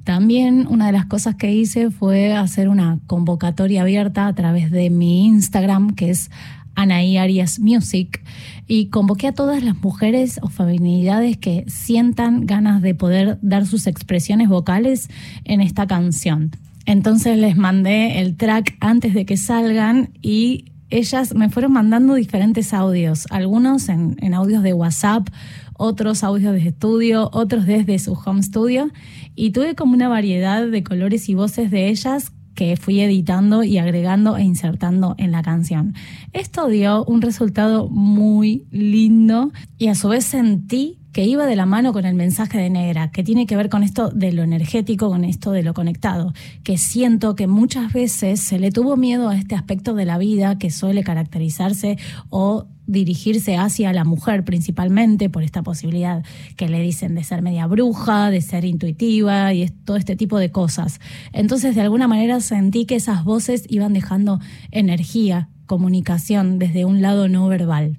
También 0.09 0.67
una 0.71 0.87
de 0.87 0.93
las 0.93 1.05
cosas 1.05 1.35
que 1.35 1.53
hice 1.53 1.91
fue 1.91 2.33
hacer 2.33 2.71
una 2.71 2.99
convocatoria 3.07 3.83
abierta 3.83 4.27
a 4.27 4.35
través 4.35 4.71
de 4.71 4.89
mi 4.89 5.27
Instagram, 5.27 5.91
que 5.95 6.09
es 6.09 6.31
Anaí 6.75 7.19
Arias 7.19 7.59
Music, 7.59 8.25
y 8.67 8.87
convoqué 8.87 9.27
a 9.27 9.35
todas 9.35 9.63
las 9.63 9.83
mujeres 9.83 10.41
o 10.41 10.49
feminidades 10.49 11.37
que 11.37 11.67
sientan 11.67 12.47
ganas 12.47 12.81
de 12.81 12.95
poder 12.95 13.39
dar 13.43 13.67
sus 13.67 13.87
expresiones 13.87 14.49
vocales 14.49 15.11
en 15.45 15.61
esta 15.61 15.87
canción. 15.87 16.53
Entonces 16.87 17.37
les 17.37 17.59
mandé 17.59 18.23
el 18.23 18.35
track 18.35 18.79
antes 18.81 19.13
de 19.13 19.27
que 19.27 19.37
salgan 19.37 20.09
y 20.23 20.73
ellas 20.89 21.35
me 21.35 21.51
fueron 21.51 21.73
mandando 21.73 22.15
diferentes 22.15 22.73
audios, 22.73 23.27
algunos 23.29 23.91
en, 23.91 24.17
en 24.23 24.33
audios 24.33 24.63
de 24.63 24.73
WhatsApp, 24.73 25.29
otros 25.75 26.25
audios 26.25 26.55
de 26.55 26.69
estudio, 26.69 27.31
otros 27.33 27.67
desde 27.67 27.99
su 27.99 28.13
home 28.13 28.43
studio, 28.43 28.91
y 29.39 29.53
tuve 29.53 29.77
como 29.77 29.95
una 29.95 30.09
variedad 30.09 30.67
de 30.67 30.83
colores 30.83 31.29
y 31.29 31.35
voces 31.35 31.71
de 31.71 31.89
ellas 31.89 32.33
que 32.57 32.77
fui 32.77 33.01
editando 33.01 33.63
y 33.63 33.79
agregando 33.79 34.37
e 34.37 34.43
insertando 34.43 35.15
en 35.17 35.31
la 35.31 35.43
canción. 35.43 35.95
Esto 36.33 36.67
dio 36.67 37.05
un 37.05 37.23
resultado 37.23 37.89
muy 37.89 38.67
lindo 38.73 39.53
y 39.79 39.87
a 39.87 39.95
su 39.95 40.09
vez 40.09 40.25
sentí 40.25 40.99
que 41.13 41.25
iba 41.25 41.47
de 41.47 41.55
la 41.55 41.67
mano 41.67 41.93
con 41.93 42.05
el 42.05 42.17
mensaje 42.17 42.59
de 42.59 42.69
Negra, 42.69 43.13
que 43.13 43.23
tiene 43.23 43.47
que 43.47 43.55
ver 43.55 43.69
con 43.69 43.85
esto 43.85 44.11
de 44.11 44.33
lo 44.33 44.43
energético, 44.43 45.09
con 45.09 45.25
esto 45.25 45.53
de 45.53 45.63
lo 45.63 45.73
conectado, 45.73 46.33
que 46.65 46.77
siento 46.77 47.37
que 47.37 47.47
muchas 47.47 47.93
veces 47.93 48.41
se 48.41 48.59
le 48.59 48.73
tuvo 48.73 48.97
miedo 48.97 49.29
a 49.29 49.37
este 49.37 49.55
aspecto 49.55 49.95
de 49.95 50.05
la 50.05 50.19
vida 50.19 50.59
que 50.59 50.73
suele 50.73 51.05
caracterizarse 51.05 51.97
o 52.29 52.67
dirigirse 52.89 53.57
hacia 53.57 53.93
la 53.93 54.03
mujer 54.03 54.45
principalmente 54.45 55.31
por 55.31 55.45
esta 55.45 55.63
posibilidad 55.63 56.25
que 56.57 56.69
le 56.69 56.81
dicen 56.81 57.15
de 57.15 57.23
ser 57.23 57.43
media 57.43 57.67
bruja, 57.67 58.31
de 58.31 58.41
ser 58.41 58.65
intuitiva 58.65 59.53
y 59.55 59.69
todo 59.69 59.97
este 59.97 60.17
tipo 60.17 60.39
de 60.39 60.51
cosas. 60.51 60.99
Entonces, 61.33 61.77
de 61.77 61.83
alguna 61.83 62.09
manera 62.09 62.41
sentí 62.41 62.87
que 62.87 62.97
esas 62.97 63.23
voces 63.25 63.65
iban 63.69 63.93
dejando 63.93 64.41
energía, 64.73 65.51
comunicación 65.67 66.59
desde 66.59 66.87
un 66.87 67.03
lado 67.03 67.29
no 67.29 67.47
verbal. 67.47 67.99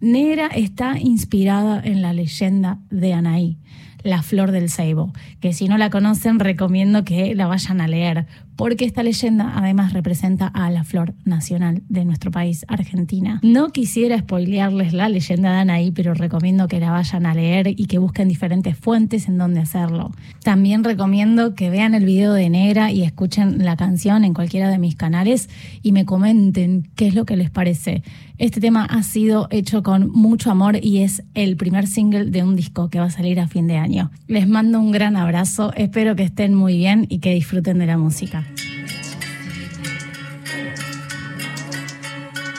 Negra 0.00 0.46
está 0.46 0.96
inspirada 0.98 1.82
en 1.84 2.00
la 2.00 2.12
leyenda 2.12 2.78
de 2.88 3.12
Anaí, 3.14 3.58
la 4.04 4.22
flor 4.22 4.52
del 4.52 4.70
ceibo, 4.70 5.12
que 5.40 5.52
si 5.52 5.68
no 5.68 5.76
la 5.76 5.90
conocen 5.90 6.38
recomiendo 6.38 7.04
que 7.04 7.34
la 7.34 7.48
vayan 7.48 7.80
a 7.80 7.88
leer, 7.88 8.26
porque 8.58 8.84
esta 8.84 9.04
leyenda 9.04 9.52
además 9.54 9.92
representa 9.92 10.48
a 10.48 10.68
la 10.68 10.82
flor 10.82 11.14
nacional 11.24 11.84
de 11.88 12.04
nuestro 12.04 12.32
país, 12.32 12.66
Argentina. 12.66 13.38
No 13.44 13.68
quisiera 13.68 14.18
spoilearles 14.18 14.92
la 14.92 15.08
leyenda 15.08 15.52
de 15.52 15.58
Anaí, 15.58 15.92
pero 15.92 16.12
recomiendo 16.12 16.66
que 16.66 16.80
la 16.80 16.90
vayan 16.90 17.24
a 17.24 17.34
leer 17.34 17.68
y 17.68 17.86
que 17.86 17.98
busquen 17.98 18.28
diferentes 18.28 18.76
fuentes 18.76 19.28
en 19.28 19.38
donde 19.38 19.60
hacerlo. 19.60 20.10
También 20.42 20.82
recomiendo 20.82 21.54
que 21.54 21.70
vean 21.70 21.94
el 21.94 22.04
video 22.04 22.32
de 22.32 22.50
Negra 22.50 22.90
y 22.90 23.04
escuchen 23.04 23.64
la 23.64 23.76
canción 23.76 24.24
en 24.24 24.34
cualquiera 24.34 24.68
de 24.70 24.78
mis 24.78 24.96
canales 24.96 25.48
y 25.84 25.92
me 25.92 26.04
comenten 26.04 26.90
qué 26.96 27.06
es 27.06 27.14
lo 27.14 27.24
que 27.26 27.36
les 27.36 27.50
parece. 27.50 28.02
Este 28.38 28.60
tema 28.60 28.84
ha 28.84 29.02
sido 29.02 29.48
hecho 29.50 29.82
con 29.82 30.12
mucho 30.12 30.52
amor 30.52 30.78
y 30.80 31.02
es 31.02 31.24
el 31.34 31.56
primer 31.56 31.88
single 31.88 32.26
de 32.26 32.44
un 32.44 32.54
disco 32.54 32.88
que 32.88 33.00
va 33.00 33.06
a 33.06 33.10
salir 33.10 33.40
a 33.40 33.48
fin 33.48 33.66
de 33.66 33.78
año. 33.78 34.12
Les 34.28 34.46
mando 34.46 34.78
un 34.78 34.92
gran 34.92 35.16
abrazo, 35.16 35.72
espero 35.74 36.14
que 36.14 36.22
estén 36.22 36.54
muy 36.54 36.76
bien 36.76 37.04
y 37.08 37.18
que 37.18 37.34
disfruten 37.34 37.80
de 37.80 37.86
la 37.86 37.98
música. 37.98 38.46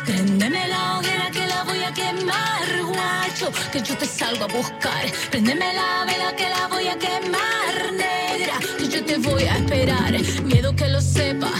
Préndeme 0.06 0.68
la 0.68 0.98
hoguera 0.98 1.32
que 1.32 1.48
la 1.48 1.64
voy 1.64 1.80
a 1.80 1.94
quemar, 1.94 2.84
guacho, 2.86 3.50
que 3.72 3.80
yo 3.82 3.96
te 3.96 4.06
salgo 4.06 4.44
a 4.44 4.48
buscar. 4.48 5.06
Préndeme 5.32 5.74
la 5.74 6.04
vela 6.06 6.36
que 6.36 6.50
la 6.50 6.68
voy 6.68 6.88
a 6.88 6.98
quemar, 7.00 7.94
negra, 7.94 8.60
que 8.78 8.90
yo 8.90 9.06
te 9.06 9.18
voy 9.18 9.44
a 9.44 9.56
esperar. 9.56 10.14
Miedo 10.44 10.76
que 10.76 10.90
lo 10.90 11.00
sepa, 11.00 11.52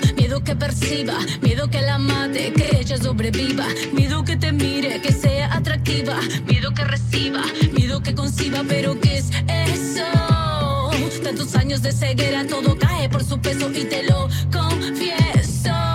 que 0.44 0.56
perciba, 0.56 1.18
miedo 1.42 1.70
que 1.70 1.82
la 1.82 1.98
mate, 1.98 2.54
que 2.54 2.80
ella 2.80 2.98
sobreviva. 2.98 3.66
Miedo 3.94 4.24
que 4.24 4.36
te 4.38 4.52
mire, 4.52 5.02
que 5.02 5.12
sea 5.12 5.54
atractiva, 5.54 6.20
miedo 6.46 6.74
que 6.74 6.84
reciba, 6.84 7.42
miedo 7.74 8.02
que 8.02 8.14
conciba, 8.14 8.64
pero 8.68 9.00
¿qué 9.00 9.18
es 9.18 9.30
eso? 9.48 10.92
Tantos 11.24 11.56
años 11.56 11.82
de 11.82 11.92
ceguera, 11.92 12.46
todo 12.48 12.78
cae 12.78 13.10
por 13.10 13.24
su 13.24 13.40
peso 13.40 13.70
y 13.72 13.86
te 13.86 14.04
lo 14.04 14.30
confieso. 14.52 15.89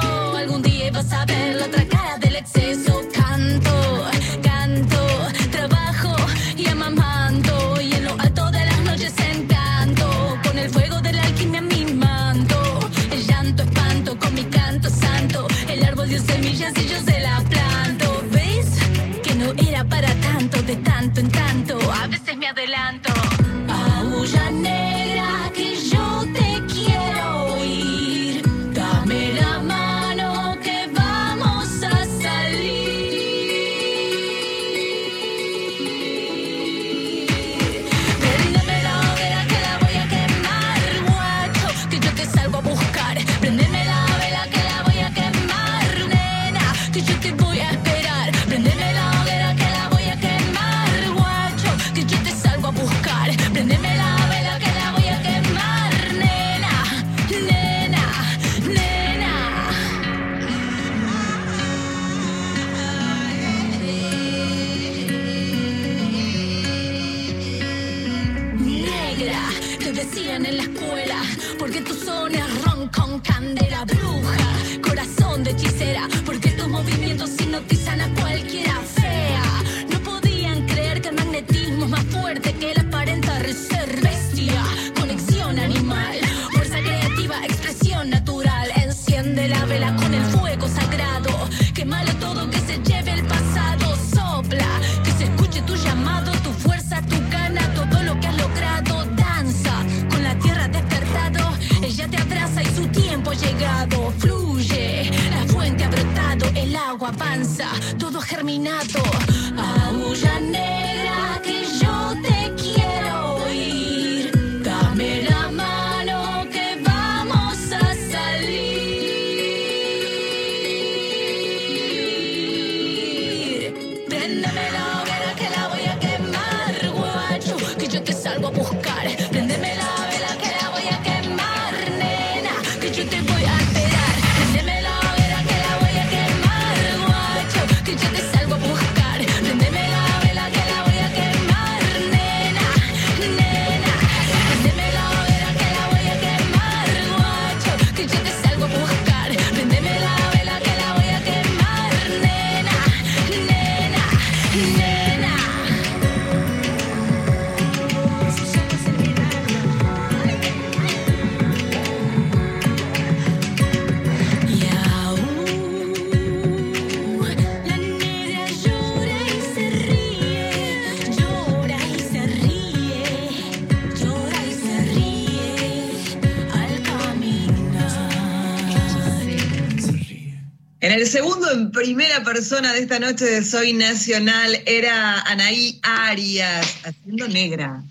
En 181.54 181.70
primera 181.70 182.22
persona 182.24 182.72
de 182.72 182.80
esta 182.80 182.98
noche 182.98 183.24
de 183.24 183.44
Soy 183.44 183.72
Nacional, 183.72 184.56
era 184.66 185.20
Anaí 185.20 185.78
Arias, 185.82 186.66
haciendo 186.84 187.28
negra. 187.28 187.82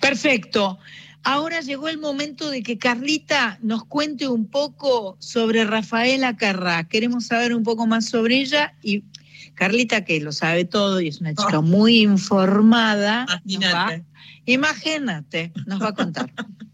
Perfecto. 0.00 0.78
Ahora 1.24 1.60
llegó 1.60 1.88
el 1.88 1.98
momento 1.98 2.48
de 2.50 2.62
que 2.62 2.78
Carlita 2.78 3.58
nos 3.62 3.84
cuente 3.84 4.28
un 4.28 4.46
poco 4.46 5.16
sobre 5.20 5.64
Rafaela 5.64 6.36
Carrá. 6.36 6.84
Queremos 6.84 7.26
saber 7.26 7.54
un 7.54 7.64
poco 7.64 7.86
más 7.86 8.06
sobre 8.08 8.36
ella 8.40 8.74
y 8.82 9.02
Carlita, 9.54 10.04
que 10.04 10.20
lo 10.20 10.32
sabe 10.32 10.64
todo 10.64 11.00
y 11.00 11.08
es 11.08 11.20
una 11.20 11.34
chica 11.34 11.58
Oh. 11.58 11.62
muy 11.62 11.98
informada, 12.00 13.26
Imagínate. 13.44 14.04
imagínate, 14.46 15.52
nos 15.66 15.82
va 15.82 15.88
a 15.88 15.94
contar. 15.94 16.30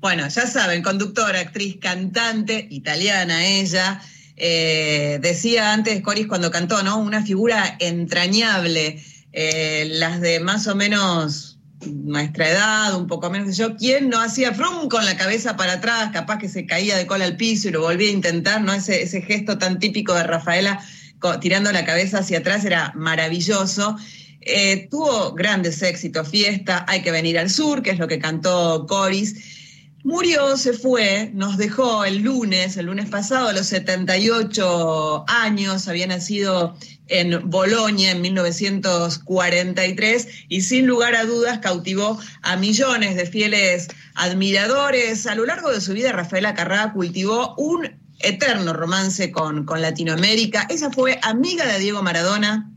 Bueno, 0.00 0.28
ya 0.28 0.46
saben, 0.46 0.80
conductora, 0.80 1.40
actriz, 1.40 1.78
cantante, 1.80 2.68
italiana 2.70 3.44
ella. 3.44 4.00
Eh, 4.40 5.18
decía 5.20 5.72
antes 5.72 6.00
Coris 6.00 6.26
cuando 6.26 6.50
cantó, 6.50 6.82
¿no? 6.82 6.98
Una 6.98 7.24
figura 7.24 7.76
entrañable. 7.80 9.02
Eh, 9.32 9.88
las 9.92 10.20
de 10.20 10.40
más 10.40 10.66
o 10.66 10.74
menos 10.74 11.58
nuestra 11.86 12.50
edad, 12.50 12.96
un 12.96 13.06
poco 13.06 13.30
menos 13.30 13.48
que 13.48 13.54
yo, 13.54 13.76
¿quién 13.76 14.08
no 14.08 14.20
hacía 14.20 14.52
frum 14.52 14.88
con 14.88 15.04
la 15.04 15.16
cabeza 15.16 15.56
para 15.56 15.74
atrás, 15.74 16.10
capaz 16.12 16.38
que 16.38 16.48
se 16.48 16.66
caía 16.66 16.96
de 16.96 17.06
cola 17.06 17.24
al 17.24 17.36
piso 17.36 17.68
y 17.68 17.72
lo 17.72 17.82
volvía 17.82 18.08
a 18.08 18.12
intentar, 18.12 18.62
¿no? 18.62 18.72
Ese, 18.72 19.02
ese 19.02 19.22
gesto 19.22 19.58
tan 19.58 19.78
típico 19.78 20.14
de 20.14 20.24
Rafaela 20.24 20.80
tirando 21.40 21.72
la 21.72 21.84
cabeza 21.84 22.18
hacia 22.18 22.38
atrás 22.38 22.64
era 22.64 22.92
maravilloso. 22.94 23.96
Eh, 24.40 24.88
tuvo 24.90 25.32
grandes 25.32 25.82
éxitos, 25.82 26.28
fiesta, 26.28 26.84
hay 26.88 27.02
que 27.02 27.10
venir 27.10 27.38
al 27.38 27.50
sur, 27.50 27.82
que 27.82 27.90
es 27.90 27.98
lo 27.98 28.08
que 28.08 28.18
cantó 28.18 28.86
Coris. 28.88 29.57
Murió, 30.04 30.56
se 30.56 30.72
fue, 30.72 31.32
nos 31.34 31.56
dejó 31.56 32.04
el 32.04 32.18
lunes, 32.18 32.76
el 32.76 32.86
lunes 32.86 33.08
pasado, 33.08 33.48
a 33.48 33.52
los 33.52 33.66
78 33.66 35.24
años, 35.26 35.88
había 35.88 36.06
nacido 36.06 36.76
en 37.08 37.50
Bolonia 37.50 38.12
en 38.12 38.22
1943 38.22 40.28
y 40.48 40.60
sin 40.60 40.86
lugar 40.86 41.16
a 41.16 41.24
dudas 41.24 41.58
cautivó 41.58 42.16
a 42.42 42.54
millones 42.56 43.16
de 43.16 43.26
fieles 43.26 43.88
admiradores. 44.14 45.26
A 45.26 45.34
lo 45.34 45.46
largo 45.46 45.72
de 45.72 45.80
su 45.80 45.94
vida, 45.94 46.12
Rafaela 46.12 46.54
Carrá 46.54 46.92
cultivó 46.92 47.56
un 47.56 47.90
eterno 48.20 48.72
romance 48.72 49.32
con, 49.32 49.64
con 49.64 49.82
Latinoamérica. 49.82 50.68
Ella 50.70 50.90
fue 50.90 51.18
amiga 51.22 51.66
de 51.66 51.80
Diego 51.80 52.02
Maradona, 52.02 52.70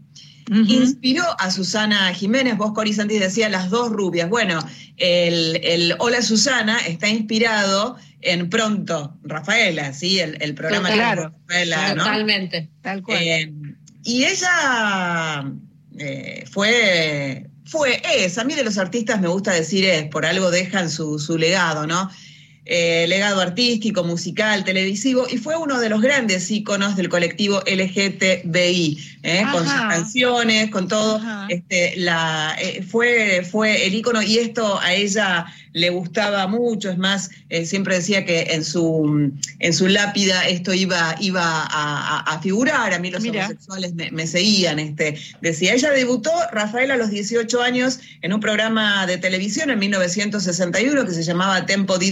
Inspiró 0.51 1.23
a 1.39 1.49
Susana 1.49 2.13
Jiménez, 2.13 2.57
vos 2.57 2.73
Coris 2.73 2.99
antes 2.99 3.21
decía 3.21 3.47
las 3.47 3.69
dos 3.69 3.89
rubias. 3.89 4.29
Bueno, 4.29 4.59
el, 4.97 5.57
el 5.63 5.95
Hola 5.99 6.21
Susana 6.21 6.77
está 6.79 7.07
inspirado 7.07 7.95
en 8.19 8.49
Pronto, 8.49 9.17
Rafaela, 9.23 9.93
¿sí? 9.93 10.19
El, 10.19 10.37
el 10.41 10.53
programa 10.53 10.89
que 10.89 10.95
Claro, 10.95 11.33
Rafaela, 11.47 11.95
¿no? 11.95 12.03
Totalmente. 12.03 12.69
Tal 12.81 13.01
cual. 13.01 13.19
Eh, 13.21 13.53
y 14.03 14.25
ella 14.25 15.45
eh, 15.97 16.43
fue, 16.51 17.47
fue, 17.63 18.01
es, 18.17 18.37
a 18.37 18.43
mí 18.43 18.53
de 18.53 18.65
los 18.65 18.77
artistas 18.77 19.21
me 19.21 19.29
gusta 19.29 19.53
decir 19.53 19.85
es, 19.85 20.05
por 20.07 20.25
algo 20.25 20.51
dejan 20.51 20.89
su, 20.89 21.17
su 21.17 21.37
legado, 21.37 21.87
¿no? 21.87 22.11
Eh, 22.65 23.05
legado 23.07 23.41
artístico, 23.41 24.03
musical, 24.03 24.63
televisivo, 24.63 25.25
y 25.29 25.37
fue 25.37 25.55
uno 25.57 25.79
de 25.79 25.89
los 25.89 26.01
grandes 26.01 26.49
íconos 26.51 26.95
del 26.95 27.09
colectivo 27.09 27.61
LGTBI, 27.65 28.97
¿eh? 29.23 29.43
con 29.51 29.63
sus 29.63 29.73
canciones, 29.73 30.69
con 30.69 30.87
todo. 30.87 31.19
Este, 31.49 31.93
la, 31.97 32.55
eh, 32.61 32.83
fue, 32.87 33.45
fue 33.49 33.85
el 33.87 33.95
ícono, 33.95 34.21
y 34.21 34.37
esto 34.37 34.79
a 34.79 34.93
ella 34.93 35.45
le 35.73 35.89
gustaba 35.89 36.47
mucho, 36.47 36.91
es 36.91 36.97
más, 36.97 37.29
siempre 37.63 37.95
decía 37.95 38.25
que 38.25 38.41
en 38.51 38.63
su, 38.65 39.31
en 39.59 39.73
su 39.73 39.87
lápida 39.87 40.45
esto 40.49 40.73
iba, 40.73 41.15
iba 41.21 41.41
a, 41.43 41.67
a- 41.69 42.19
a 42.35 42.41
figurar, 42.41 42.93
a 42.93 42.99
mí 42.99 43.09
los 43.09 43.21
Mira. 43.23 43.45
homosexuales 43.45 43.93
me, 43.93 44.11
me 44.11 44.27
seguían, 44.27 44.79
este, 44.79 45.17
decía, 45.41 45.73
ella 45.73 45.91
debutó, 45.91 46.31
Rafael, 46.51 46.91
a 46.91 46.97
los 46.97 47.09
18 47.09 47.61
años 47.61 47.99
en 48.21 48.33
un 48.33 48.41
programa 48.41 49.07
de 49.07 49.17
televisión 49.17 49.69
en 49.69 49.79
1961 49.79 51.05
que 51.05 51.13
se 51.13 51.23
llamaba 51.23 51.65
Tempo 51.65 51.97
di 51.97 52.11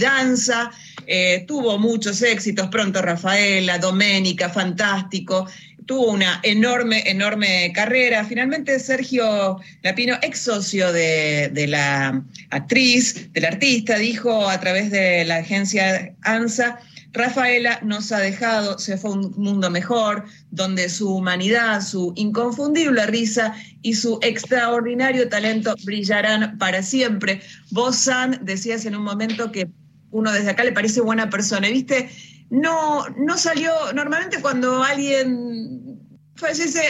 Eh, 1.06 1.44
tuvo 1.46 1.78
muchos 1.78 2.22
éxitos, 2.22 2.68
pronto 2.68 3.02
Rafaela, 3.02 3.78
Doménica, 3.78 4.48
Fantástico, 4.48 5.46
tuvo 5.86 6.12
una 6.12 6.40
enorme, 6.44 7.02
enorme 7.06 7.72
carrera. 7.74 8.24
Finalmente 8.24 8.78
Sergio 8.78 9.58
Lapino, 9.82 10.16
ex 10.22 10.38
socio 10.38 10.92
de, 10.92 11.66
la 11.68 12.22
actriz, 12.50 13.32
del 13.32 13.44
artista, 13.44 13.98
dijo 13.98 14.48
a 14.48 14.60
través 14.60 14.90
de 14.92 15.24
la 15.24 15.38
agencia 15.38 16.14
ANSA, 16.22 16.78
Rafaela 17.12 17.80
nos 17.82 18.12
ha 18.12 18.20
dejado, 18.20 18.78
se 18.78 18.96
fue 18.96 19.10
a 19.10 19.14
un 19.14 19.34
mundo 19.36 19.68
mejor, 19.68 20.26
donde 20.52 20.88
su 20.88 21.12
humanidad, 21.12 21.82
su 21.82 22.12
inconfundible 22.14 23.04
risa 23.06 23.52
y 23.82 23.94
su 23.94 24.20
extraordinario 24.22 25.28
talento 25.28 25.74
brillarán 25.84 26.56
para 26.58 26.84
siempre. 26.84 27.40
Vos, 27.72 27.96
San, 27.96 28.38
decías 28.42 28.84
en 28.84 28.94
un 28.94 29.02
momento 29.02 29.50
que 29.50 29.68
uno 30.10 30.32
desde 30.32 30.50
acá 30.50 30.64
le 30.64 30.72
parece 30.72 31.00
buena 31.00 31.30
persona, 31.30 31.68
y 31.68 31.72
viste, 31.72 32.10
no, 32.50 33.06
no 33.16 33.38
salió, 33.38 33.72
normalmente 33.94 34.40
cuando 34.40 34.82
alguien 34.82 35.98
fallece, 36.34 36.82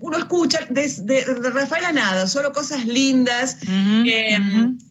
uno 0.00 0.18
escucha 0.18 0.60
de, 0.70 0.88
de- 1.02 1.92
nada, 1.92 2.26
solo 2.26 2.52
cosas 2.52 2.86
lindas. 2.86 3.58
Eh. 4.06 4.38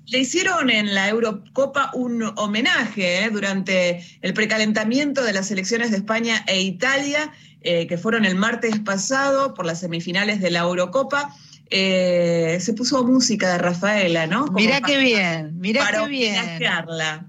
Le 0.08 0.20
hicieron 0.20 0.70
en 0.72 0.96
la 0.96 1.08
Eurocopa 1.08 1.92
un 1.94 2.24
homenaje 2.36 3.26
eh, 3.26 3.30
durante 3.30 4.04
el 4.22 4.34
precalentamiento 4.34 5.24
de 5.24 5.34
las 5.34 5.52
elecciones 5.52 5.92
de 5.92 5.98
España 5.98 6.44
e 6.48 6.62
Italia, 6.62 7.32
eh, 7.62 7.86
que 7.88 7.98
fueron 7.98 8.26
el 8.26 8.36
martes 8.36 8.80
pasado 8.80 9.54
por 9.54 9.66
las 9.68 9.80
semifinales 9.82 10.42
de 10.42 10.50
la 10.50 10.60
Eurocopa. 10.62 11.34
Eh, 11.70 12.58
se 12.60 12.74
puso 12.74 13.04
música 13.06 13.52
de 13.52 13.58
Rafaela, 13.60 14.26
¿no? 14.26 14.48
Como 14.48 14.58
Mirá 14.58 14.80
para- 14.82 14.94
qué 14.94 14.98
bien, 15.00 15.60
mirá 15.60 15.84
para 15.86 16.04
qué 16.06 16.08
bien. 16.10 16.40
homenajearla. 16.40 17.29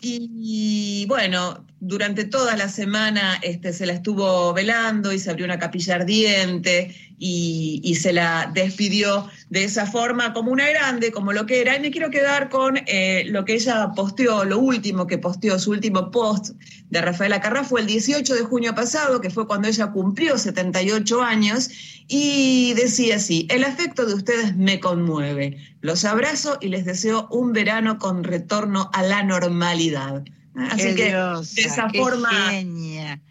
Y, 0.00 1.06
bueno, 1.08 1.64
durante 1.80 2.24
toda 2.24 2.56
la 2.56 2.68
semana 2.68 3.38
este, 3.42 3.72
se 3.72 3.86
la 3.86 3.94
estuvo 3.94 4.52
velando 4.52 5.12
y 5.12 5.18
se 5.18 5.30
abrió 5.30 5.46
una 5.46 5.58
capilla 5.58 5.96
ardiente 5.96 6.94
y, 7.18 7.80
y 7.82 7.94
se 7.94 8.12
la 8.12 8.50
despidió 8.52 9.28
de 9.50 9.64
esa 9.64 9.86
forma 9.86 10.34
como 10.34 10.50
una 10.50 10.68
grande, 10.68 11.10
como 11.10 11.32
lo 11.32 11.46
que 11.46 11.60
era. 11.60 11.76
Y 11.76 11.80
me 11.80 11.90
quiero 11.90 12.10
quedar 12.10 12.48
con 12.48 12.78
eh, 12.86 13.24
lo 13.28 13.44
que 13.44 13.54
ella 13.54 13.92
posteó, 13.94 14.44
lo 14.44 14.58
último 14.58 15.06
que 15.06 15.18
posteó, 15.18 15.58
su 15.58 15.70
último 15.70 16.10
post 16.10 16.54
de 16.90 17.00
Rafaela 17.00 17.40
Carrá 17.40 17.64
fue 17.64 17.80
el 17.80 17.86
18 17.86 18.34
de 18.34 18.42
junio 18.42 18.74
pasado, 18.74 19.20
que 19.20 19.30
fue 19.30 19.46
cuando 19.46 19.68
ella 19.68 19.88
cumplió 19.88 20.38
78 20.38 21.22
años, 21.22 21.70
y 22.08 22.72
decía 22.74 23.16
así, 23.16 23.46
el 23.50 23.64
afecto 23.64 24.06
de 24.06 24.14
ustedes 24.14 24.56
me 24.56 24.80
conmueve, 24.80 25.58
los 25.82 26.04
abrazo 26.04 26.56
y 26.60 26.68
les 26.68 26.86
deseo 26.86 27.28
un 27.30 27.52
verano 27.52 27.98
con 27.98 28.24
retorno 28.24 28.90
a 28.94 29.02
la 29.02 29.22
normalidad. 29.22 30.24
Así 30.70 30.88
Qué 30.88 30.94
que 30.94 31.08
diosa, 31.08 31.54
de 31.54 31.62
esa 31.62 31.90
forma 31.90 32.30
genia. 32.50 32.77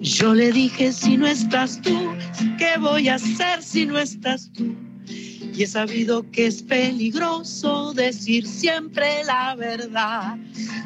Yo 0.00 0.34
le 0.34 0.52
dije, 0.52 0.92
si 0.92 1.16
no 1.16 1.26
estás 1.26 1.80
tú, 1.82 1.96
¿qué 2.58 2.78
voy 2.78 3.08
a 3.08 3.16
hacer 3.16 3.62
si 3.62 3.86
no 3.86 3.98
estás 3.98 4.52
tú? 4.52 4.74
Y 5.54 5.64
he 5.64 5.66
sabido 5.66 6.28
que 6.30 6.46
es 6.46 6.62
peligroso 6.62 7.92
decir 7.92 8.46
siempre 8.46 9.22
la 9.24 9.54
verdad. 9.54 10.38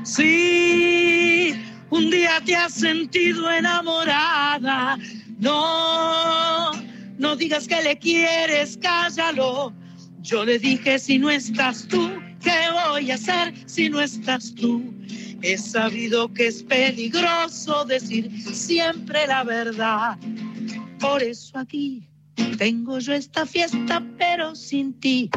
Si 0.02 1.54
un 1.90 2.10
día 2.10 2.40
te 2.44 2.56
has 2.56 2.74
sentido 2.74 3.48
enamorada, 3.50 4.98
no, 5.38 6.72
no 7.18 7.36
digas 7.36 7.68
que 7.68 7.80
le 7.80 7.96
quieres, 7.96 8.76
cállalo. 8.82 9.72
Yo 10.22 10.44
le 10.44 10.58
dije, 10.58 10.98
si 10.98 11.18
no 11.18 11.30
estás 11.30 11.86
tú, 11.86 12.10
¿qué 12.42 12.66
voy 12.88 13.12
a 13.12 13.14
hacer 13.14 13.54
si 13.66 13.88
no 13.88 14.00
estás 14.00 14.52
tú? 14.56 14.82
He 15.42 15.56
sabido 15.56 16.32
que 16.34 16.48
es 16.48 16.64
peligroso 16.64 17.84
decir 17.84 18.32
siempre 18.52 19.28
la 19.28 19.44
verdad. 19.44 20.18
Por 20.98 21.22
eso 21.22 21.56
aquí 21.56 22.08
tengo 22.58 22.98
yo 22.98 23.12
esta 23.12 23.46
fiesta, 23.46 24.02
pero 24.18 24.54
sin 24.54 24.94
ti. 24.94 25.30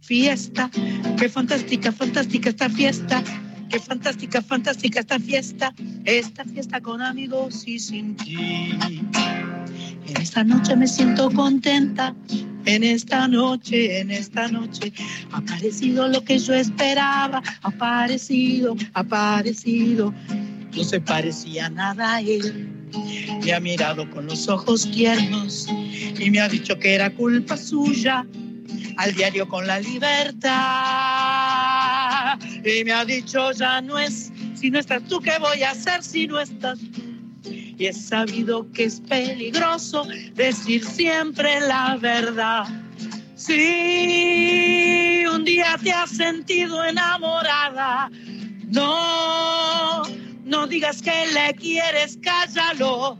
Fiesta, 0.00 0.70
qué 1.18 1.28
fantástica, 1.28 1.92
fantástica 1.92 2.50
esta 2.50 2.68
fiesta. 2.68 3.22
Qué 3.68 3.78
fantástica, 3.78 4.40
fantástica 4.40 5.00
esta 5.00 5.18
fiesta. 5.18 5.74
Esta 6.04 6.44
fiesta 6.44 6.80
con 6.80 7.02
amigos 7.02 7.66
y 7.66 7.78
sin 7.78 8.16
ti. 8.16 8.36
En 10.06 10.16
esta 10.16 10.42
noche 10.42 10.74
me 10.74 10.86
siento 10.86 11.30
contenta. 11.30 12.14
En 12.64 12.82
esta 12.82 13.28
noche, 13.28 14.00
en 14.00 14.10
esta 14.10 14.48
noche, 14.48 14.92
ha 15.32 15.38
aparecido 15.38 16.08
lo 16.08 16.22
que 16.24 16.38
yo 16.38 16.54
esperaba. 16.54 17.42
Ha 17.62 17.68
aparecido, 17.68 18.76
ha 18.94 19.00
aparecido. 19.00 20.14
No 20.76 20.84
se 20.84 21.00
parecía 21.00 21.68
nada 21.70 22.16
a 22.16 22.20
él. 22.20 22.68
Me 23.44 23.52
ha 23.52 23.60
mirado 23.60 24.08
con 24.10 24.26
los 24.26 24.48
ojos 24.48 24.90
tiernos 24.90 25.66
y 26.18 26.30
me 26.30 26.40
ha 26.40 26.48
dicho 26.48 26.78
que 26.78 26.94
era 26.94 27.10
culpa 27.10 27.56
suya. 27.56 28.26
Al 28.96 29.14
diario 29.14 29.48
con 29.48 29.66
la 29.66 29.80
libertad. 29.80 30.48
Y 32.64 32.84
me 32.84 32.92
ha 32.92 33.04
dicho 33.04 33.52
ya 33.52 33.80
no 33.80 33.98
es, 33.98 34.32
si 34.54 34.70
no 34.70 34.78
estás 34.78 35.02
tú, 35.04 35.20
¿qué 35.20 35.38
voy 35.38 35.62
a 35.62 35.70
hacer 35.70 36.02
si 36.02 36.26
no 36.26 36.40
estás? 36.40 36.78
Y 37.44 37.86
he 37.86 37.92
sabido 37.92 38.70
que 38.72 38.84
es 38.84 39.00
peligroso 39.00 40.06
decir 40.34 40.84
siempre 40.84 41.60
la 41.60 41.96
verdad. 41.96 42.64
Si 43.36 45.24
un 45.32 45.44
día 45.44 45.78
te 45.80 45.92
has 45.92 46.10
sentido 46.10 46.84
enamorada, 46.84 48.10
no, 48.66 50.02
no 50.48 50.66
digas 50.66 51.00
que 51.00 51.26
le 51.32 51.54
quieres, 51.54 52.18
cállalo. 52.22 53.18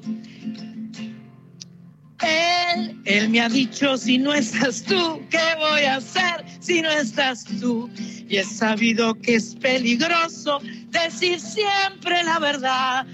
Él, 2.21 3.01
él 3.05 3.29
me 3.29 3.41
ha 3.41 3.49
dicho, 3.49 3.97
si 3.97 4.19
no 4.19 4.35
estás 4.35 4.83
tú, 4.83 5.21
¿qué 5.31 5.55
voy 5.57 5.83
a 5.83 5.97
hacer 5.97 6.45
si 6.61 6.83
no 6.83 6.91
estás 6.91 7.45
tú? 7.61 7.89
y 8.29 8.37
he 8.37 8.45
sabido 8.45 9.15
que 9.15 9.37
es 9.37 9.55
peligroso 9.57 10.61
decir 10.91 11.41
siempre 11.41 12.23
la 12.25 12.39
verdad. 12.39 13.07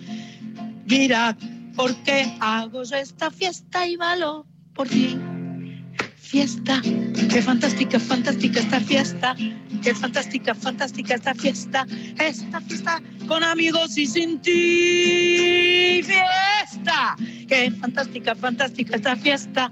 Mira, 0.86 1.36
¿por 1.76 1.94
qué 2.02 2.36
hago 2.40 2.82
yo 2.82 2.96
esta 2.96 3.30
fiesta 3.30 3.86
y 3.86 3.96
valo 3.96 4.44
por 4.74 4.88
ti? 4.88 5.18
Fiesta, 6.34 6.82
qué 7.30 7.40
fantástica, 7.40 8.00
fantástica 8.00 8.58
esta 8.58 8.80
fiesta, 8.80 9.36
qué 9.84 9.94
fantástica, 9.94 10.52
fantástica 10.52 11.14
esta 11.14 11.32
fiesta, 11.32 11.86
esta 12.18 12.60
fiesta 12.60 13.00
con 13.28 13.44
amigos 13.44 13.96
y 13.96 14.04
sin 14.04 14.40
ti. 14.40 16.02
Fiesta, 16.02 17.14
qué 17.46 17.70
fantástica, 17.80 18.34
fantástica 18.34 18.96
esta 18.96 19.14
fiesta, 19.14 19.70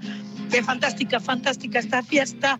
qué 0.49 0.63
fantástica, 0.63 1.19
fantástica 1.19 1.79
esta 1.79 2.01
fiesta, 2.01 2.57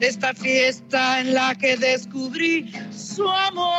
esta 0.00 0.34
fiesta 0.34 1.22
en 1.22 1.32
la 1.32 1.54
que 1.54 1.78
descubrí 1.78 2.70
su 2.90 3.26
amor. 3.26 3.72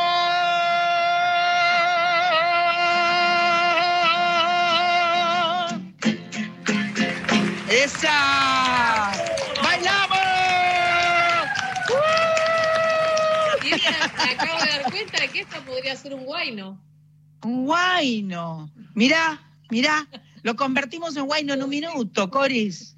¡Esa! 7.70 9.12
¡Bailamos! 9.62 10.18
Y 13.62 13.74
mira, 13.74 14.10
me 14.16 14.27
acabo 14.38 14.60
de 14.62 14.70
dar 14.70 14.90
cuenta 14.90 15.20
de 15.20 15.28
que 15.28 15.40
esto 15.40 15.64
podría 15.64 15.96
ser 15.96 16.14
un 16.14 16.24
guayno. 16.24 16.80
Un 17.42 17.66
guayno. 17.66 18.70
Mirá, 18.94 19.40
mirá, 19.70 20.08
lo 20.42 20.56
convertimos 20.56 21.16
en 21.16 21.26
guayno 21.26 21.54
en 21.54 21.62
un 21.62 21.70
minuto, 21.70 22.30
Coris. 22.30 22.96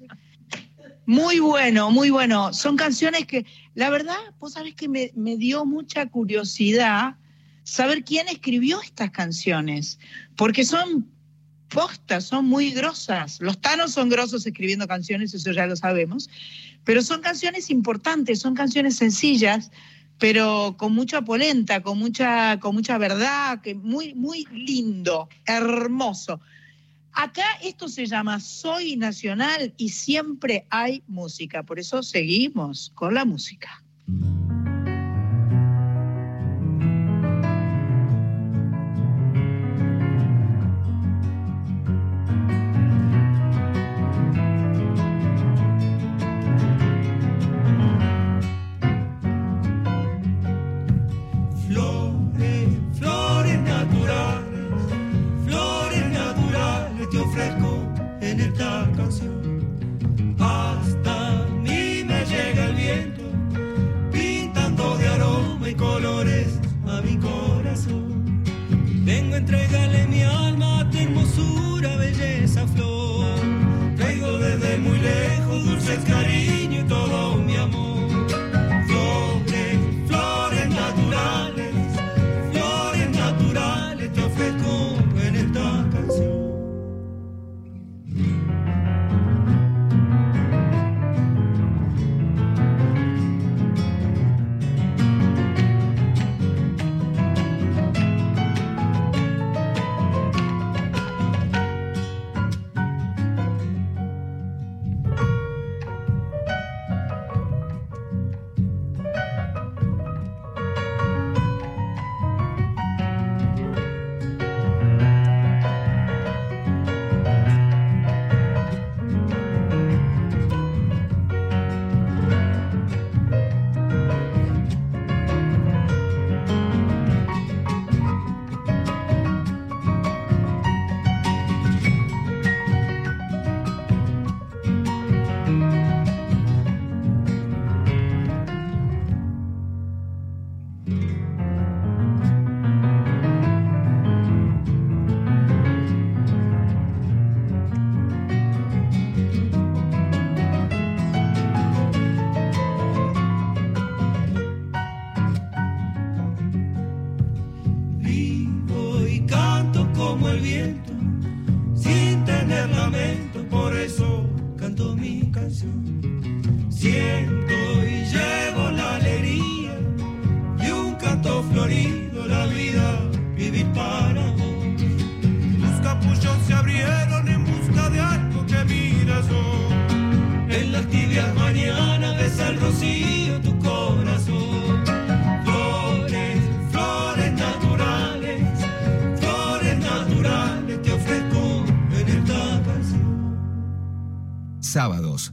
Muy 1.05 1.39
bueno, 1.39 1.91
muy 1.91 2.09
bueno. 2.09 2.53
Son 2.53 2.77
canciones 2.77 3.25
que, 3.25 3.45
la 3.73 3.89
verdad, 3.89 4.17
vos 4.39 4.53
sabés 4.53 4.75
que 4.75 4.87
me, 4.87 5.37
dio 5.37 5.65
mucha 5.65 6.05
curiosidad 6.07 7.15
saber 7.63 8.03
quién 8.03 8.27
escribió 8.27 8.81
estas 8.81 9.11
canciones, 9.11 9.99
porque 10.35 10.63
son 10.63 11.09
postas, 11.69 12.25
son 12.25 12.45
muy 12.45 12.71
grosas. 12.71 13.39
Los 13.41 13.59
tanos 13.59 13.93
son 13.93 14.09
grosos 14.09 14.45
escribiendo 14.45 14.87
canciones, 14.87 15.33
eso 15.33 15.51
ya 15.51 15.65
lo 15.65 15.75
sabemos, 15.75 16.29
pero 16.83 17.01
son 17.01 17.21
canciones 17.21 17.69
importantes, 17.69 18.39
son 18.39 18.55
canciones 18.55 18.95
sencillas, 18.97 19.71
pero 20.21 20.75
con 20.77 20.93
mucha 20.93 21.23
polenta, 21.23 21.81
con 21.81 21.97
mucha, 21.97 22.59
con 22.59 22.75
mucha 22.75 22.99
verdad, 22.99 23.59
que 23.59 23.73
muy, 23.73 24.13
muy 24.13 24.45
lindo, 24.51 25.27
hermoso. 25.47 26.39
Acá 27.11 27.43
esto 27.63 27.89
se 27.89 28.05
llama 28.05 28.39
Soy 28.39 28.97
Nacional 28.97 29.73
y 29.77 29.89
siempre 29.89 30.67
hay 30.69 31.01
música, 31.07 31.63
por 31.63 31.79
eso 31.79 32.03
seguimos 32.03 32.91
con 32.93 33.15
la 33.15 33.25
música. 33.25 33.83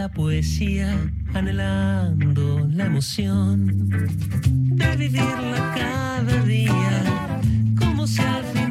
la 0.00 0.08
poesía, 0.08 0.98
anhelando 1.34 2.66
la 2.72 2.86
emoción 2.86 3.66
de 4.78 4.96
vivirla 4.96 5.74
cada 5.76 6.42
día, 6.44 7.40
como 7.78 8.06
si 8.06 8.22
al 8.22 8.44
final 8.44 8.69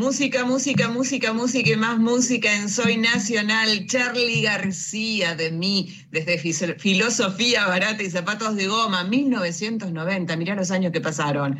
Música, 0.00 0.46
música, 0.46 0.88
música, 0.88 1.34
música 1.34 1.70
y 1.72 1.76
más 1.76 1.98
música 1.98 2.56
en 2.56 2.70
Soy 2.70 2.96
Nacional. 2.96 3.86
Charlie 3.86 4.40
García 4.40 5.34
de 5.34 5.50
mí, 5.50 5.94
desde 6.10 6.38
Filosofía 6.38 7.66
Barata 7.66 8.02
y 8.02 8.08
Zapatos 8.08 8.56
de 8.56 8.66
Goma, 8.66 9.04
1990. 9.04 10.36
Mirá 10.38 10.54
los 10.54 10.70
años 10.70 10.90
que 10.92 11.02
pasaron. 11.02 11.58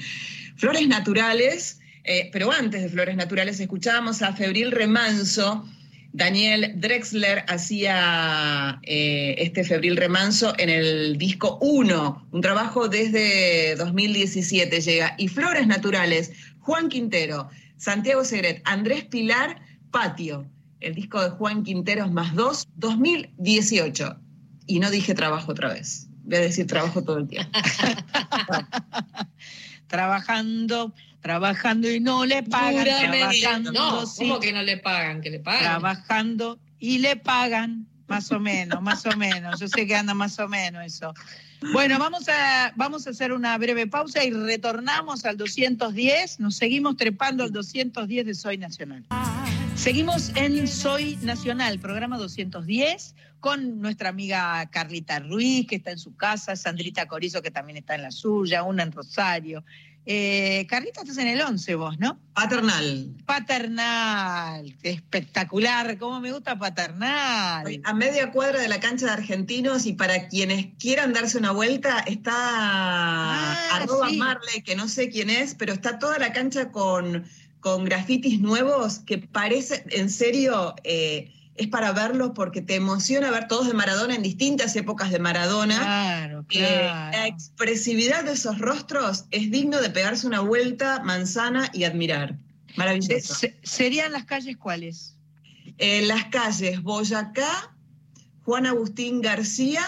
Flores 0.57 0.89
Naturales, 0.89 1.81
eh, 2.05 2.31
pero 2.33 2.51
antes 2.51 2.81
de 2.81 2.89
Flores 2.89 3.15
Naturales 3.15 3.61
escuchábamos 3.61 4.23
a 4.23 4.33
Febril 4.33 4.71
Remanso. 4.71 5.69
Daniel 6.15 6.73
Drexler 6.77 7.45
hacía 7.47 8.81
eh, 8.85 9.35
este 9.37 9.65
Febril 9.65 9.99
Remanso 9.99 10.55
en 10.57 10.71
el 10.71 11.19
disco 11.19 11.59
1, 11.61 12.29
un 12.33 12.41
trabajo 12.41 12.89
desde 12.89 13.77
2017 13.77 14.81
llega. 14.81 15.15
Y 15.19 15.29
Flores 15.29 15.67
Naturales, 15.67 16.33
Juan 16.61 16.89
Quintero, 16.89 17.51
Santiago 17.81 18.25
Segret, 18.27 18.61
Andrés 18.67 19.05
Pilar, 19.07 19.59
Patio, 19.91 20.47
el 20.81 20.95
disco 20.95 21.23
de 21.23 21.31
Juan 21.31 21.65
Quinteros 21.65 22.13
más 22.13 22.35
2, 22.35 22.69
2018. 22.77 24.19
Y 24.67 24.81
no 24.81 24.91
dije 24.91 25.15
trabajo 25.15 25.53
otra 25.53 25.71
vez, 25.73 26.07
voy 26.25 26.37
a 26.37 26.41
decir 26.41 26.67
trabajo 26.67 27.03
todo 27.03 27.17
el 27.17 27.27
tiempo. 27.27 27.51
Trabajando, 29.87 30.95
trabajando 31.21 31.91
y 31.91 32.01
no 32.01 32.27
le 32.27 32.43
pagan. 32.43 32.85
Trabajando, 32.85 33.73
No, 33.73 34.07
sí. 34.07 34.29
¿cómo 34.29 34.41
que 34.41 34.53
no 34.53 34.63
le 34.63 34.77
pagan? 34.77 35.23
Que 35.23 35.31
le 35.31 35.41
pagan. 35.41 35.63
trabajando 35.63 36.61
y 36.79 36.99
le 36.99 37.17
pagan, 37.17 37.89
más 38.07 38.31
o 38.31 38.39
menos, 38.41 38.83
más 38.83 39.07
o 39.07 39.17
menos. 39.17 39.59
Yo 39.59 39.69
sé 39.69 39.87
que 39.87 39.97
anda 39.97 40.13
más 40.13 40.39
o 40.39 40.47
menos 40.49 40.85
eso. 40.85 41.15
Bueno, 41.73 41.99
vamos 41.99 42.29
a, 42.29 42.73
vamos 42.75 43.07
a 43.07 43.11
hacer 43.11 43.33
una 43.33 43.57
breve 43.59 43.87
pausa 43.87 44.25
y 44.25 44.31
retornamos 44.31 45.25
al 45.25 45.37
210. 45.37 46.41
Nos 46.41 46.57
seguimos 46.57 46.97
trepando 46.97 47.45
al 47.45 47.53
210 47.53 48.27
de 48.27 48.35
Soy 48.35 48.57
Nacional. 48.57 49.05
Seguimos 49.75 50.33
en 50.37 50.67
Soy 50.67 51.17
Nacional, 51.23 51.79
programa 51.79 52.19
210, 52.19 53.15
con 53.41 53.81
nuestra 53.81 54.09
amiga 54.09 54.69
Carlita 54.71 55.21
Ruiz, 55.21 55.67
que 55.67 55.77
está 55.77 55.91
en 55.91 55.99
su 55.99 56.17
casa, 56.17 56.57
Sandrita 56.57 57.07
Corizo, 57.07 57.41
que 57.41 57.51
también 57.51 57.79
está 57.79 57.95
en 57.95 58.03
la 58.03 58.11
suya, 58.11 58.63
una 58.63 58.83
en 58.83 58.93
Rosario. 58.93 59.65
Eh, 60.07 60.67
Carlita, 60.69 61.03
estás 61.03 61.19
en 61.19 61.29
el 61.29 61.41
11 61.41 61.75
vos, 61.75 61.99
¿no? 61.99 62.19
Paternal. 62.33 63.15
Paternal, 63.27 64.75
espectacular, 64.83 65.99
cómo 65.99 66.21
me 66.21 66.33
gusta 66.33 66.59
Paternal. 66.59 67.81
A 67.85 67.95
media 67.95 68.33
cuadra 68.33 68.61
de 68.61 68.69
la 68.69 68.81
cancha 68.81 69.07
de 69.07 69.13
Argentinos 69.13 69.85
y 69.87 69.93
para 69.93 70.29
quienes 70.29 70.69
quieran 70.79 71.13
darse 71.13 71.37
una 71.37 71.53
vuelta 71.53 72.01
está 72.01 73.77
arroba 73.77 74.09
sí. 74.09 74.17
Marley, 74.17 74.63
que 74.63 74.75
no 74.75 74.89
sé 74.89 75.11
quién 75.11 75.29
es, 75.29 75.55
pero 75.55 75.75
está 75.75 75.99
toda 75.99 76.19
la 76.19 76.33
cancha 76.33 76.73
con, 76.73 77.25
con 77.61 77.85
grafitis 77.85 78.41
nuevos 78.41 79.01
que 79.01 79.19
parece, 79.19 79.85
en 79.91 80.09
serio, 80.09 80.75
eh, 80.83 81.31
es 81.61 81.69
para 81.69 81.93
verlos 81.93 82.33
porque 82.35 82.63
te 82.63 82.75
emociona 82.75 83.31
ver 83.31 83.47
todos 83.49 83.67
de 83.69 83.75
Maradona 83.75 84.15
en 84.15 84.23
distintas 84.23 84.75
épocas 84.77 85.11
de 85.11 85.19
Maradona. 85.19 85.77
Claro, 85.79 86.41
Eh, 86.41 86.45
claro. 86.49 87.11
la 87.19 87.27
expresividad 87.27 88.25
de 88.25 88.33
esos 88.33 88.59
rostros 88.59 89.27
es 89.31 89.51
digno 89.51 89.81
de 89.81 89.91
pegarse 89.91 90.27
una 90.27 90.41
vuelta 90.41 91.01
manzana 91.05 91.71
y 91.73 91.85
admirar. 91.85 92.37
Maravilloso. 92.77 93.35
Se- 93.35 93.59
¿Serían 93.63 94.13
las 94.13 94.25
calles 94.25 94.57
cuáles? 94.57 95.17
En 95.79 96.09
las 96.09 96.25
calles 96.27 96.83
Boyacá, 96.83 97.75
Juan 98.45 98.67
Agustín 98.67 99.21
García, 99.21 99.83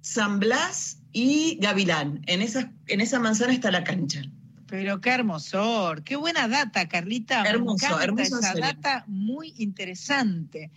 San 0.00 0.40
Blas 0.40 0.98
y 1.12 1.56
Gavilán. 1.60 2.22
En 2.26 2.40
en 2.86 3.00
esa 3.00 3.18
manzana 3.20 3.52
está 3.52 3.70
la 3.70 3.84
cancha. 3.84 4.22
Pero 4.70 5.00
qué 5.00 5.10
hermosor, 5.10 6.04
qué 6.04 6.14
buena 6.14 6.46
data, 6.46 6.88
Carlita. 6.88 7.42
Hermoso, 7.42 8.00
hermoso 8.00 8.38
esa 8.38 8.52
serio. 8.52 8.62
data 8.62 9.04
muy 9.08 9.52
interesante. 9.58 10.70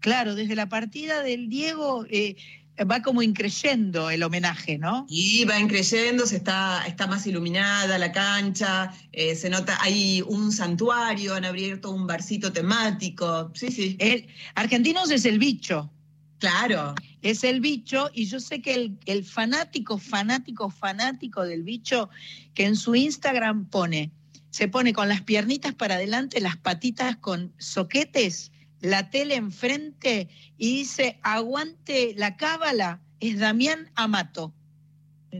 Claro, 0.00 0.34
desde 0.34 0.56
la 0.56 0.68
partida 0.68 1.22
del 1.22 1.48
Diego 1.48 2.04
eh, 2.10 2.36
va 2.84 3.02
como 3.02 3.22
increyendo 3.22 4.10
el 4.10 4.22
homenaje, 4.24 4.78
¿no? 4.78 5.06
Y 5.08 5.44
va 5.44 5.58
increyendo, 5.58 6.26
se 6.26 6.36
está, 6.36 6.84
está 6.86 7.06
más 7.06 7.26
iluminada 7.26 7.98
la 7.98 8.12
cancha, 8.12 8.92
eh, 9.12 9.34
se 9.36 9.48
nota, 9.48 9.78
hay 9.80 10.22
un 10.26 10.52
santuario, 10.52 11.34
han 11.34 11.44
abierto 11.44 11.90
un 11.90 12.06
barcito 12.06 12.52
temático. 12.52 13.52
Sí, 13.54 13.70
sí. 13.70 13.96
El, 14.00 14.26
Argentinos 14.54 15.10
es 15.10 15.24
el 15.24 15.38
bicho. 15.38 15.90
Claro. 16.38 16.94
Es 17.22 17.44
el 17.44 17.60
bicho 17.60 18.10
y 18.12 18.26
yo 18.26 18.40
sé 18.40 18.62
que 18.62 18.74
el, 18.74 18.98
el 19.06 19.24
fanático, 19.24 19.98
fanático, 19.98 20.70
fanático 20.70 21.42
del 21.42 21.62
bicho 21.62 22.08
que 22.54 22.66
en 22.66 22.76
su 22.76 22.94
Instagram 22.94 23.66
pone, 23.66 24.12
se 24.50 24.68
pone 24.68 24.92
con 24.92 25.08
las 25.08 25.22
piernitas 25.22 25.74
para 25.74 25.96
adelante, 25.96 26.40
las 26.40 26.56
patitas 26.56 27.16
con 27.16 27.52
soquetes, 27.58 28.52
la 28.80 29.10
tele 29.10 29.36
enfrente 29.36 30.28
y 30.56 30.78
dice, 30.78 31.18
aguante 31.22 32.14
la 32.16 32.36
cábala, 32.36 33.02
es 33.20 33.38
Damián 33.38 33.90
Amato, 33.94 34.54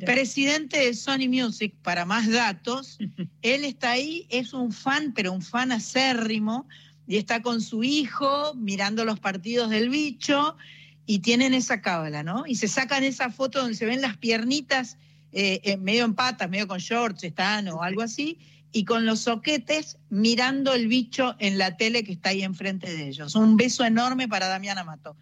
presidente 0.05 0.79
de 0.79 0.95
Sony 0.95 1.29
Music, 1.29 1.75
para 1.83 2.05
más 2.05 2.29
datos. 2.31 2.99
Él 3.43 3.65
está 3.65 3.93
ahí, 3.93 4.27
es 4.31 4.53
un 4.53 4.73
fan, 4.73 5.13
pero 5.15 5.33
un 5.33 5.43
fan 5.43 5.73
acérrimo, 5.73 6.67
y 7.07 7.17
está 7.17 7.41
con 7.41 7.61
su 7.61 7.85
hijo 7.85 8.55
mirando 8.55 9.05
los 9.05 9.21
partidos 9.21 9.71
del 9.71 9.91
bicho 9.91 10.57
y 11.07 11.21
tienen 11.21 11.55
esa 11.55 11.81
cábala, 11.81 12.23
¿no? 12.23 12.45
Y 12.47 12.57
se 12.57 12.69
sacan 12.69 13.05
esa 13.05 13.31
foto 13.31 13.61
donde 13.61 13.77
se 13.77 13.87
ven 13.87 14.03
las 14.03 14.17
piernitas 14.17 14.99
eh, 15.33 15.61
eh, 15.63 15.77
medio 15.77 16.05
en 16.05 16.15
patas, 16.15 16.51
medio 16.51 16.67
con 16.67 16.79
shorts, 16.79 17.23
están 17.25 17.69
o 17.69 17.83
algo 17.83 18.03
así, 18.03 18.39
y 18.73 18.85
con 18.85 19.07
los 19.07 19.21
soquetes 19.21 19.99
mirando 20.11 20.75
el 20.75 20.89
bicho 20.89 21.37
en 21.39 21.59
la 21.59 21.77
tele 21.77 22.05
que 22.05 22.13
está 22.13 22.31
ahí 22.31 22.43
enfrente 22.43 22.93
de 22.93 23.09
ellos. 23.09 23.35
Un 23.35 23.57
beso 23.57 23.85
enorme 23.85 24.29
para 24.29 24.49
Damián 24.49 24.79
Amato. 24.79 25.17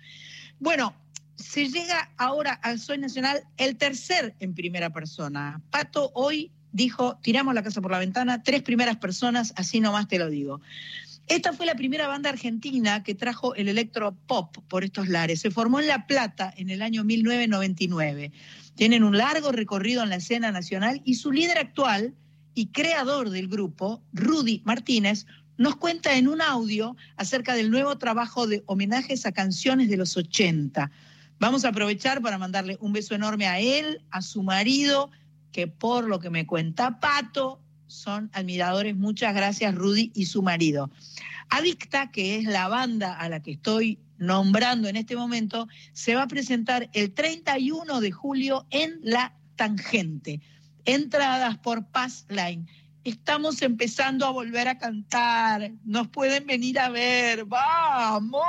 Bueno, 0.59 0.95
se 1.37 1.69
llega 1.69 2.11
ahora 2.17 2.53
al 2.53 2.81
Soy 2.81 2.99
Nacional 2.99 3.45
el 3.57 3.77
tercer 3.77 4.35
en 4.41 4.55
primera 4.55 4.91
persona. 4.91 5.61
Pato 5.71 6.11
hoy 6.15 6.53
dijo, 6.73 7.19
tiramos 7.23 7.55
la 7.55 7.63
casa 7.63 7.81
por 7.81 7.93
la 7.93 7.99
ventana, 7.99 8.43
tres 8.43 8.63
primeras 8.63 8.97
personas, 8.97 9.53
así 9.57 9.81
nomás 9.81 10.09
te 10.09 10.19
lo 10.19 10.29
digo. 10.29 10.61
Esta 11.27 11.53
fue 11.55 11.65
la 11.65 11.75
primera 11.75 12.07
banda 12.07 12.29
argentina 12.29 13.03
que 13.03 13.15
trajo 13.15 13.55
el 13.55 13.69
electropop 13.69 14.59
por 14.69 14.85
estos 14.85 15.09
lares. 15.09 15.41
Se 15.41 15.51
formó 15.51 15.81
en 15.81 15.87
La 15.87 16.07
Plata 16.07 16.53
en 16.57 16.69
el 16.69 16.83
año 16.83 17.03
1999. 17.03 18.31
Tienen 18.75 19.05
un 19.05 19.17
largo 19.17 19.51
recorrido 19.51 20.03
en 20.03 20.11
la 20.11 20.17
escena 20.17 20.53
nacional 20.53 21.01
y 21.05 21.15
su 21.15 21.33
líder 21.33 21.59
actual 21.59 22.15
y 22.55 22.67
creador 22.67 23.31
del 23.31 23.49
grupo, 23.49 24.03
Rudy 24.13 24.63
Martínez, 24.65 25.27
nos 25.57 25.77
cuenta 25.77 26.17
en 26.17 26.29
un 26.29 26.43
audio 26.43 26.97
acerca 27.17 27.55
del 27.55 27.71
nuevo 27.71 27.97
trabajo 27.97 28.47
de 28.47 28.63
homenajes 28.67 29.25
a 29.25 29.33
canciones 29.33 29.89
de 29.89 29.97
los 29.97 30.17
80. 30.17 30.91
Vamos 31.39 31.65
a 31.65 31.69
aprovechar 31.69 32.21
para 32.23 32.39
mandarle 32.39 32.77
un 32.81 32.93
beso 32.93 33.15
enorme 33.15 33.47
a 33.47 33.61
él, 33.61 34.03
a 34.11 34.21
su 34.23 34.43
marido, 34.43 35.11
que 35.53 35.69
por 35.69 36.09
lo 36.09 36.19
que 36.19 36.31
me 36.31 36.47
cuenta 36.47 36.99
Pato, 37.01 37.61
son 37.95 38.31
admiradores. 38.33 38.97
Muchas 38.97 39.35
gracias, 39.35 39.75
Rudy 39.75 40.11
y 40.15 40.27
su 40.27 40.43
marido. 40.43 40.91
Adicta, 41.49 42.11
que 42.11 42.37
es 42.37 42.45
la 42.45 42.69
banda 42.69 43.15
a 43.15 43.29
la 43.29 43.41
que 43.41 43.53
estoy 43.53 43.99
nombrando 44.19 44.89
en 44.89 44.97
este 44.97 45.17
momento, 45.17 45.69
se 45.93 46.15
va 46.15 46.23
a 46.23 46.29
presentar 46.29 46.89
el 46.93 47.13
31 47.13 48.01
de 48.01 48.13
julio 48.13 48.67
en 48.71 48.99
La 49.03 49.35
Tangente. 49.57 50.41
Entradas 50.85 51.59
por 51.59 51.87
Pass 51.87 52.27
Line. 52.29 52.67
Estamos 53.05 53.61
empezando 53.63 54.27
a 54.27 54.31
volver 54.31 54.67
a 54.67 54.79
cantar. 54.79 55.73
Nos 55.85 56.09
pueden 56.09 56.47
venir 56.47 56.79
a 56.79 56.89
ver. 56.89 57.45
¡Vamos! 57.45 58.43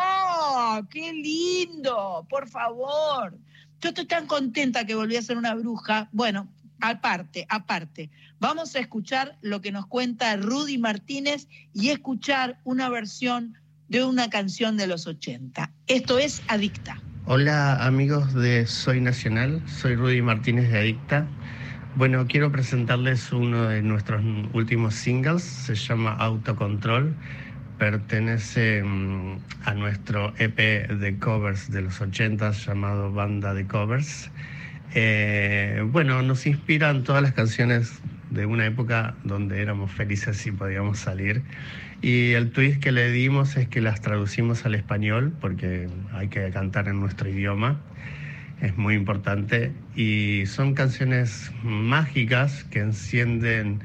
¡Qué 0.90 1.12
lindo! 1.12 2.26
Por 2.30 2.48
favor. 2.48 3.38
Yo 3.82 3.90
estoy 3.90 4.06
tan 4.06 4.28
contenta 4.28 4.86
que 4.86 4.96
volví 4.96 5.18
a 5.18 5.22
ser 5.22 5.38
una 5.38 5.54
bruja. 5.56 6.08
Bueno, 6.12 6.48
aparte, 6.90 7.46
aparte. 7.50 8.10
Vamos 8.40 8.76
a 8.76 8.80
escuchar 8.80 9.38
lo 9.42 9.62
que 9.62 9.72
nos 9.72 9.88
cuenta 9.88 10.36
Rudy 10.38 10.78
Martínez 10.78 11.48
y 11.74 11.90
escuchar 11.90 12.60
una 12.64 12.90
versión 12.90 13.56
de 13.88 14.04
una 14.04 14.30
canción 14.30 14.78
de 14.78 14.88
los 14.88 15.08
80. 15.08 15.72
Esto 15.88 16.20
es 16.20 16.42
Adicta. 16.48 17.02
Hola 17.26 17.84
amigos 17.86 18.34
de 18.34 18.68
Soy 18.68 19.02
Nacional, 19.02 19.62
soy 19.68 19.96
Rudy 19.96 20.22
Martínez 20.22 20.72
de 20.72 20.80
Adicta. 20.80 21.28
Bueno, 21.96 22.28
quiero 22.28 22.52
presentarles 22.52 23.32
uno 23.32 23.64
de 23.64 23.82
nuestros 23.82 24.22
últimos 24.54 24.94
singles, 24.96 25.44
se 25.44 25.76
llama 25.76 26.14
Autocontrol, 26.14 27.16
pertenece 27.80 28.84
mm, 28.84 29.40
a 29.64 29.74
nuestro 29.74 30.34
EP 30.38 30.58
de 30.90 31.18
covers 31.20 31.72
de 31.72 31.82
los 31.82 32.00
80 32.00 32.52
llamado 32.52 33.12
Banda 33.12 33.54
de 33.54 33.66
Covers. 33.66 34.30
Eh, 34.94 35.84
bueno, 35.92 36.22
nos 36.22 36.46
inspiran 36.46 37.04
todas 37.04 37.22
las 37.22 37.34
canciones 37.34 38.02
de 38.30 38.46
una 38.46 38.66
época 38.66 39.16
donde 39.24 39.62
éramos 39.62 39.92
felices 39.92 40.46
y 40.46 40.52
podíamos 40.52 41.00
salir. 41.00 41.44
Y 42.02 42.34
el 42.34 42.52
twist 42.52 42.82
que 42.82 42.92
le 42.92 43.12
dimos 43.12 43.58
es 43.58 43.68
que 43.68 43.82
las 43.82 44.02
traducimos 44.02 44.66
al 44.66 44.76
español, 44.76 45.34
porque 45.40 45.88
hay 46.14 46.28
que 46.28 46.50
cantar 46.52 46.88
en 46.88 47.00
nuestro 47.00 47.30
idioma, 47.30 47.82
es 48.62 48.78
muy 48.78 48.96
importante. 48.96 49.72
Y 49.96 50.46
son 50.46 50.74
canciones 50.74 51.52
mágicas 51.64 52.66
que 52.66 52.80
encienden 52.80 53.82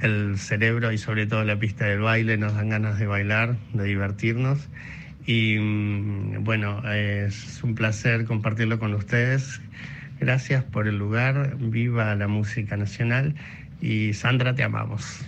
el 0.00 0.38
cerebro 0.38 0.92
y 0.92 0.98
sobre 0.98 1.26
todo 1.26 1.44
la 1.44 1.58
pista 1.58 1.86
del 1.86 2.00
baile, 2.00 2.36
nos 2.36 2.54
dan 2.54 2.70
ganas 2.70 2.98
de 2.98 3.06
bailar, 3.06 3.56
de 3.72 3.84
divertirnos. 3.84 4.68
Y 5.26 5.58
mm, 5.58 6.42
bueno, 6.42 6.82
es 6.92 7.62
un 7.62 7.74
placer 7.74 8.24
compartirlo 8.24 8.78
con 8.78 8.94
ustedes. 8.94 9.60
Gracias 10.22 10.62
por 10.62 10.86
el 10.86 10.98
lugar, 10.98 11.56
viva 11.58 12.14
la 12.14 12.28
música 12.28 12.76
nacional 12.76 13.34
y 13.80 14.12
Sandra, 14.12 14.54
te 14.54 14.62
amamos. 14.62 15.26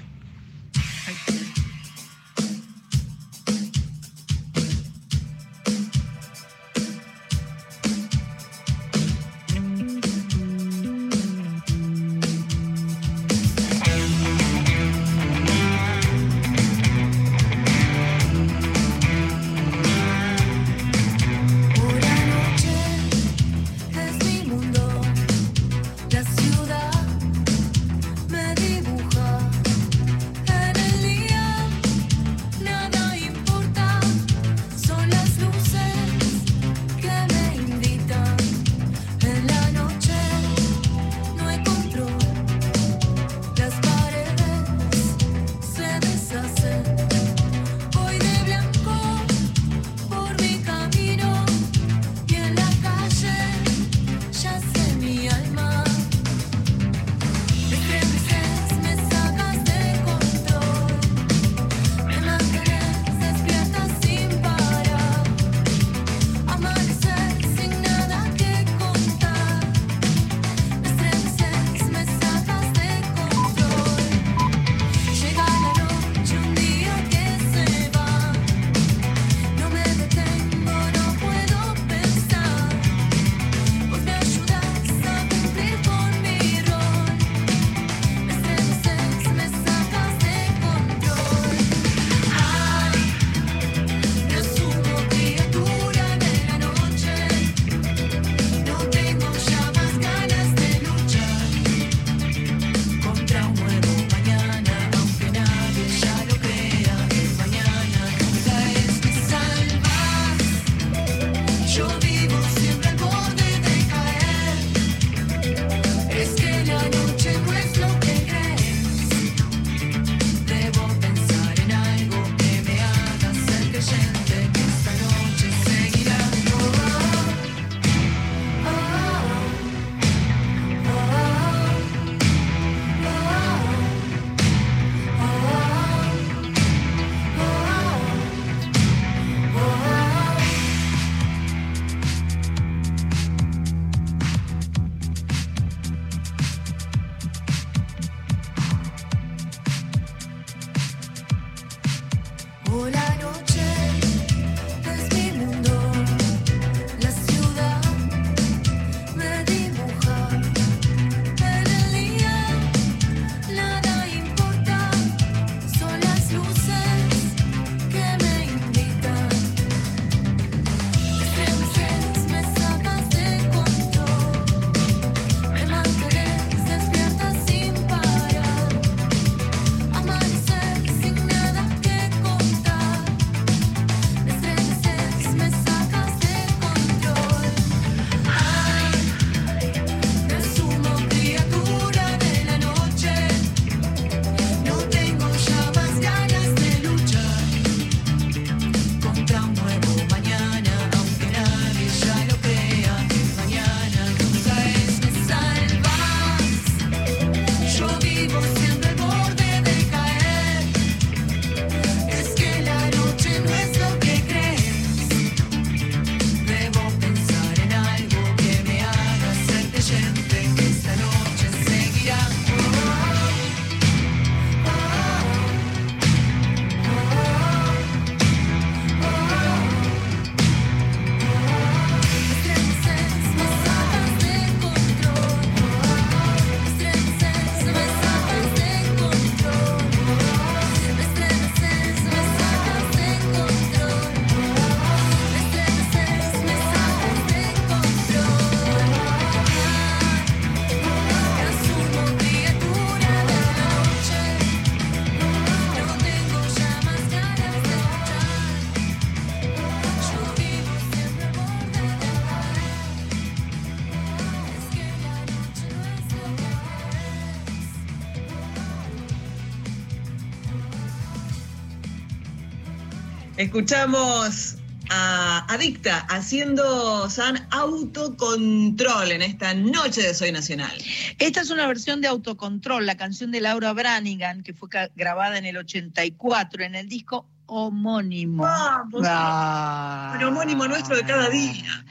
Escuchamos 273.36 274.56
a 274.90 275.44
Adicta 275.52 275.98
haciendo 276.08 277.08
San 277.10 277.46
autocontrol 277.50 279.10
en 279.10 279.22
esta 279.22 279.54
noche 279.54 280.02
de 280.02 280.14
Soy 280.14 280.30
Nacional. 280.30 280.70
Esta 281.18 281.40
es 281.40 281.50
una 281.50 281.66
versión 281.66 282.00
de 282.00 282.08
Autocontrol, 282.08 282.86
la 282.86 282.96
canción 282.96 283.30
de 283.32 283.40
Laura 283.40 283.72
Branigan, 283.72 284.42
que 284.42 284.52
fue 284.52 284.68
grabada 284.94 285.38
en 285.38 285.46
el 285.46 285.56
84 285.56 286.62
en 286.64 286.74
el 286.76 286.88
disco 286.88 287.26
homónimo. 287.46 288.42
Vamos, 288.44 289.02
Ah. 289.06 290.14
un 290.16 290.24
homónimo 290.24 290.68
nuestro 290.68 290.96
de 290.96 291.02
cada 291.02 291.28
día. 291.28 291.84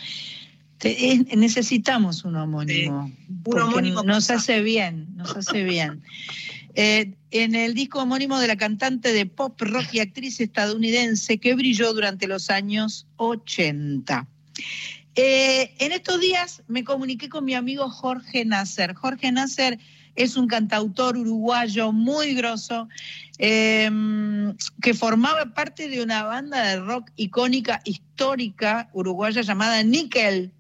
Te- 0.78 1.14
es- 1.14 1.36
necesitamos 1.36 2.24
un 2.26 2.36
homónimo. 2.36 3.12
porque 3.44 3.62
homónimo 3.62 4.04
nos 4.04 4.28
pasa. 4.28 4.36
hace 4.36 4.62
bien, 4.62 5.08
nos 5.16 5.36
hace 5.36 5.64
bien. 5.64 6.04
Eh, 6.76 7.14
en 7.32 7.56
el 7.56 7.74
disco 7.74 8.02
homónimo 8.02 8.40
de 8.40 8.48
la 8.48 8.56
cantante 8.56 9.14
de 9.14 9.26
pop, 9.26 9.60
rock 9.62 9.94
y 9.94 10.00
actriz 10.00 10.40
estadounidense 10.40 11.38
que 11.38 11.56
brilló 11.56 11.94
durante 11.94 12.28
los 12.28 12.50
años 12.50 13.08
80. 13.18 14.28
Eh, 15.16 15.76
en 15.78 15.92
estos 15.92 16.20
días 16.20 16.64
me 16.68 16.84
comuniqué 16.84 17.30
con 17.30 17.46
mi 17.46 17.54
amigo 17.54 17.90
Jorge 17.90 18.46
Nasser. 18.46 18.96
Jorge 18.96 19.32
Nasser 19.32 19.78
es 20.16 20.36
un 20.36 20.48
cantautor 20.48 21.18
uruguayo 21.18 21.92
muy 21.92 22.34
grosso 22.34 22.88
eh, 23.40 23.90
que 24.82 24.94
formaba 24.94 25.54
parte 25.54 25.90
de 25.90 26.02
una 26.02 26.24
banda 26.24 26.64
de 26.64 26.80
rock 26.80 27.12
icónica, 27.16 27.82
histórica, 27.84 28.90
uruguaya 28.94 29.42
llamada 29.42 29.82
Nickel. 29.84 30.52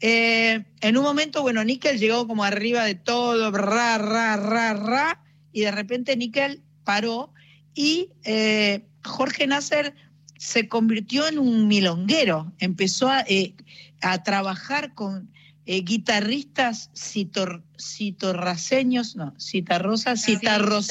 Eh, 0.00 0.64
en 0.80 0.96
un 0.96 1.02
momento, 1.02 1.42
bueno, 1.42 1.64
Nickel 1.64 1.98
llegó 1.98 2.26
como 2.26 2.44
arriba 2.44 2.84
de 2.84 2.94
todo, 2.94 3.50
ra, 3.50 3.98
ra, 3.98 4.36
ra, 4.36 4.74
ra, 4.74 5.20
y 5.52 5.62
de 5.62 5.70
repente 5.70 6.16
Nickel 6.16 6.62
paró 6.84 7.32
y 7.74 8.10
eh, 8.24 8.86
Jorge 9.04 9.46
Nasser 9.46 9.94
se 10.38 10.68
convirtió 10.68 11.26
en 11.28 11.38
un 11.38 11.66
milonguero, 11.68 12.52
empezó 12.58 13.08
a, 13.10 13.20
eh, 13.22 13.54
a 14.00 14.22
trabajar 14.22 14.94
con 14.94 15.30
eh, 15.66 15.82
guitarristas 15.82 16.90
citor, 16.94 17.62
citorraseños, 17.78 19.16
no, 19.16 19.34
citarrosas, 19.38 20.24
citarroseños, 20.24 20.86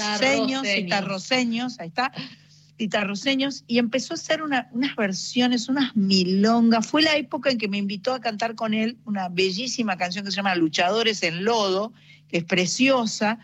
citarroseños. 0.67 0.67
citarroseños, 0.67 1.79
ahí 1.79 1.87
está, 1.87 2.11
citarroseños, 2.77 3.63
y 3.67 3.79
empezó 3.79 4.13
a 4.13 4.15
hacer 4.15 4.43
una- 4.43 4.69
unas 4.71 4.95
versiones, 4.95 5.67
unas 5.67 5.95
milongas. 5.95 6.85
Fue 6.85 7.01
la 7.01 7.15
época 7.17 7.49
en 7.49 7.57
que 7.57 7.67
me 7.67 7.77
invitó 7.77 8.13
a 8.13 8.21
cantar 8.21 8.53
con 8.55 8.73
él 8.73 8.97
una 9.05 9.29
bellísima 9.29 9.97
canción 9.97 10.23
que 10.25 10.31
se 10.31 10.37
llama 10.37 10.55
Luchadores 10.55 11.23
en 11.23 11.43
Lodo, 11.43 11.91
que 12.27 12.37
es 12.37 12.43
preciosa, 12.43 13.39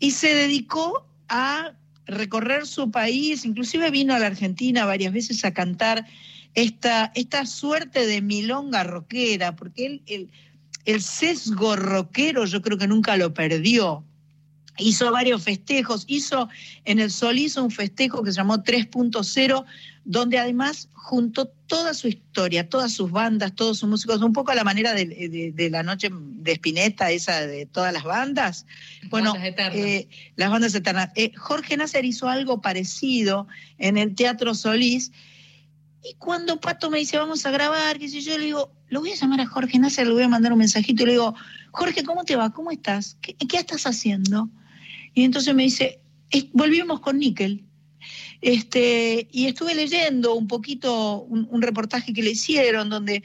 y 0.00 0.12
se 0.12 0.34
dedicó 0.34 1.06
a 1.28 1.72
recorrer 2.06 2.66
su 2.66 2.90
país, 2.90 3.44
inclusive 3.44 3.90
vino 3.90 4.14
a 4.14 4.18
la 4.18 4.26
Argentina 4.26 4.86
varias 4.86 5.12
veces 5.12 5.44
a 5.44 5.52
cantar 5.52 6.06
esta, 6.54 7.12
esta 7.14 7.46
suerte 7.46 8.06
de 8.06 8.22
milonga 8.22 8.82
rockera, 8.82 9.54
porque 9.54 9.86
él, 10.06 10.30
el, 10.84 11.02
sesgo 11.02 11.76
rockero 11.76 12.46
yo 12.46 12.62
creo 12.62 12.78
que 12.78 12.88
nunca 12.88 13.16
lo 13.16 13.34
perdió. 13.34 14.04
Hizo 14.78 15.10
varios 15.10 15.42
festejos, 15.42 16.04
hizo 16.06 16.48
en 16.84 17.00
el 17.00 17.10
Sol 17.10 17.38
hizo 17.38 17.62
un 17.62 17.70
festejo 17.70 18.22
que 18.22 18.30
se 18.30 18.36
llamó 18.36 18.58
3.0, 18.58 19.64
donde 20.10 20.38
además 20.38 20.88
juntó 20.94 21.48
toda 21.66 21.92
su 21.92 22.08
historia, 22.08 22.66
todas 22.66 22.94
sus 22.94 23.10
bandas, 23.10 23.54
todos 23.54 23.76
sus 23.78 23.88
músicos, 23.90 24.22
un 24.22 24.32
poco 24.32 24.52
a 24.52 24.54
la 24.54 24.64
manera 24.64 24.94
de, 24.94 25.04
de- 25.04 25.52
de 25.54 25.70
la 25.70 25.82
noche 25.82 26.08
de 26.10 26.52
Spinetta, 26.52 27.10
esa 27.10 27.46
de 27.46 27.66
todas 27.66 27.92
las 27.92 28.04
bandas. 28.04 28.64
Bueno, 29.10 29.32
Bandas 29.34 29.48
eternas. 29.50 29.76
eh, 29.76 30.08
las 30.36 30.50
bandas 30.50 30.74
eternas. 30.74 31.10
Eh, 31.14 31.32
Jorge 31.36 31.76
Nasser 31.76 32.06
hizo 32.06 32.26
algo 32.26 32.62
parecido 32.62 33.48
en 33.76 33.98
el 33.98 34.14
Teatro 34.14 34.54
Solís. 34.54 35.12
Y 36.02 36.14
cuando 36.14 36.58
Pato 36.58 36.88
me 36.90 36.98
dice, 36.98 37.18
vamos 37.18 37.44
a 37.44 37.50
grabar, 37.50 37.98
qué 37.98 38.08
sé 38.08 38.22
yo, 38.22 38.38
le 38.38 38.46
digo, 38.46 38.72
lo 38.88 39.00
voy 39.00 39.10
a 39.12 39.14
llamar 39.14 39.42
a 39.42 39.46
Jorge 39.46 39.78
Nasser, 39.78 40.06
le 40.06 40.14
voy 40.14 40.22
a 40.22 40.28
mandar 40.28 40.52
un 40.52 40.58
mensajito 40.58 41.02
y 41.02 41.06
le 41.06 41.12
digo, 41.12 41.34
Jorge, 41.72 42.02
¿cómo 42.02 42.24
te 42.24 42.34
va? 42.34 42.48
¿Cómo 42.50 42.70
estás? 42.70 43.18
¿Qué, 43.20 43.34
qué 43.34 43.58
estás 43.58 43.84
haciendo? 43.86 44.48
Y 45.12 45.24
entonces 45.24 45.54
me 45.54 45.64
dice, 45.64 46.00
"Es- 46.30 46.46
volvimos 46.52 47.00
con 47.00 47.18
Níquel. 47.18 47.66
Este, 48.40 49.28
y 49.32 49.46
estuve 49.46 49.74
leyendo 49.74 50.34
un 50.34 50.46
poquito 50.46 51.22
un, 51.22 51.60
reportaje 51.60 52.12
que 52.12 52.22
le 52.22 52.30
hicieron 52.30 52.88
donde 52.88 53.24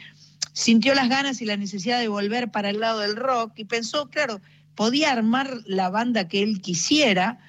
sintió 0.54 0.96
las 0.96 1.10
ganas 1.10 1.42
y 1.42 1.46
la 1.46 1.58
necesidad 1.58 2.00
de 2.00 2.08
volver 2.08 2.52
para 2.52 2.70
el 2.70 2.80
lado 2.80 3.00
del 3.00 3.16
rock 3.16 3.54
y 3.58 3.66
pensó, 3.66 4.10
claro, 4.10 4.42
podía 4.76 5.12
armar 5.12 5.60
la 5.66 5.90
banda 5.90 6.28
que 6.28 6.42
él 6.42 6.62
quisiera, 6.62 7.40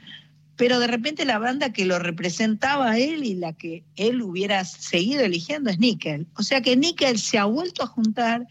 pero 0.57 0.79
de 0.79 0.87
repente 0.87 1.25
la 1.25 1.39
banda 1.39 1.73
que 1.73 1.87
lo 1.87 1.99
representaba 1.99 2.93
a 2.93 2.99
él 2.99 3.25
y 3.25 3.35
la 3.35 3.55
que 3.55 3.85
él 3.97 4.23
hubiera 4.23 4.65
seguido 4.65 5.23
eligiendo 5.23 5.71
es 5.71 5.79
Nickel. 5.79 6.27
O 6.37 6.43
sea 6.43 6.61
que 6.61 6.77
Nickel 6.77 7.19
se 7.19 7.39
ha 7.39 7.47
vuelto 7.47 7.83
a 7.83 7.87
juntar, 7.87 8.47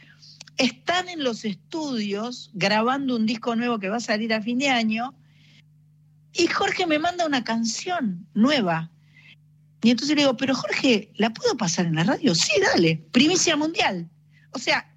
están 0.57 1.07
en 1.07 1.23
los 1.23 1.45
estudios 1.45 2.49
grabando 2.53 3.15
un 3.15 3.25
disco 3.25 3.55
nuevo 3.55 3.79
que 3.79 3.89
va 3.89 3.97
a 3.97 4.01
salir 4.01 4.33
a 4.33 4.41
fin 4.41 4.57
de 4.57 4.69
año 4.69 5.13
y 6.33 6.47
Jorge 6.47 6.87
me 6.87 6.99
manda 6.99 7.27
una 7.27 7.43
canción 7.43 8.27
nueva. 8.33 8.89
Y 9.83 9.91
entonces 9.91 10.15
le 10.15 10.21
digo, 10.21 10.37
pero 10.37 10.55
Jorge, 10.55 11.11
¿la 11.17 11.31
puedo 11.31 11.57
pasar 11.57 11.85
en 11.85 11.95
la 11.95 12.05
radio? 12.05 12.33
Sí, 12.33 12.53
dale, 12.61 13.05
primicia 13.11 13.57
mundial. 13.57 14.09
O 14.51 14.59
sea, 14.59 14.95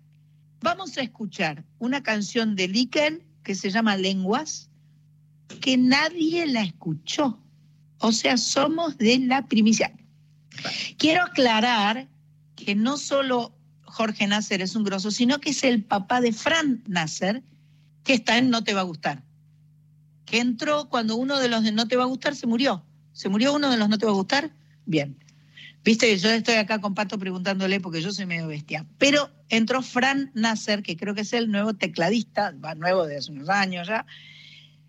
vamos 0.60 0.96
a 0.96 1.02
escuchar 1.02 1.64
una 1.78 2.04
canción 2.04 2.54
de 2.54 2.68
Nickel 2.68 3.26
que 3.42 3.56
se 3.56 3.70
llama 3.70 3.96
Lenguas, 3.96 4.70
que 5.60 5.76
nadie 5.76 6.46
la 6.46 6.62
escuchó. 6.62 7.42
O 7.98 8.12
sea, 8.12 8.36
somos 8.36 8.96
de 8.98 9.18
la 9.18 9.46
primicia. 9.46 9.92
Quiero 10.98 11.24
aclarar 11.24 12.08
que 12.54 12.76
no 12.76 12.96
solo 12.96 13.56
Jorge 13.82 14.26
Nasser 14.28 14.62
es 14.62 14.76
un 14.76 14.84
grosso, 14.84 15.10
sino 15.10 15.40
que 15.40 15.50
es 15.50 15.64
el 15.64 15.82
papá 15.82 16.20
de 16.20 16.32
Fran 16.32 16.84
Nasser, 16.86 17.42
que 18.04 18.14
está 18.14 18.38
en 18.38 18.50
No 18.50 18.62
Te 18.62 18.72
Va 18.72 18.82
a 18.82 18.84
Gustar. 18.84 19.24
Que 20.26 20.38
entró 20.38 20.88
cuando 20.88 21.16
uno 21.16 21.38
de 21.38 21.48
los 21.48 21.64
de 21.64 21.72
No 21.72 21.88
Te 21.88 21.96
Va 21.96 22.04
a 22.04 22.06
Gustar 22.06 22.36
se 22.36 22.46
murió. 22.46 22.84
¿Se 23.12 23.28
murió 23.28 23.52
uno 23.52 23.70
de 23.70 23.78
los 23.78 23.88
No 23.88 23.98
Te 23.98 24.06
Va 24.06 24.12
a 24.12 24.14
Gustar? 24.14 24.52
Bien. 24.86 25.16
Viste, 25.84 26.16
yo 26.18 26.30
estoy 26.30 26.54
acá 26.54 26.80
con 26.80 26.94
Pato 26.94 27.18
preguntándole 27.18 27.80
porque 27.80 28.00
yo 28.00 28.10
soy 28.10 28.26
medio 28.26 28.48
bestia. 28.48 28.86
Pero 28.98 29.30
entró 29.48 29.82
Fran 29.82 30.32
Nasser, 30.34 30.82
que 30.82 30.96
creo 30.96 31.14
que 31.14 31.20
es 31.20 31.32
el 31.32 31.50
nuevo 31.50 31.74
tecladista, 31.74 32.52
va 32.52 32.74
nuevo 32.74 33.06
de 33.06 33.18
hace 33.18 33.30
unos 33.30 33.48
años 33.48 33.86
ya. 33.86 34.04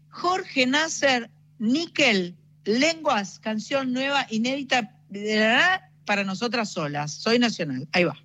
Jorge 0.09 0.65
Nasser, 0.65 1.29
Nickel, 1.59 2.35
Lenguas, 2.65 3.39
canción 3.39 3.93
nueva, 3.93 4.25
inédita 4.29 4.99
para 6.05 6.23
nosotras 6.23 6.71
solas. 6.71 7.13
Soy 7.13 7.37
nacional. 7.37 7.87
Ahí 7.91 8.03
va. 8.03 8.17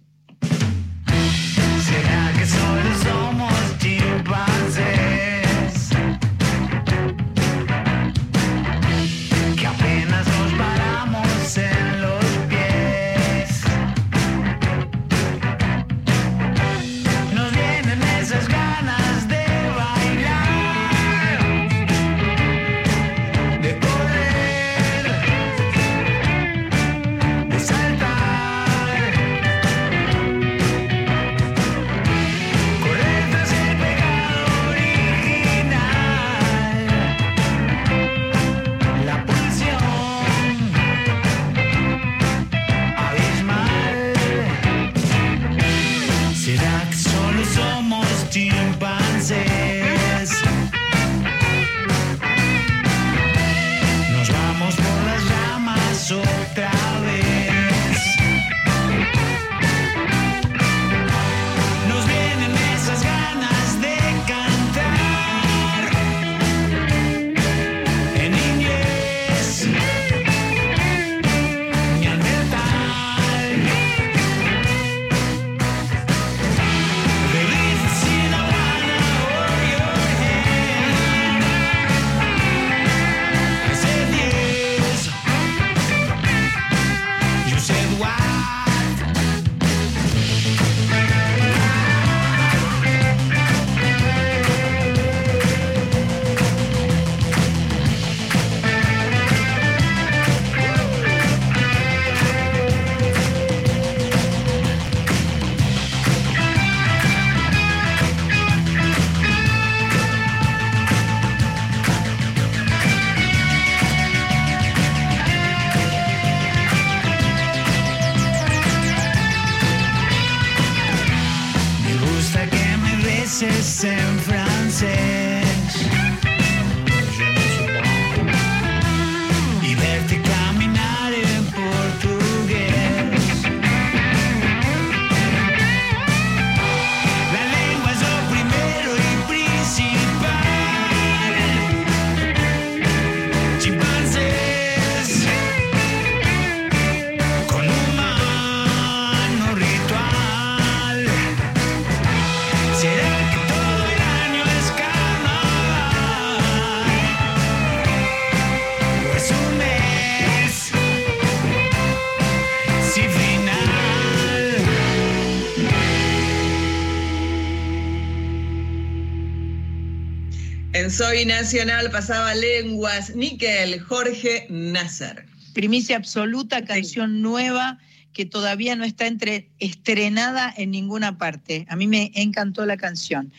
Soy 170.93 171.25
Nacional 171.25 171.91
pasaba 171.91 172.35
lenguas, 172.35 173.17
Níquel, 173.17 173.81
Jorge 173.81 174.47
Nasser. 174.51 175.25
Primicia 175.55 175.97
absoluta, 175.97 176.67
canción 176.67 177.23
nueva 177.23 177.79
que 178.13 178.27
todavía 178.27 178.77
no 178.77 178.85
está 178.85 179.07
entre, 179.07 179.49
estrenada 179.59 180.53
en 180.55 180.71
ninguna 180.71 181.17
parte. 181.17 181.65
A 181.71 181.77
mí 181.77 181.87
me 181.87 182.13
encantó 182.15 182.67
la 182.67 182.77
canción. 182.77 183.33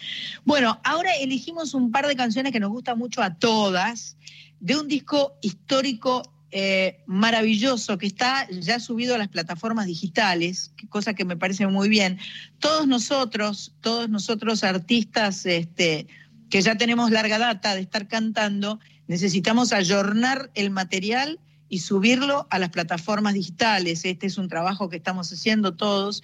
Bueno, 0.45 0.81
ahora 0.83 1.15
elegimos 1.17 1.75
un 1.75 1.91
par 1.91 2.07
de 2.07 2.15
canciones 2.15 2.51
que 2.51 2.59
nos 2.59 2.71
gustan 2.71 2.97
mucho 2.97 3.21
a 3.21 3.35
todas, 3.35 4.17
de 4.59 4.75
un 4.75 4.87
disco 4.87 5.37
histórico 5.43 6.23
eh, 6.49 7.03
maravilloso 7.05 7.99
que 7.99 8.07
está 8.07 8.47
ya 8.49 8.79
subido 8.79 9.13
a 9.13 9.19
las 9.19 9.27
plataformas 9.27 9.85
digitales, 9.85 10.71
cosa 10.89 11.13
que 11.13 11.23
me 11.23 11.37
parece 11.37 11.67
muy 11.67 11.87
bien. 11.87 12.17
Todos 12.57 12.87
nosotros, 12.87 13.75
todos 13.81 14.09
nosotros 14.09 14.63
artistas 14.63 15.45
este, 15.45 16.07
que 16.53 16.61
ya 16.61 16.75
tenemos 16.75 17.09
larga 17.09 17.39
data 17.39 17.73
de 17.73 17.81
estar 17.81 18.07
cantando, 18.07 18.79
necesitamos 19.07 19.73
ayornar 19.73 20.51
el 20.53 20.69
material 20.69 21.39
y 21.67 21.79
subirlo 21.79 22.45
a 22.51 22.59
las 22.59 22.69
plataformas 22.69 23.33
digitales. 23.33 24.05
Este 24.05 24.27
es 24.27 24.37
un 24.37 24.49
trabajo 24.49 24.87
que 24.87 24.97
estamos 24.97 25.33
haciendo 25.33 25.73
todos. 25.73 26.21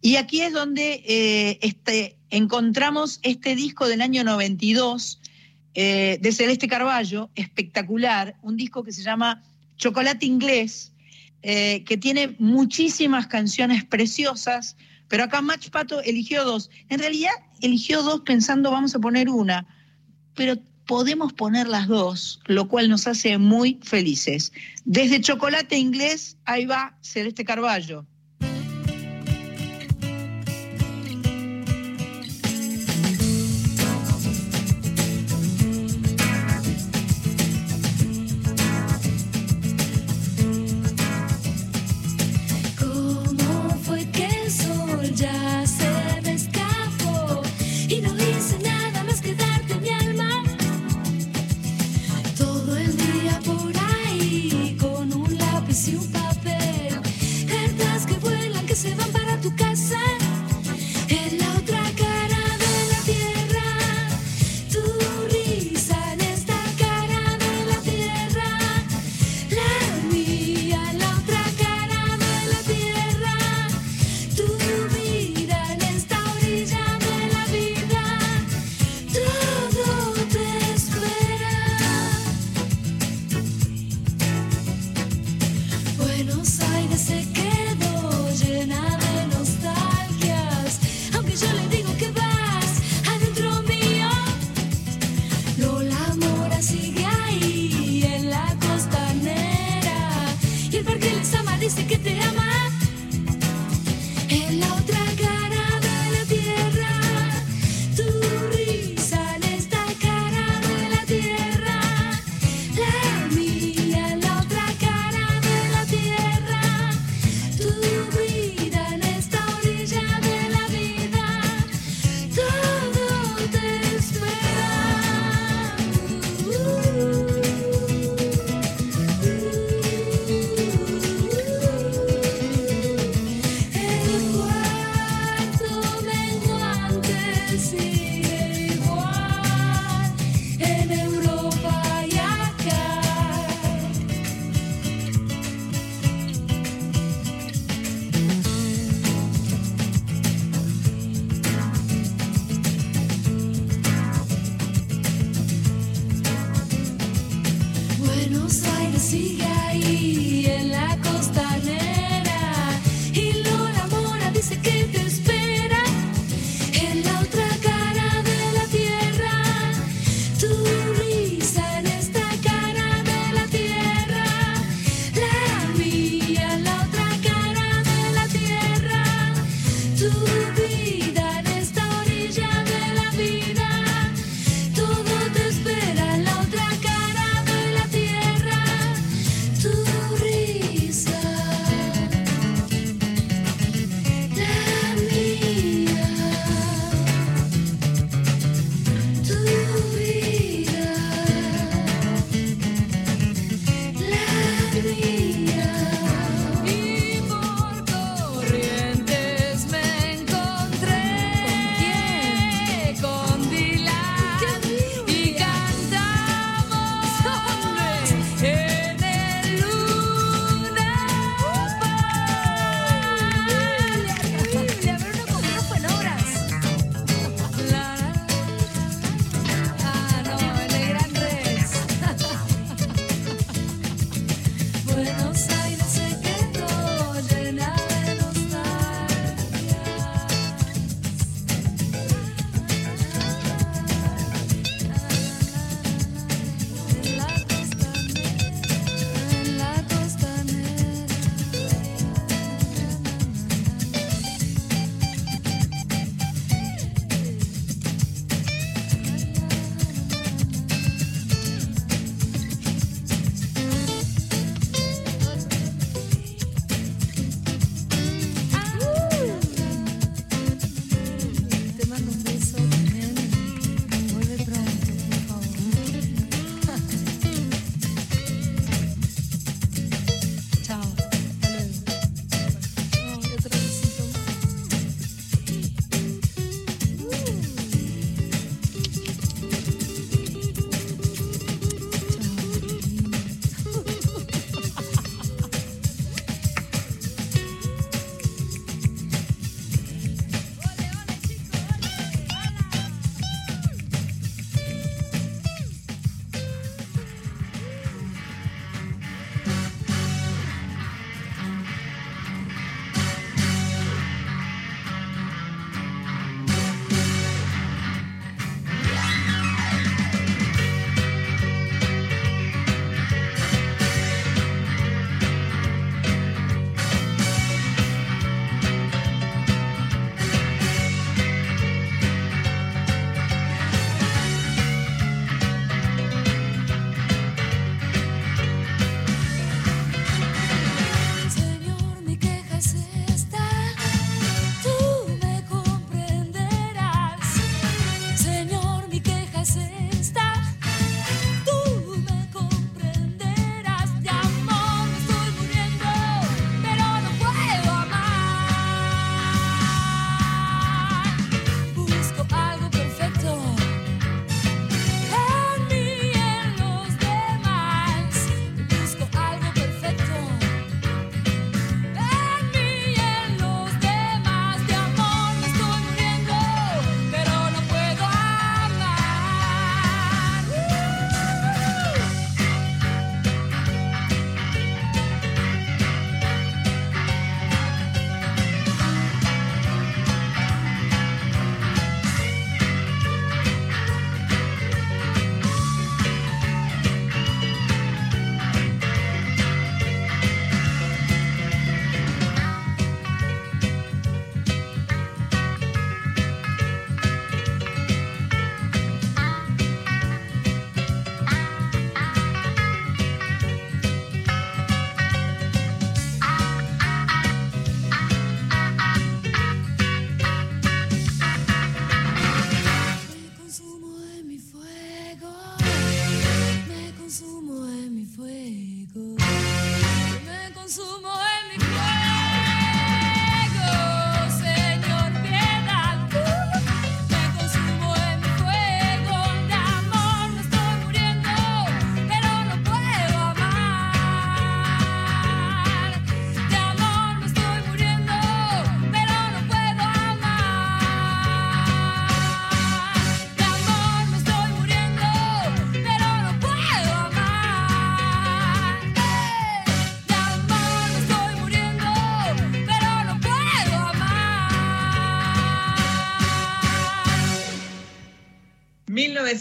Y 0.00 0.14
aquí 0.14 0.40
es 0.42 0.52
donde 0.52 1.02
eh, 1.04 1.58
este, 1.62 2.16
encontramos 2.30 3.18
este 3.24 3.56
disco 3.56 3.88
del 3.88 4.02
año 4.02 4.22
92 4.22 5.20
eh, 5.74 6.18
de 6.22 6.30
Celeste 6.30 6.68
Carballo, 6.68 7.30
espectacular, 7.34 8.36
un 8.42 8.56
disco 8.56 8.84
que 8.84 8.92
se 8.92 9.02
llama 9.02 9.42
Chocolate 9.78 10.26
Inglés, 10.26 10.92
eh, 11.42 11.82
que 11.82 11.96
tiene 11.96 12.36
muchísimas 12.38 13.26
canciones 13.26 13.84
preciosas, 13.84 14.76
pero 15.08 15.24
acá 15.24 15.40
Match 15.40 15.70
Pato 15.70 16.00
eligió 16.02 16.44
dos. 16.44 16.70
En 16.88 17.00
realidad 17.00 17.32
eligió 17.60 18.02
dos 18.02 18.20
pensando 18.22 18.70
vamos 18.70 18.94
a 18.94 18.98
poner 18.98 19.28
una, 19.28 19.66
pero 20.34 20.56
podemos 20.86 21.32
poner 21.32 21.66
las 21.66 21.88
dos, 21.88 22.40
lo 22.46 22.68
cual 22.68 22.88
nos 22.88 23.06
hace 23.06 23.38
muy 23.38 23.78
felices. 23.82 24.52
Desde 24.84 25.20
Chocolate 25.20 25.76
Inglés, 25.76 26.36
ahí 26.44 26.66
va 26.66 26.96
Celeste 27.00 27.44
Carballo. 27.44 28.06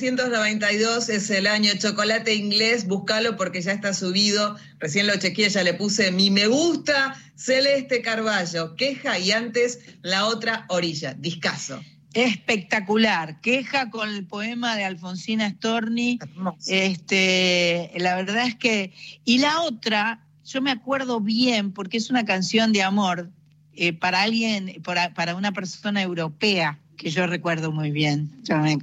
1992 0.02 1.10
es 1.10 1.30
el 1.30 1.48
año 1.48 1.72
chocolate 1.78 2.36
inglés, 2.36 2.86
búscalo 2.86 3.38
porque 3.38 3.62
ya 3.62 3.72
está 3.72 3.94
subido. 3.94 4.58
Recién 4.80 5.08
lo 5.08 5.16
chequeé, 5.16 5.50
ya 5.50 5.64
le 5.64 5.74
puse 5.74 6.12
mi 6.12 6.30
me 6.30 6.48
gusta, 6.48 7.16
Celeste 7.36 8.02
Carballo, 8.02 8.76
queja 8.76 9.18
y 9.20 9.32
antes 9.32 9.80
la 10.02 10.26
otra 10.26 10.66
orilla, 10.70 11.14
discaso. 11.14 11.82
Espectacular, 12.14 13.42
queja 13.42 13.90
con 13.90 14.10
el 14.10 14.26
poema 14.26 14.76
de 14.76 14.86
Alfonsina 14.86 15.50
Storni. 15.50 16.20
Este, 16.68 17.92
la 17.98 18.16
verdad 18.16 18.48
es 18.48 18.56
que. 18.56 18.94
Y 19.24 19.40
la 19.40 19.62
otra, 19.62 20.26
yo 20.44 20.62
me 20.62 20.72
acuerdo 20.72 21.20
bien, 21.20 21.72
porque 21.74 21.98
es 21.98 22.10
una 22.10 22.26
canción 22.26 22.72
de 22.72 22.84
amor 22.84 23.30
eh, 23.74 23.94
para 23.94 24.22
alguien, 24.22 24.82
para, 24.84 25.14
para 25.14 25.36
una 25.36 25.52
persona 25.52 26.02
europea, 26.02 26.80
que 26.98 27.10
yo 27.10 27.28
recuerdo 27.28 27.72
muy 27.72 27.92
bien. 27.92 28.30
Yo, 28.44 28.58
me- 28.58 28.78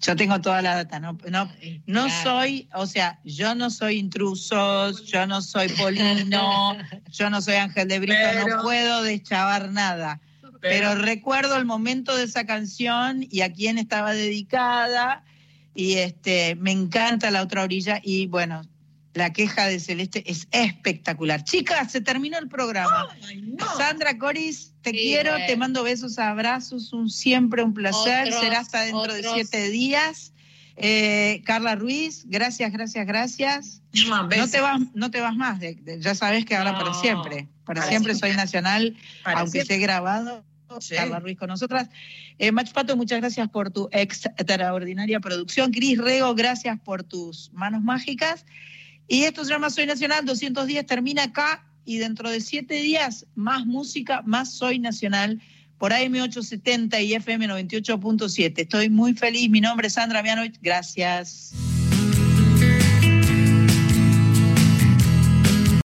yo 0.00 0.16
tengo 0.16 0.40
toda 0.40 0.62
la 0.62 0.74
data, 0.76 0.98
no, 1.00 1.18
no, 1.30 1.50
no 1.86 2.04
Claro. 2.06 2.22
soy, 2.22 2.68
o 2.74 2.86
sea, 2.86 3.18
yo 3.24 3.54
no 3.54 3.70
soy 3.70 3.98
intrusos, 3.98 5.04
yo 5.06 5.26
no 5.26 5.42
soy 5.42 5.68
Polino, 5.68 6.76
yo 7.12 7.30
no 7.30 7.40
soy 7.42 7.54
Ángel 7.54 7.88
de 7.88 7.98
Brito, 8.00 8.18
Pero- 8.20 8.56
no 8.56 8.62
puedo 8.62 9.02
deschavar 9.02 9.70
nada. 9.70 10.20
Pero 10.60 10.94
recuerdo 10.94 11.56
el 11.56 11.64
momento 11.64 12.16
de 12.16 12.22
esa 12.22 12.46
canción 12.46 13.26
y 13.28 13.40
a 13.40 13.52
quién 13.52 13.78
estaba 13.78 14.12
dedicada. 14.12 15.24
Y 15.74 15.94
este, 15.94 16.54
me 16.54 16.70
encanta 16.70 17.32
la 17.32 17.42
otra 17.42 17.62
orilla. 17.64 17.98
Y 18.00 18.26
bueno, 18.28 18.62
la 19.14 19.32
queja 19.32 19.66
de 19.66 19.78
Celeste 19.80 20.22
es 20.30 20.48
espectacular. 20.52 21.44
Chicas, 21.44 21.92
se 21.92 22.00
terminó 22.00 22.38
el 22.38 22.48
programa. 22.48 23.08
Sandra 23.76 24.16
Coris, 24.18 24.72
te 24.82 24.90
Sí, 24.90 24.96
quiero, 24.96 25.32
bueno. 25.32 25.46
te 25.46 25.56
mando 25.56 25.82
besos, 25.82 26.18
abrazos, 26.18 26.92
un 26.92 27.10
siempre 27.10 27.62
un 27.62 27.74
placer. 27.74 28.28
Otros, 28.28 28.40
Será 28.40 28.60
hasta 28.60 28.80
dentro 28.82 29.12
de 29.12 29.22
siete 29.22 29.68
días. 29.70 30.32
Eh, 30.76 31.42
Carla 31.44 31.74
Ruiz, 31.74 32.24
gracias, 32.26 32.72
gracias, 32.72 33.06
gracias. 33.06 33.82
No 34.08 34.48
te 34.48 34.60
vas, 34.60 34.80
no 34.94 35.10
te 35.10 35.20
vas 35.20 35.36
más, 35.36 35.60
de- 35.60 35.74
de- 35.74 36.00
ya 36.00 36.14
sabes 36.14 36.46
que 36.46 36.56
ahora 36.56 36.78
para 36.78 36.94
siempre. 36.94 37.48
Para 37.64 37.80
Para 37.80 37.88
siempre 37.88 38.14
siempre. 38.14 38.30
soy 38.34 38.36
nacional, 38.36 38.96
Para 39.22 39.40
aunque 39.40 39.58
siempre. 39.58 39.74
esté 39.74 39.86
grabado. 39.86 40.44
Sí. 40.80 40.94
Carla 40.94 41.20
Ruiz 41.20 41.36
con 41.38 41.48
nosotras. 41.48 41.90
Eh, 42.38 42.50
Mach 42.50 42.72
Pato, 42.72 42.96
muchas 42.96 43.20
gracias 43.20 43.46
por 43.50 43.70
tu 43.70 43.90
extraordinaria 43.92 45.20
producción. 45.20 45.70
Cris 45.70 45.98
Rego, 45.98 46.34
gracias 46.34 46.80
por 46.80 47.02
tus 47.04 47.52
manos 47.52 47.82
mágicas. 47.82 48.46
Y 49.12 49.24
esto 49.24 49.44
se 49.44 49.50
llama 49.50 49.68
Soy 49.68 49.84
Nacional, 49.84 50.24
210 50.24 50.86
termina 50.86 51.24
acá 51.24 51.62
y 51.84 51.98
dentro 51.98 52.30
de 52.30 52.40
siete 52.40 52.76
días 52.76 53.26
más 53.34 53.66
música, 53.66 54.22
más 54.24 54.54
Soy 54.54 54.78
Nacional 54.78 55.38
por 55.76 55.92
AM870 55.92 57.04
y 57.04 57.12
FM 57.12 57.46
98.7. 57.48 58.54
Estoy 58.56 58.88
muy 58.88 59.12
feliz. 59.12 59.50
Mi 59.50 59.60
nombre 59.60 59.88
es 59.88 59.92
Sandra 59.92 60.22
Mianovich. 60.22 60.58
Gracias. 60.62 61.52